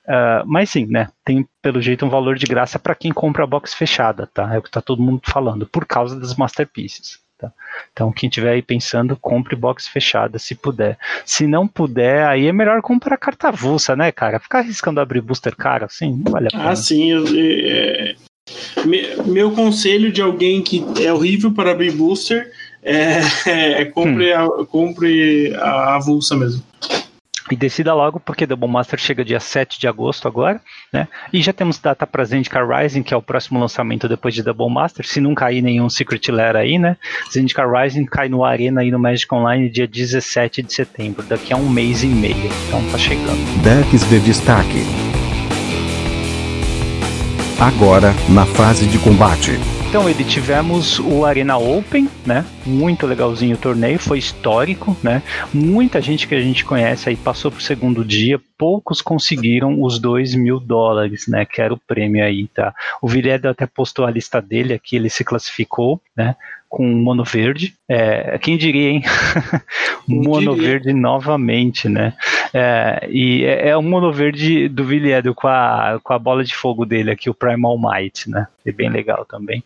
[0.05, 1.09] Uh, mas sim, né?
[1.23, 4.55] Tem pelo jeito um valor de graça para quem compra a box fechada, tá?
[4.55, 7.21] É o que tá todo mundo falando, por causa das masterpieces.
[7.39, 7.53] Tá?
[7.93, 10.99] Então, quem estiver aí pensando, compre box fechada, se puder.
[11.25, 14.41] Se não puder, aí é melhor comprar carta avulsa, né, cara?
[14.41, 16.71] Ficar arriscando abrir booster caro assim, não vale a pena.
[16.71, 17.13] Ah, sim.
[17.37, 18.17] É,
[19.27, 22.51] meu conselho de alguém que é horrível para abrir booster
[22.83, 23.21] é,
[23.83, 24.61] é compre, hum.
[24.61, 26.63] a, compre a avulsa mesmo.
[27.51, 30.61] E decida logo, porque Double Master chega dia 7 de agosto agora,
[30.93, 31.09] né?
[31.33, 34.71] E já temos data para Zendikar Rising, que é o próximo lançamento depois de Double
[34.71, 35.07] Master.
[35.07, 36.97] Se não cair nenhum Secret Lair aí, né?
[37.33, 41.57] Zendikar Rising cai no Arena aí no Magic Online dia 17 de setembro, daqui a
[41.57, 42.51] um mês e meio.
[42.67, 43.39] Então tá chegando.
[43.63, 45.18] Decks de destaque.
[47.61, 49.59] Agora, na fase de combate.
[49.89, 52.47] Então, ele tivemos o Arena Open, né?
[52.65, 55.25] Muito legalzinho o torneio, foi histórico, né?
[55.53, 60.37] Muita gente que a gente conhece aí passou pro segundo dia, poucos conseguiram os dois
[60.37, 61.45] mil dólares, né?
[61.45, 62.73] Que era o prêmio aí, tá?
[63.03, 66.37] O Viledo até postou a lista dele aqui, ele se classificou, né?
[66.69, 67.75] Com mono verde.
[67.89, 69.03] É, quem diria, hein?
[70.07, 70.71] mono diria.
[70.71, 72.15] verde novamente, né?
[72.53, 76.55] É, e é, é o mono verde do Vilhedo com a, com a bola de
[76.55, 78.47] fogo dele aqui, o Primal Might, né?
[78.67, 79.63] É bem legal também.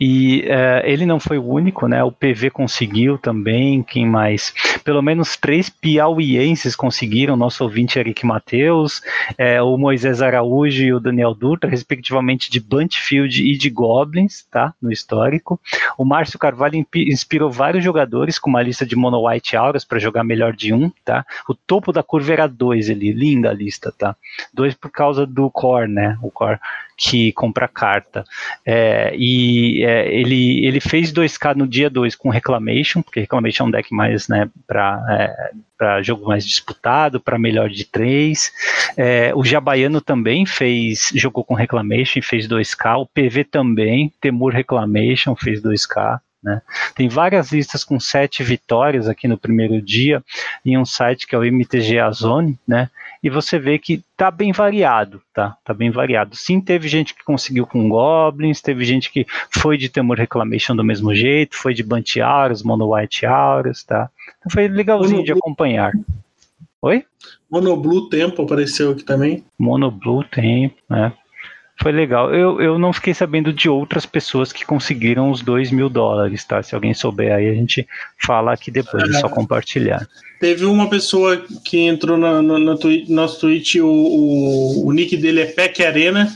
[0.00, 2.02] E uh, ele não foi o único, né?
[2.04, 3.82] O PV conseguiu também.
[3.82, 4.52] Quem mais?
[4.84, 7.36] Pelo menos três piauienses conseguiram.
[7.36, 9.02] Nosso ouvinte Eric Mateus,
[9.36, 14.74] é, o Moisés Araújo e o Daniel Dutra, respectivamente de Bluntfield e de Goblins, tá?
[14.80, 15.60] No histórico.
[15.96, 20.24] O Márcio Carvalho inspirou vários jogadores com uma lista de Mono White Auras para jogar
[20.24, 21.24] melhor de um, tá?
[21.48, 24.16] O topo da curva era dois ali, linda a lista, tá?
[24.52, 26.18] Dois por causa do core, né?
[26.22, 26.58] O core
[26.98, 28.24] que compra carta.
[28.66, 33.68] É, e é, ele, ele fez 2K no dia 2 com Reclamation, porque Reclamation é
[33.68, 38.52] um deck mais né, para é, jogo mais disputado, para melhor de três.
[38.96, 43.00] É, o Jabaiano também fez, jogou com Reclamation e fez 2K.
[43.00, 46.18] O PV também, Temur Reclamation fez 2K.
[46.48, 46.62] Né?
[46.94, 50.24] Tem várias listas com sete vitórias aqui no primeiro dia
[50.64, 52.88] em um site que é o MTG Azone, né?
[53.22, 55.58] E você vê que tá bem variado, tá?
[55.62, 56.34] Tá bem variado.
[56.34, 60.82] Sim, teve gente que conseguiu com Goblins, teve gente que foi de Temor Reclamation do
[60.82, 64.08] mesmo jeito, foi de Bunty Auras, Mono White Auras, tá?
[64.38, 65.92] Então foi legalzinho Mono de acompanhar.
[66.80, 67.04] Oi?
[67.50, 69.44] Mono Blue Tempo apareceu aqui também.
[69.58, 71.12] Mono Blue Tempo, né?
[71.80, 72.34] Foi legal.
[72.34, 76.62] Eu, eu não fiquei sabendo de outras pessoas que conseguiram os 2 mil dólares, tá?
[76.62, 77.86] Se alguém souber aí, a gente
[78.16, 80.06] fala aqui depois, é, é só compartilhar.
[80.40, 85.16] Teve uma pessoa que entrou na, na, na tweet, nosso tweet, o, o, o, nick
[85.16, 86.28] dele é PEC Arena.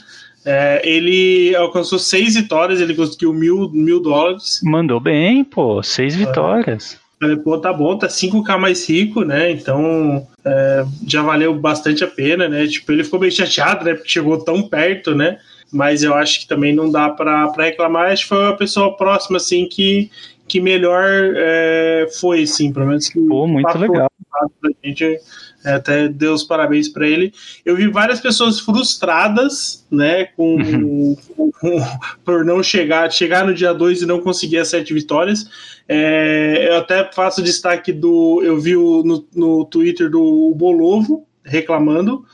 [0.44, 4.60] É, ele alcançou seis vitórias, ele conseguiu mil, mil dólares.
[4.62, 7.01] Mandou bem, pô, seis vitórias.
[7.22, 9.48] Falei, pô, tá bom, tá 5k mais rico, né?
[9.52, 12.66] Então é, já valeu bastante a pena, né?
[12.66, 13.94] Tipo, ele ficou meio chateado, né?
[13.94, 15.38] Porque chegou tão perto, né?
[15.72, 18.10] Mas eu acho que também não dá para reclamar.
[18.10, 20.10] Acho que foi a pessoa próxima, assim, que,
[20.48, 21.04] que melhor
[21.36, 23.20] é, foi, sim, pelo menos que.
[23.20, 24.10] Pô, muito legal.
[24.34, 24.48] A
[24.84, 25.20] gente
[25.64, 27.32] até deu os parabéns para ele.
[27.64, 31.16] Eu vi várias pessoas frustradas, né, com, uhum.
[31.60, 31.80] com,
[32.24, 35.47] por não chegar, chegar no dia 2 e não conseguir as sete vitórias.
[35.89, 38.40] É, eu até faço destaque do.
[38.43, 42.24] Eu vi o, no, no Twitter do Bolovo reclamando.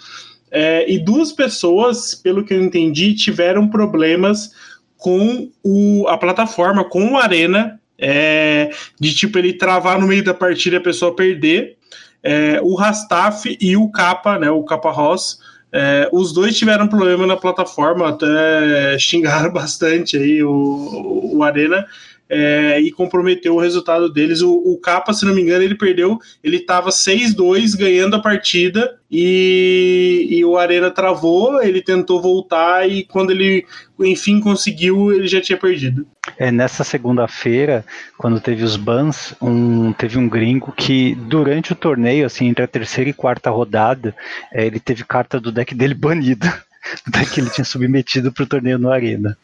[0.50, 4.50] É, e duas pessoas, pelo que eu entendi, tiveram problemas
[4.96, 10.34] com o, a plataforma, com o Arena, é, de tipo ele travar no meio da
[10.34, 11.77] partida e a pessoa perder
[12.22, 15.38] é, o Rastaf e o Capa, né, o Capa Ross,
[15.72, 21.86] é, os dois tiveram problema na plataforma, até xingaram bastante aí o, o Arena
[22.28, 24.42] é, e comprometeu o resultado deles.
[24.42, 28.98] O, o, Capa, se não me engano, ele perdeu, ele estava 6-2 ganhando a partida
[29.10, 33.64] e, e, o Arena travou, ele tentou voltar e quando ele
[34.00, 36.06] enfim conseguiu, ele já tinha perdido.
[36.36, 37.84] É, nessa segunda-feira,
[38.16, 42.68] quando teve os bans, um, teve um gringo que durante o torneio, assim, entre a
[42.68, 44.14] terceira e quarta rodada,
[44.52, 46.62] é, ele teve carta do deck dele banida.
[47.32, 49.36] Que ele tinha submetido para o torneio no Arena.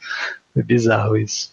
[0.56, 1.52] É bizarro isso.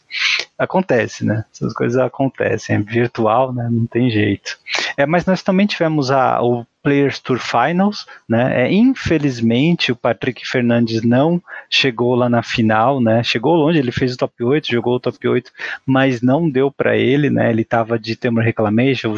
[0.57, 1.43] Acontece, né?
[1.51, 2.75] Essas coisas acontecem.
[2.75, 3.67] É virtual, né?
[3.71, 4.59] Não tem jeito.
[4.95, 8.63] É, mas nós também tivemos a, o Players Tour Finals, né?
[8.63, 13.23] É, infelizmente o Patrick Fernandes não chegou lá na final, né?
[13.23, 15.51] Chegou longe, ele fez o top 8, jogou o top 8,
[15.85, 17.49] mas não deu para ele, né?
[17.49, 19.15] Ele estava de Temor Reclamation,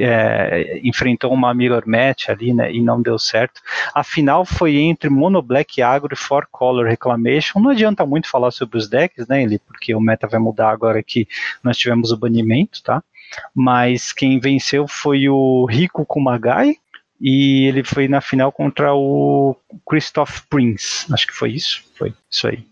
[0.00, 3.60] é, enfrentou uma mirror match ali, né, e não deu certo.
[3.94, 7.60] A final foi entre Mono Black Agro e Four Color Reclamation.
[7.60, 11.02] Não adianta muito falar sobre os decks, né, ele, porque o meta vai mudar agora
[11.02, 11.26] que
[11.62, 13.02] nós tivemos o banimento, tá?
[13.54, 16.76] Mas quem venceu foi o Rico Kumagai,
[17.20, 19.54] e ele foi na final contra o
[19.86, 22.64] Christoph Prince, acho que foi isso, foi isso aí.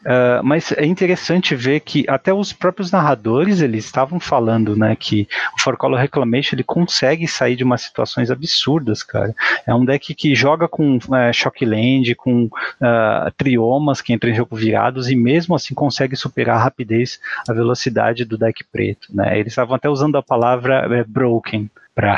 [0.00, 5.28] Uh, mas é interessante ver que até os próprios narradores eles estavam falando, né, que
[5.56, 9.34] o For Color Reclamation ele consegue sair de umas situações absurdas, cara.
[9.66, 14.56] É um deck que joga com é, Shockland, com uh, triomas que entram em jogo
[14.56, 19.38] virados e mesmo assim consegue superar a rapidez, a velocidade do deck preto, né.
[19.38, 21.68] Eles estavam até usando a palavra é, broken
[21.98, 22.14] para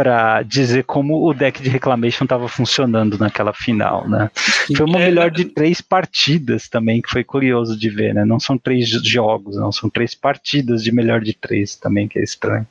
[0.00, 4.30] para dizer como o deck de Reclamation estava funcionando naquela final, né?
[4.74, 8.24] Foi uma é, melhor de três partidas também, que foi curioso de ver, né?
[8.24, 12.22] Não são três jogos, não, são três partidas de melhor de três também, que é
[12.22, 12.66] estranho.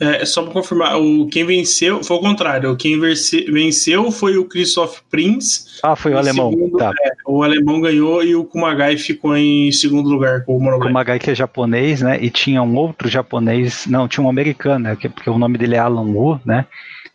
[0.00, 2.76] É, só para confirmar, o, quem venceu foi o contrário.
[2.76, 5.80] Quem venceu foi o Christoph Prince.
[5.82, 6.50] Ah, foi o alemão.
[6.50, 6.92] Segundo, tá.
[7.04, 10.80] é, o alemão ganhou e o Kumagai ficou em segundo lugar com o.
[10.80, 12.18] Kumagai que é japonês, né?
[12.20, 15.78] E tinha um outro japonês, não, tinha um americano, né, porque o nome dele é
[15.78, 16.66] Alan Wu, né?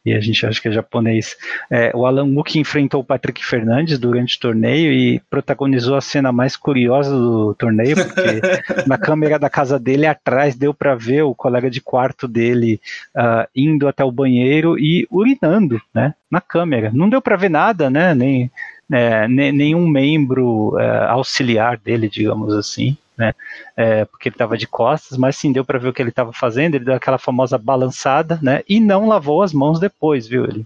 [0.07, 1.35] E a gente acha que é japonês.
[1.69, 6.31] É, o Alan Wook enfrentou o Patrick Fernandes durante o torneio e protagonizou a cena
[6.31, 8.41] mais curiosa do torneio, porque
[8.87, 12.79] na câmera da casa dele atrás deu para ver o colega de quarto dele
[13.15, 16.89] uh, indo até o banheiro e urinando, né, na câmera.
[16.93, 18.49] Não deu para ver nada, né, nem
[18.89, 23.33] é, nenhum membro é, auxiliar dele, digamos assim né?
[23.75, 26.31] É, porque ele estava de costas, mas sim deu para ver o que ele estava
[26.31, 26.75] fazendo.
[26.75, 28.61] Ele deu aquela famosa balançada, né?
[28.67, 30.45] E não lavou as mãos depois, viu?
[30.45, 30.65] Ele.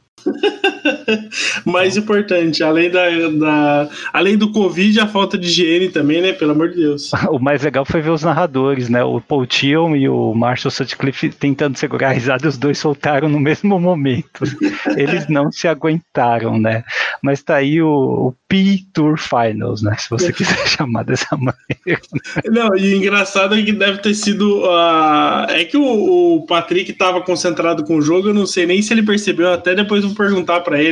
[1.65, 6.33] Mais importante, além da, da, além do Covid, a falta de higiene também, né?
[6.33, 7.11] Pelo amor de Deus.
[7.29, 9.03] o mais legal foi ver os narradores, né?
[9.03, 13.39] O Paul Thion e o Marshall Sutcliffe tentando segurar a risada, os dois soltaram no
[13.39, 14.43] mesmo momento.
[14.97, 16.83] Eles não se aguentaram, né?
[17.21, 19.95] Mas tá aí o, o P-Tour Finals, né?
[19.97, 22.01] Se você quiser chamar dessa maneira.
[22.45, 24.63] Não, e engraçado é que deve ter sido.
[24.63, 28.81] Uh, é que o, o Patrick estava concentrado com o jogo, eu não sei nem
[28.81, 30.90] se ele percebeu, até depois vou perguntar para ele,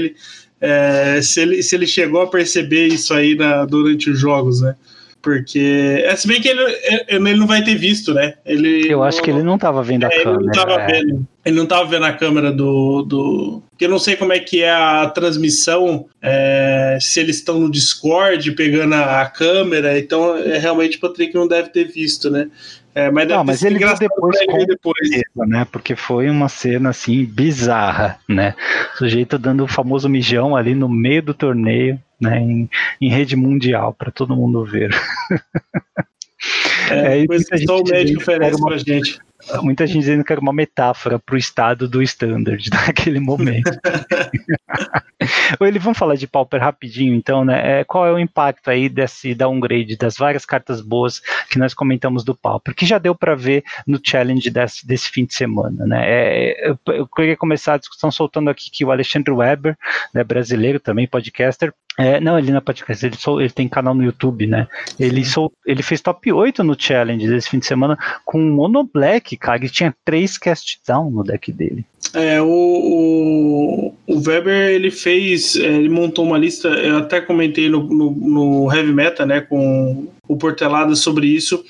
[0.62, 4.76] é, se ele se ele chegou a perceber isso aí na, durante os jogos, né?
[5.22, 6.04] Porque.
[6.06, 6.62] É, se bem que ele,
[7.08, 8.36] ele não vai ter visto, né?
[8.46, 10.36] Ele, eu acho que ele não estava vendo a é, câmera.
[10.36, 10.88] Ele não estava é.
[10.88, 11.28] vendo.
[11.50, 13.02] Ele não tava vendo a câmera do.
[13.02, 13.64] do...
[13.72, 17.72] Porque eu não sei como é que é a transmissão, é, se eles estão no
[17.72, 22.50] Discord pegando a, a câmera, então é, realmente o Patrick não deve ter visto, né?
[22.94, 25.10] É, mas não, mas ele viu depois, com depois.
[25.10, 25.66] Certeza, né?
[25.72, 28.54] Porque foi uma cena assim bizarra, né?
[28.94, 32.40] O sujeito dando o famoso mijão ali no meio do torneio, né?
[32.40, 32.70] Em,
[33.02, 34.96] em rede mundial para todo mundo ver.
[36.92, 38.68] É, é só o médico oferece uma...
[38.68, 39.20] pra gente.
[39.62, 43.70] Muita gente dizendo que era uma metáfora para o estado do standard naquele momento.
[45.60, 47.82] Ele, vamos falar de Pauper rapidinho, então, né?
[47.82, 52.24] É, qual é o impacto aí desse downgrade das várias cartas boas que nós comentamos
[52.24, 56.04] do Pauper, que já deu para ver no challenge desse, desse, fim de semana, né?
[56.06, 59.78] É, eu, eu queria começar a discussão soltando aqui que o Alexandre Weber,
[60.14, 63.94] né, brasileiro também, podcaster, é, não, ele não é podcast, ele, sou, ele tem canal
[63.94, 64.68] no YouTube, né?
[64.98, 68.90] Ele, sou, ele fez top 8 no challenge desse fim de semana com o Mono
[68.92, 69.58] Black, cara.
[69.58, 71.84] Ele tinha três cast down no deck dele.
[72.14, 77.68] É, o, o, o Weber ele fez, é, ele montou uma lista, eu até comentei
[77.68, 81.64] no, no, no Heavy Meta, né, com o Portelada sobre isso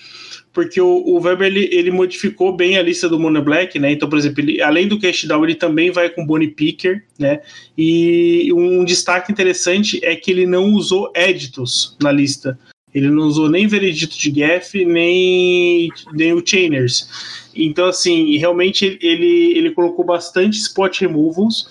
[0.53, 3.91] porque o, o Weber ele, ele, modificou bem a lista do Mono Black, né?
[3.91, 7.41] Então, por exemplo, ele, além do Cash Down, ele também vai com Bonnie Picker, né?
[7.77, 12.57] E um destaque interessante é que ele não usou Editos na lista.
[12.93, 17.49] Ele não usou nem Veredito de Gaff, nem, nem o Chainers.
[17.55, 21.67] Então, assim, realmente ele, ele colocou bastante spot removals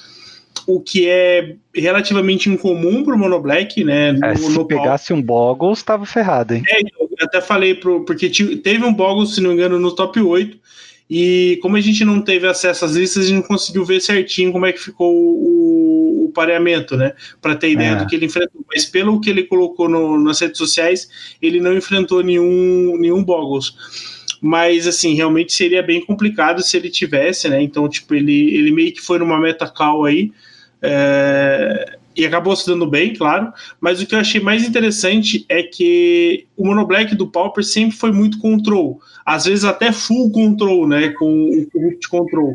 [0.66, 4.12] o que é relativamente incomum para o Mono Black, né?
[4.12, 6.62] No, é, se no pegasse um Boggles, estava ferrado, hein?
[6.68, 10.20] É, eu até falei, pro, porque teve um Boggles, se não me engano, no top
[10.20, 10.58] 8,
[11.10, 14.52] e como a gente não teve acesso às listas, a gente não conseguiu ver certinho
[14.52, 17.14] como é que ficou o, o pareamento, né?
[17.40, 17.96] Para ter ideia é.
[17.96, 18.62] do que ele enfrentou.
[18.70, 21.08] Mas pelo que ele colocou no, nas redes sociais,
[21.40, 23.74] ele não enfrentou nenhum, nenhum Boggles
[24.40, 27.60] mas assim, realmente seria bem complicado se ele tivesse, né?
[27.62, 30.32] Então, tipo, ele, ele meio que foi numa meta call aí,
[30.82, 33.52] é, e acabou se dando bem, claro.
[33.80, 38.10] Mas o que eu achei mais interessante é que o Monoblack do Pauper sempre foi
[38.10, 39.00] muito control.
[39.24, 41.10] Às vezes até full control, né?
[41.10, 42.54] Com o Corrupt Control.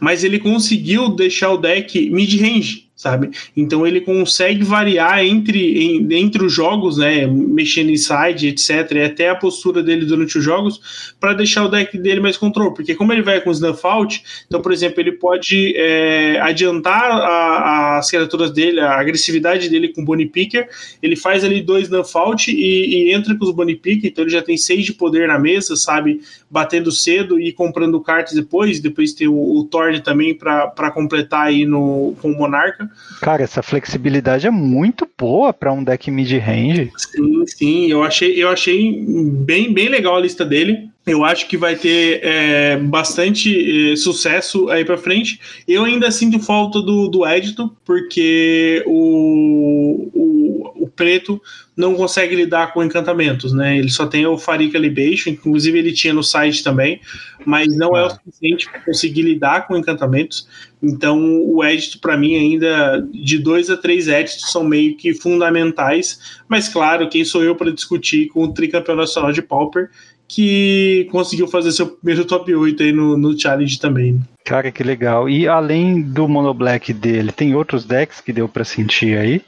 [0.00, 3.30] Mas ele conseguiu deixar o deck mid-range sabe?
[3.54, 7.26] Então ele consegue variar entre, em, entre os jogos, né?
[7.26, 8.92] Mexendo em side, etc.
[8.92, 12.72] E até a postura dele durante os jogos para deixar o deck dele mais controle.
[12.74, 17.98] Porque como ele vai com Snuff Out, então, por exemplo, ele pode é, adiantar a,
[17.98, 20.66] as criaturas dele, a agressividade dele com Bonnie Picker.
[21.02, 24.32] Ele faz ali dois Snuff Out e, e entra com os Bonnie Picker, então ele
[24.32, 26.22] já tem seis de poder na mesa, sabe?
[26.50, 28.80] Batendo cedo e comprando cartas depois.
[28.80, 32.88] Depois tem o, o Thorn também para completar aí no, com o Monarca.
[33.20, 36.92] Cara, essa flexibilidade é muito boa para um deck mid-range.
[36.96, 40.90] Sim, sim, eu achei, eu achei bem, bem legal a lista dele.
[41.06, 45.38] Eu acho que vai ter é, bastante é, sucesso aí para frente.
[45.68, 51.40] Eu ainda sinto falta do, do Edito, porque o, o, o, preto
[51.76, 53.76] não consegue lidar com encantamentos, né?
[53.76, 57.00] Ele só tem o Farik Libation, inclusive ele tinha no site também,
[57.44, 60.48] mas não é o suficiente para conseguir lidar com encantamentos.
[60.82, 66.40] Então, o Edito, para mim, ainda de dois a três Editos são meio que fundamentais.
[66.48, 69.90] Mas, claro, quem sou eu para discutir com o tricampeão nacional de Pauper?
[70.26, 74.20] que conseguiu fazer seu primeiro top 8 aí no, no challenge também.
[74.42, 75.28] Cara, que legal.
[75.28, 79.42] E além do Mono Black dele, tem outros decks que deu para sentir aí?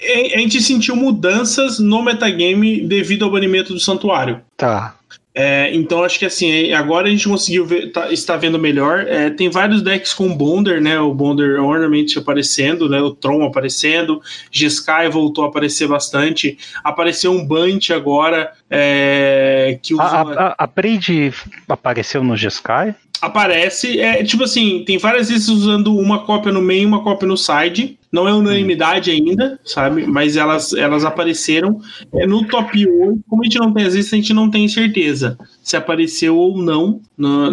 [0.00, 4.40] A gente sentiu mudanças no metagame devido ao banimento do santuário.
[4.56, 4.96] Tá.
[5.36, 9.00] É, então acho que assim, agora a gente conseguiu ver, tá, está vendo melhor.
[9.08, 11.00] É, tem vários decks com Bonder, né?
[11.00, 13.00] O Bonder Ornament aparecendo, né?
[13.00, 14.22] O Tron aparecendo,
[14.52, 16.56] Jeskai voltou a aparecer bastante.
[16.84, 20.04] Apareceu um Bunt agora é, que usa.
[20.04, 21.34] A, a, a Braid
[21.68, 22.94] apareceu no Jeskai?
[23.20, 24.00] Aparece.
[24.00, 27.36] É tipo assim, tem várias vezes usando uma cópia no meio e uma cópia no
[27.36, 27.98] side.
[28.12, 30.06] Não é unanimidade ainda, sabe?
[30.06, 31.80] Mas elas, elas apareceram
[32.12, 33.24] é, no top 8.
[33.28, 37.00] Como a gente não tem as a gente não tem certeza se apareceu ou não.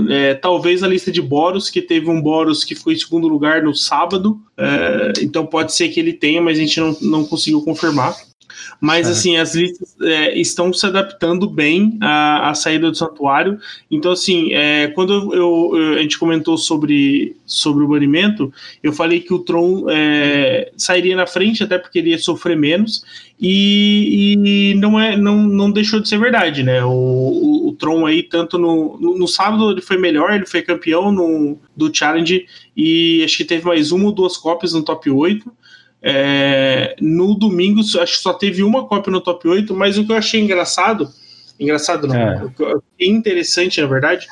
[0.09, 3.63] É, talvez a lista de Boros, que teve um Boros que foi em segundo lugar
[3.63, 4.39] no sábado.
[4.57, 8.15] É, então pode ser que ele tenha, mas a gente não, não conseguiu confirmar.
[8.81, 9.11] Mas, é.
[9.11, 13.59] assim, as listas é, estão se adaptando bem à, à, saída do santuário.
[13.91, 18.51] Então, assim, é, quando eu, eu, a gente comentou sobre, sobre o banimento,
[18.81, 23.03] eu falei que o Tron é, sairia na frente, até porque ele ia sofrer menos.
[23.39, 26.83] E, e, não, é, não, não deixou de ser verdade, né?
[26.83, 30.63] O, o, o Tron aí, tanto no, no, no, sábado ele foi melhor, ele foi
[30.63, 35.09] campeão no, do Challenge e acho que teve mais uma ou duas cópias no top
[35.09, 35.51] 8.
[36.01, 40.11] É, no domingo, acho que só teve uma cópia no top 8, mas o que
[40.11, 41.07] eu achei engraçado,
[41.59, 42.49] engraçado não, é.
[42.99, 44.27] interessante, na verdade,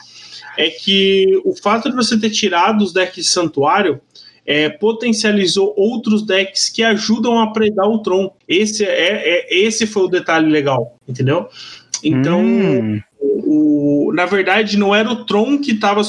[0.58, 4.02] é que o fato de você ter tirado os decks de santuário
[4.46, 8.34] é, potencializou outros decks que ajudam a predar o Tron.
[8.48, 11.48] Esse, é, é, esse foi o detalhe legal, entendeu?
[12.04, 13.00] Então, hum.
[13.20, 16.02] o, o, na verdade, não era o Tron que estava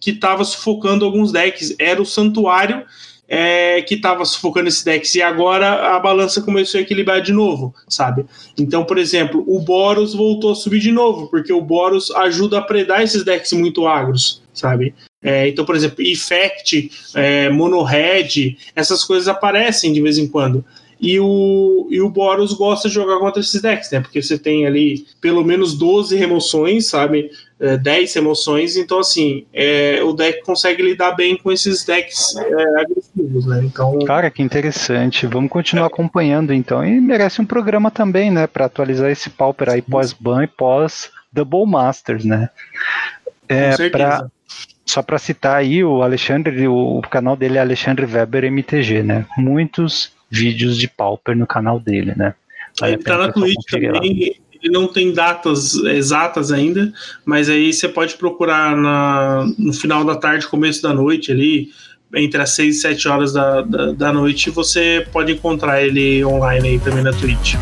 [0.00, 2.84] que sufocando alguns decks, era o Santuário
[3.28, 7.74] é, que estava sufocando esse decks e agora a balança começou a equilibrar de novo,
[7.88, 8.26] sabe?
[8.58, 12.62] Então, por exemplo, o Boros voltou a subir de novo, porque o Boros ajuda a
[12.62, 14.94] predar esses decks muito agros, sabe?
[15.22, 20.64] É, então, por exemplo, Effect, é, Mono Red, essas coisas aparecem de vez em quando.
[21.00, 24.00] E o, e o Boros gosta de jogar contra esses decks, né?
[24.00, 27.30] Porque você tem ali pelo menos 12 remoções, sabe?
[27.64, 32.80] É, 10 emoções, então assim, é, o deck consegue lidar bem com esses decks é,
[32.80, 33.62] agressivos, né?
[33.64, 35.26] Então, Cara, que interessante.
[35.26, 36.84] Vamos continuar acompanhando então.
[36.84, 38.46] E merece um programa também, né?
[38.46, 42.50] para atualizar esse Pauper aí pós-ban e pós-Double Masters, né?
[43.48, 44.26] É, pra,
[44.84, 49.24] só para citar aí, o Alexandre, o, o canal dele é Alexandre Weber MTG, né?
[49.38, 52.34] Muitos vídeos de Pauper no canal dele, né?
[52.82, 56.90] Ele tá na Twitch também, ele não tem datas exatas ainda,
[57.24, 61.68] mas aí você pode procurar na, no final da tarde, começo da noite ali,
[62.14, 66.68] entre as 6 e 7 horas da, da, da noite, você pode encontrar ele online
[66.68, 67.56] aí também na Twitch.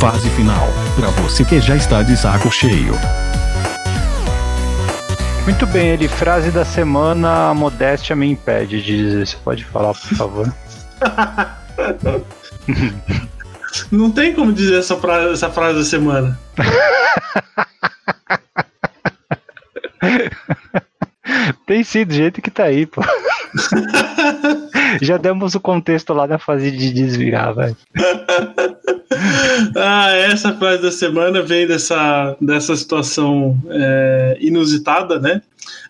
[0.00, 2.94] Fase final, para você que já está de saco cheio.
[5.44, 9.26] Muito bem, ele frase da semana, a modéstia me impede de dizer.
[9.26, 10.52] Você pode falar, por favor?
[13.90, 16.38] Não tem como dizer essa frase, essa frase da semana.
[21.66, 23.02] Tem sido do jeito que tá aí, pô.
[25.02, 27.76] Já demos o contexto lá da fase de desviar, velho.
[29.76, 35.42] ah, essa frase da semana vem dessa, dessa situação é, inusitada, né?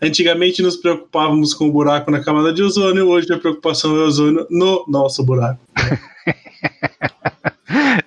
[0.02, 4.06] Antigamente nos preocupávamos com o buraco na camada de ozônio, hoje a preocupação é o
[4.06, 5.60] ozônio no nosso buraco.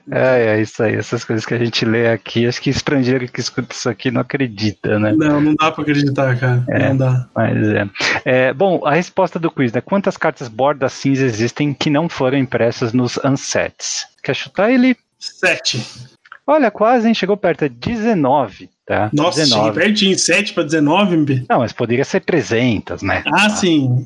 [0.10, 3.40] É, é isso aí, essas coisas que a gente lê aqui, acho que estrangeiro que
[3.40, 5.14] escuta isso aqui não acredita, né?
[5.16, 6.66] Não, não dá pra acreditar, cara.
[6.68, 7.28] É, não dá.
[7.36, 7.90] Mas é.
[8.26, 8.54] é.
[8.54, 9.80] Bom, a resposta do quiz, né?
[9.80, 14.08] Quantas cartas borda cinza existem que não foram impressas nos unsets?
[14.24, 14.98] Quer chutar ele?
[15.20, 15.86] Sete.
[16.46, 17.14] Olha, quase, hein?
[17.14, 18.70] Chegou perto, é 19.
[18.86, 19.10] Tá?
[19.14, 19.68] Nossa, 19.
[19.68, 21.46] cheguei pertinho, 7 para 19, MP.
[21.48, 23.24] Não, mas poderia ser 300, né?
[23.26, 24.06] Ah, sim.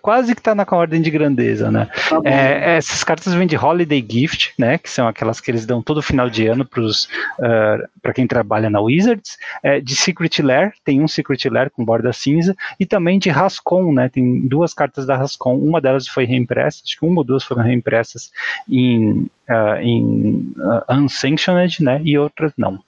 [0.00, 1.88] Quase que tá na ordem de grandeza, né?
[2.08, 4.78] Tá é, essas cartas vêm de Holiday Gift, né?
[4.78, 8.70] Que são aquelas que eles dão todo final de ano para uh, para quem trabalha
[8.70, 9.38] na Wizards.
[9.62, 12.54] É, de Secret Lair, tem um Secret Lair com borda cinza.
[12.78, 14.08] E também de Rascon, né?
[14.08, 15.56] Tem duas cartas da Rascon.
[15.56, 18.30] Uma delas foi reimpressa, acho que uma ou duas foram reimpressas
[18.68, 22.00] em, uh, em uh, Unsanctioned, né?
[22.04, 22.78] E outras não.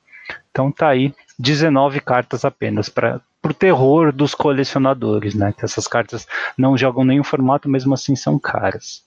[0.51, 5.55] Então tá aí 19 cartas apenas para o terror dos colecionadores, né?
[5.57, 9.03] Que essas cartas não jogam nenhum formato, mesmo assim são caras.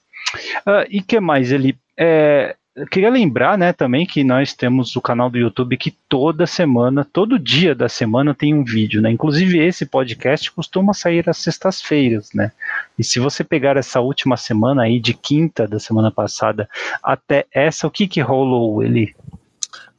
[0.65, 2.55] Uh, e que mais ele é,
[2.89, 7.37] queria lembrar, né, também que nós temos o canal do YouTube que toda semana, todo
[7.37, 9.11] dia da semana tem um vídeo, né?
[9.11, 12.51] Inclusive esse podcast costuma sair às sextas-feiras, né?
[12.97, 16.69] E se você pegar essa última semana aí de quinta da semana passada
[17.03, 19.13] até essa, o que que rolou ele?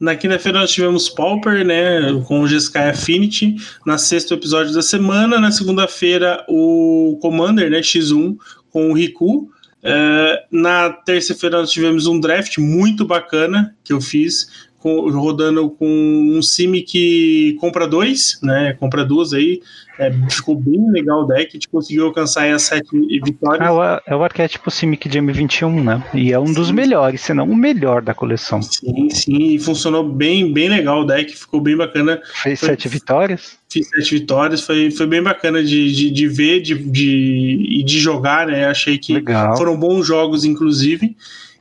[0.03, 3.55] Na quinta-feira nós tivemos Pauper, né, com o GSK Affinity,
[3.85, 5.39] na sexto episódio da semana.
[5.39, 8.35] Na segunda-feira, o Commander, né, X1,
[8.69, 9.49] com o Riku.
[9.81, 15.87] É, na terça-feira nós tivemos um draft muito bacana que eu fiz com, rodando com
[15.87, 18.75] um sim que compra dois, né?
[18.77, 19.61] Compra duas aí.
[19.97, 22.89] É, ficou bem legal o deck, a gente conseguiu alcançar as sete
[23.23, 23.65] vitórias.
[23.65, 26.03] É o, é o arquétipo Simic de M21, né?
[26.13, 26.53] E é um sim.
[26.53, 28.61] dos melhores, se não o melhor da coleção.
[28.61, 32.19] Sim, sim, e funcionou bem, bem legal o deck, ficou bem bacana.
[32.41, 33.57] Fez foi, sete vitórias?
[33.69, 38.47] Fiz sete vitórias, foi, foi bem bacana de, de, de ver de, de, de jogar,
[38.47, 38.65] né?
[38.65, 39.55] Achei que legal.
[39.55, 41.15] foram bons jogos, inclusive.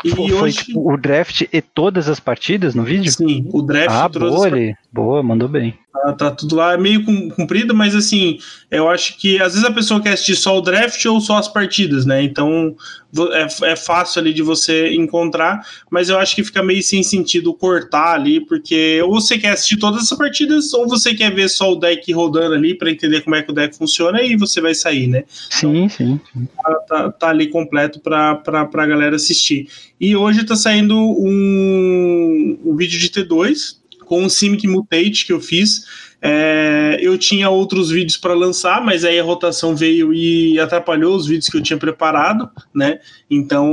[0.05, 0.65] E foi, hoje...
[0.65, 3.13] tipo, o draft e todas as partidas no vídeo?
[3.13, 4.77] Sim, o draft ah, boa, ele.
[4.93, 5.79] Boa, mandou bem.
[5.93, 8.39] Tá, tá, tudo lá, é meio comprido, mas assim,
[8.71, 11.49] eu acho que às vezes a pessoa quer assistir só o draft ou só as
[11.49, 12.23] partidas, né?
[12.23, 12.75] Então
[13.33, 17.55] é, é fácil ali de você encontrar, mas eu acho que fica meio sem sentido
[17.55, 21.73] cortar ali, porque ou você quer assistir todas as partidas, ou você quer ver só
[21.73, 24.75] o deck rodando ali para entender como é que o deck funciona e você vai
[24.75, 25.25] sair, né?
[25.29, 26.21] Sim, então, sim.
[26.33, 26.49] sim.
[26.57, 29.69] Tá, tá, tá, ali completo para a galera assistir.
[30.01, 33.82] E hoje tá saindo um, um vídeo de T2
[34.13, 35.87] com o Simic Mutate que eu fiz.
[36.21, 41.27] É, eu tinha outros vídeos para lançar, mas aí a rotação veio e atrapalhou os
[41.27, 43.01] vídeos que eu tinha preparado, né?
[43.31, 43.67] Então,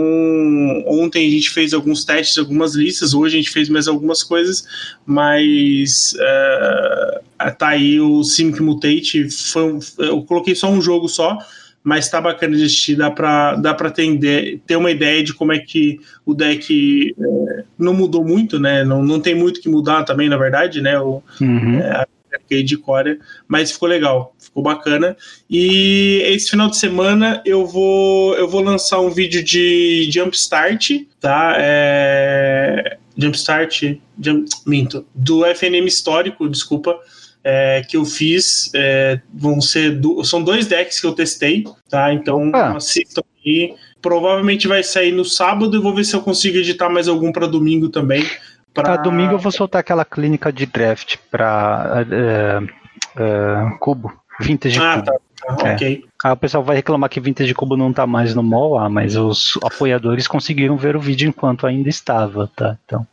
[0.88, 4.64] ontem a gente fez alguns testes, algumas listas, hoje a gente fez mais algumas coisas,
[5.06, 7.22] mas é,
[7.58, 9.30] tá aí o Simic Mutate.
[9.30, 11.38] Foi um, eu coloquei só um jogo só,
[11.84, 15.54] mas tá bacana de assistir, dá pra, dá pra ter, ter uma ideia de como
[15.54, 18.84] é que o deck é, não mudou muito, né?
[18.84, 21.00] Não, não tem muito que mudar também, na verdade, né?
[21.00, 21.80] O, uhum.
[21.80, 22.06] é,
[22.64, 25.16] de Core, mas ficou legal, ficou bacana.
[25.50, 31.56] E esse final de semana eu vou eu vou lançar um vídeo de Jumpstart, tá?
[31.60, 37.00] É, Jumpstart, jump, minto, do FNM histórico, desculpa
[37.44, 42.14] é, que eu fiz é, vão ser do, são dois decks que eu testei, tá?
[42.14, 42.78] Então ah.
[42.78, 43.76] assistam aí.
[44.02, 47.48] Provavelmente vai sair no sábado e vou ver se eu consigo editar mais algum para
[47.48, 48.26] domingo também.
[48.74, 48.84] Pra...
[48.84, 54.96] Tá, domingo eu vou soltar aquela clínica de draft para uh, uh, cubo, vintage ah,
[54.96, 55.06] cubo.
[55.06, 55.74] Tá, tá, é.
[55.74, 56.09] ok.
[56.22, 59.16] Ah, o pessoal vai reclamar que Vintage Cubo não tá mais no mall, ah, mas
[59.16, 62.78] os apoiadores conseguiram ver o vídeo enquanto ainda estava, tá?
[62.84, 63.08] Então,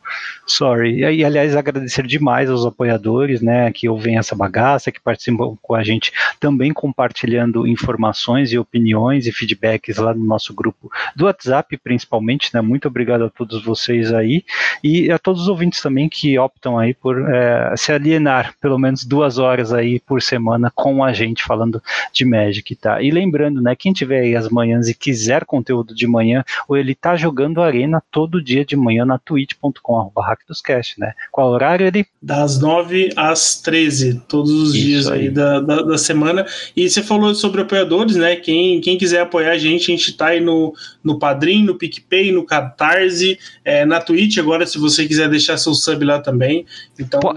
[0.45, 0.99] sorry.
[0.99, 5.83] E, aliás, agradecer demais aos apoiadores, né, que ouvem essa bagaça, que participam com a
[5.83, 12.53] gente, também compartilhando informações e opiniões e feedbacks lá no nosso grupo do WhatsApp, principalmente,
[12.53, 12.59] né?
[12.59, 14.43] Muito obrigado a todos vocês aí
[14.83, 19.05] e a todos os ouvintes também que optam aí por é, se alienar pelo menos
[19.05, 21.81] duas horas aí por semana com a gente falando
[22.11, 22.96] de Magic, tá?
[23.01, 26.95] E lembrando, né, quem tiver aí as manhãs e quiser conteúdo de manhã, ou ele
[26.95, 31.13] tá jogando Arena todo dia de manhã na twitch.com, hackdoscast, né?
[31.31, 32.05] Qual horário ele?
[32.21, 36.45] Das 9 às 13, todos os Isso dias aí, aí da, da, da, semana.
[36.75, 38.35] E você falou sobre apoiadores, né?
[38.35, 42.31] Quem, quem quiser apoiar a gente, a gente tá aí no, no Padrim, no PicPay,
[42.31, 46.65] no Catarse, é, na Twitch agora, se você quiser deixar seu sub lá também.
[46.99, 47.19] Então.
[47.19, 47.35] Pô,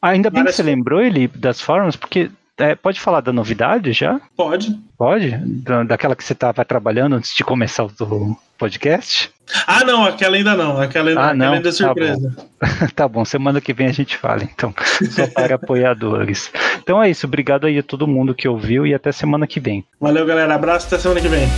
[0.00, 2.30] ainda bem que você lembrou ele das formas, porque
[2.60, 4.20] é, pode falar da novidade já?
[4.36, 4.78] Pode.
[4.96, 5.30] Pode?
[5.62, 9.30] Da, daquela que você estava trabalhando antes de começar o podcast?
[9.66, 10.80] Ah, não, aquela ainda não.
[10.80, 11.52] Aquela ainda, ah, não?
[11.54, 12.36] ainda é surpresa.
[12.36, 12.88] Tá bom.
[12.94, 14.74] tá bom, semana que vem a gente fala, então.
[15.10, 16.52] Só para apoiadores.
[16.82, 19.84] Então é isso, obrigado aí a todo mundo que ouviu e até semana que vem.
[20.00, 20.54] Valeu, galera.
[20.54, 21.48] Abraço, até semana que vem.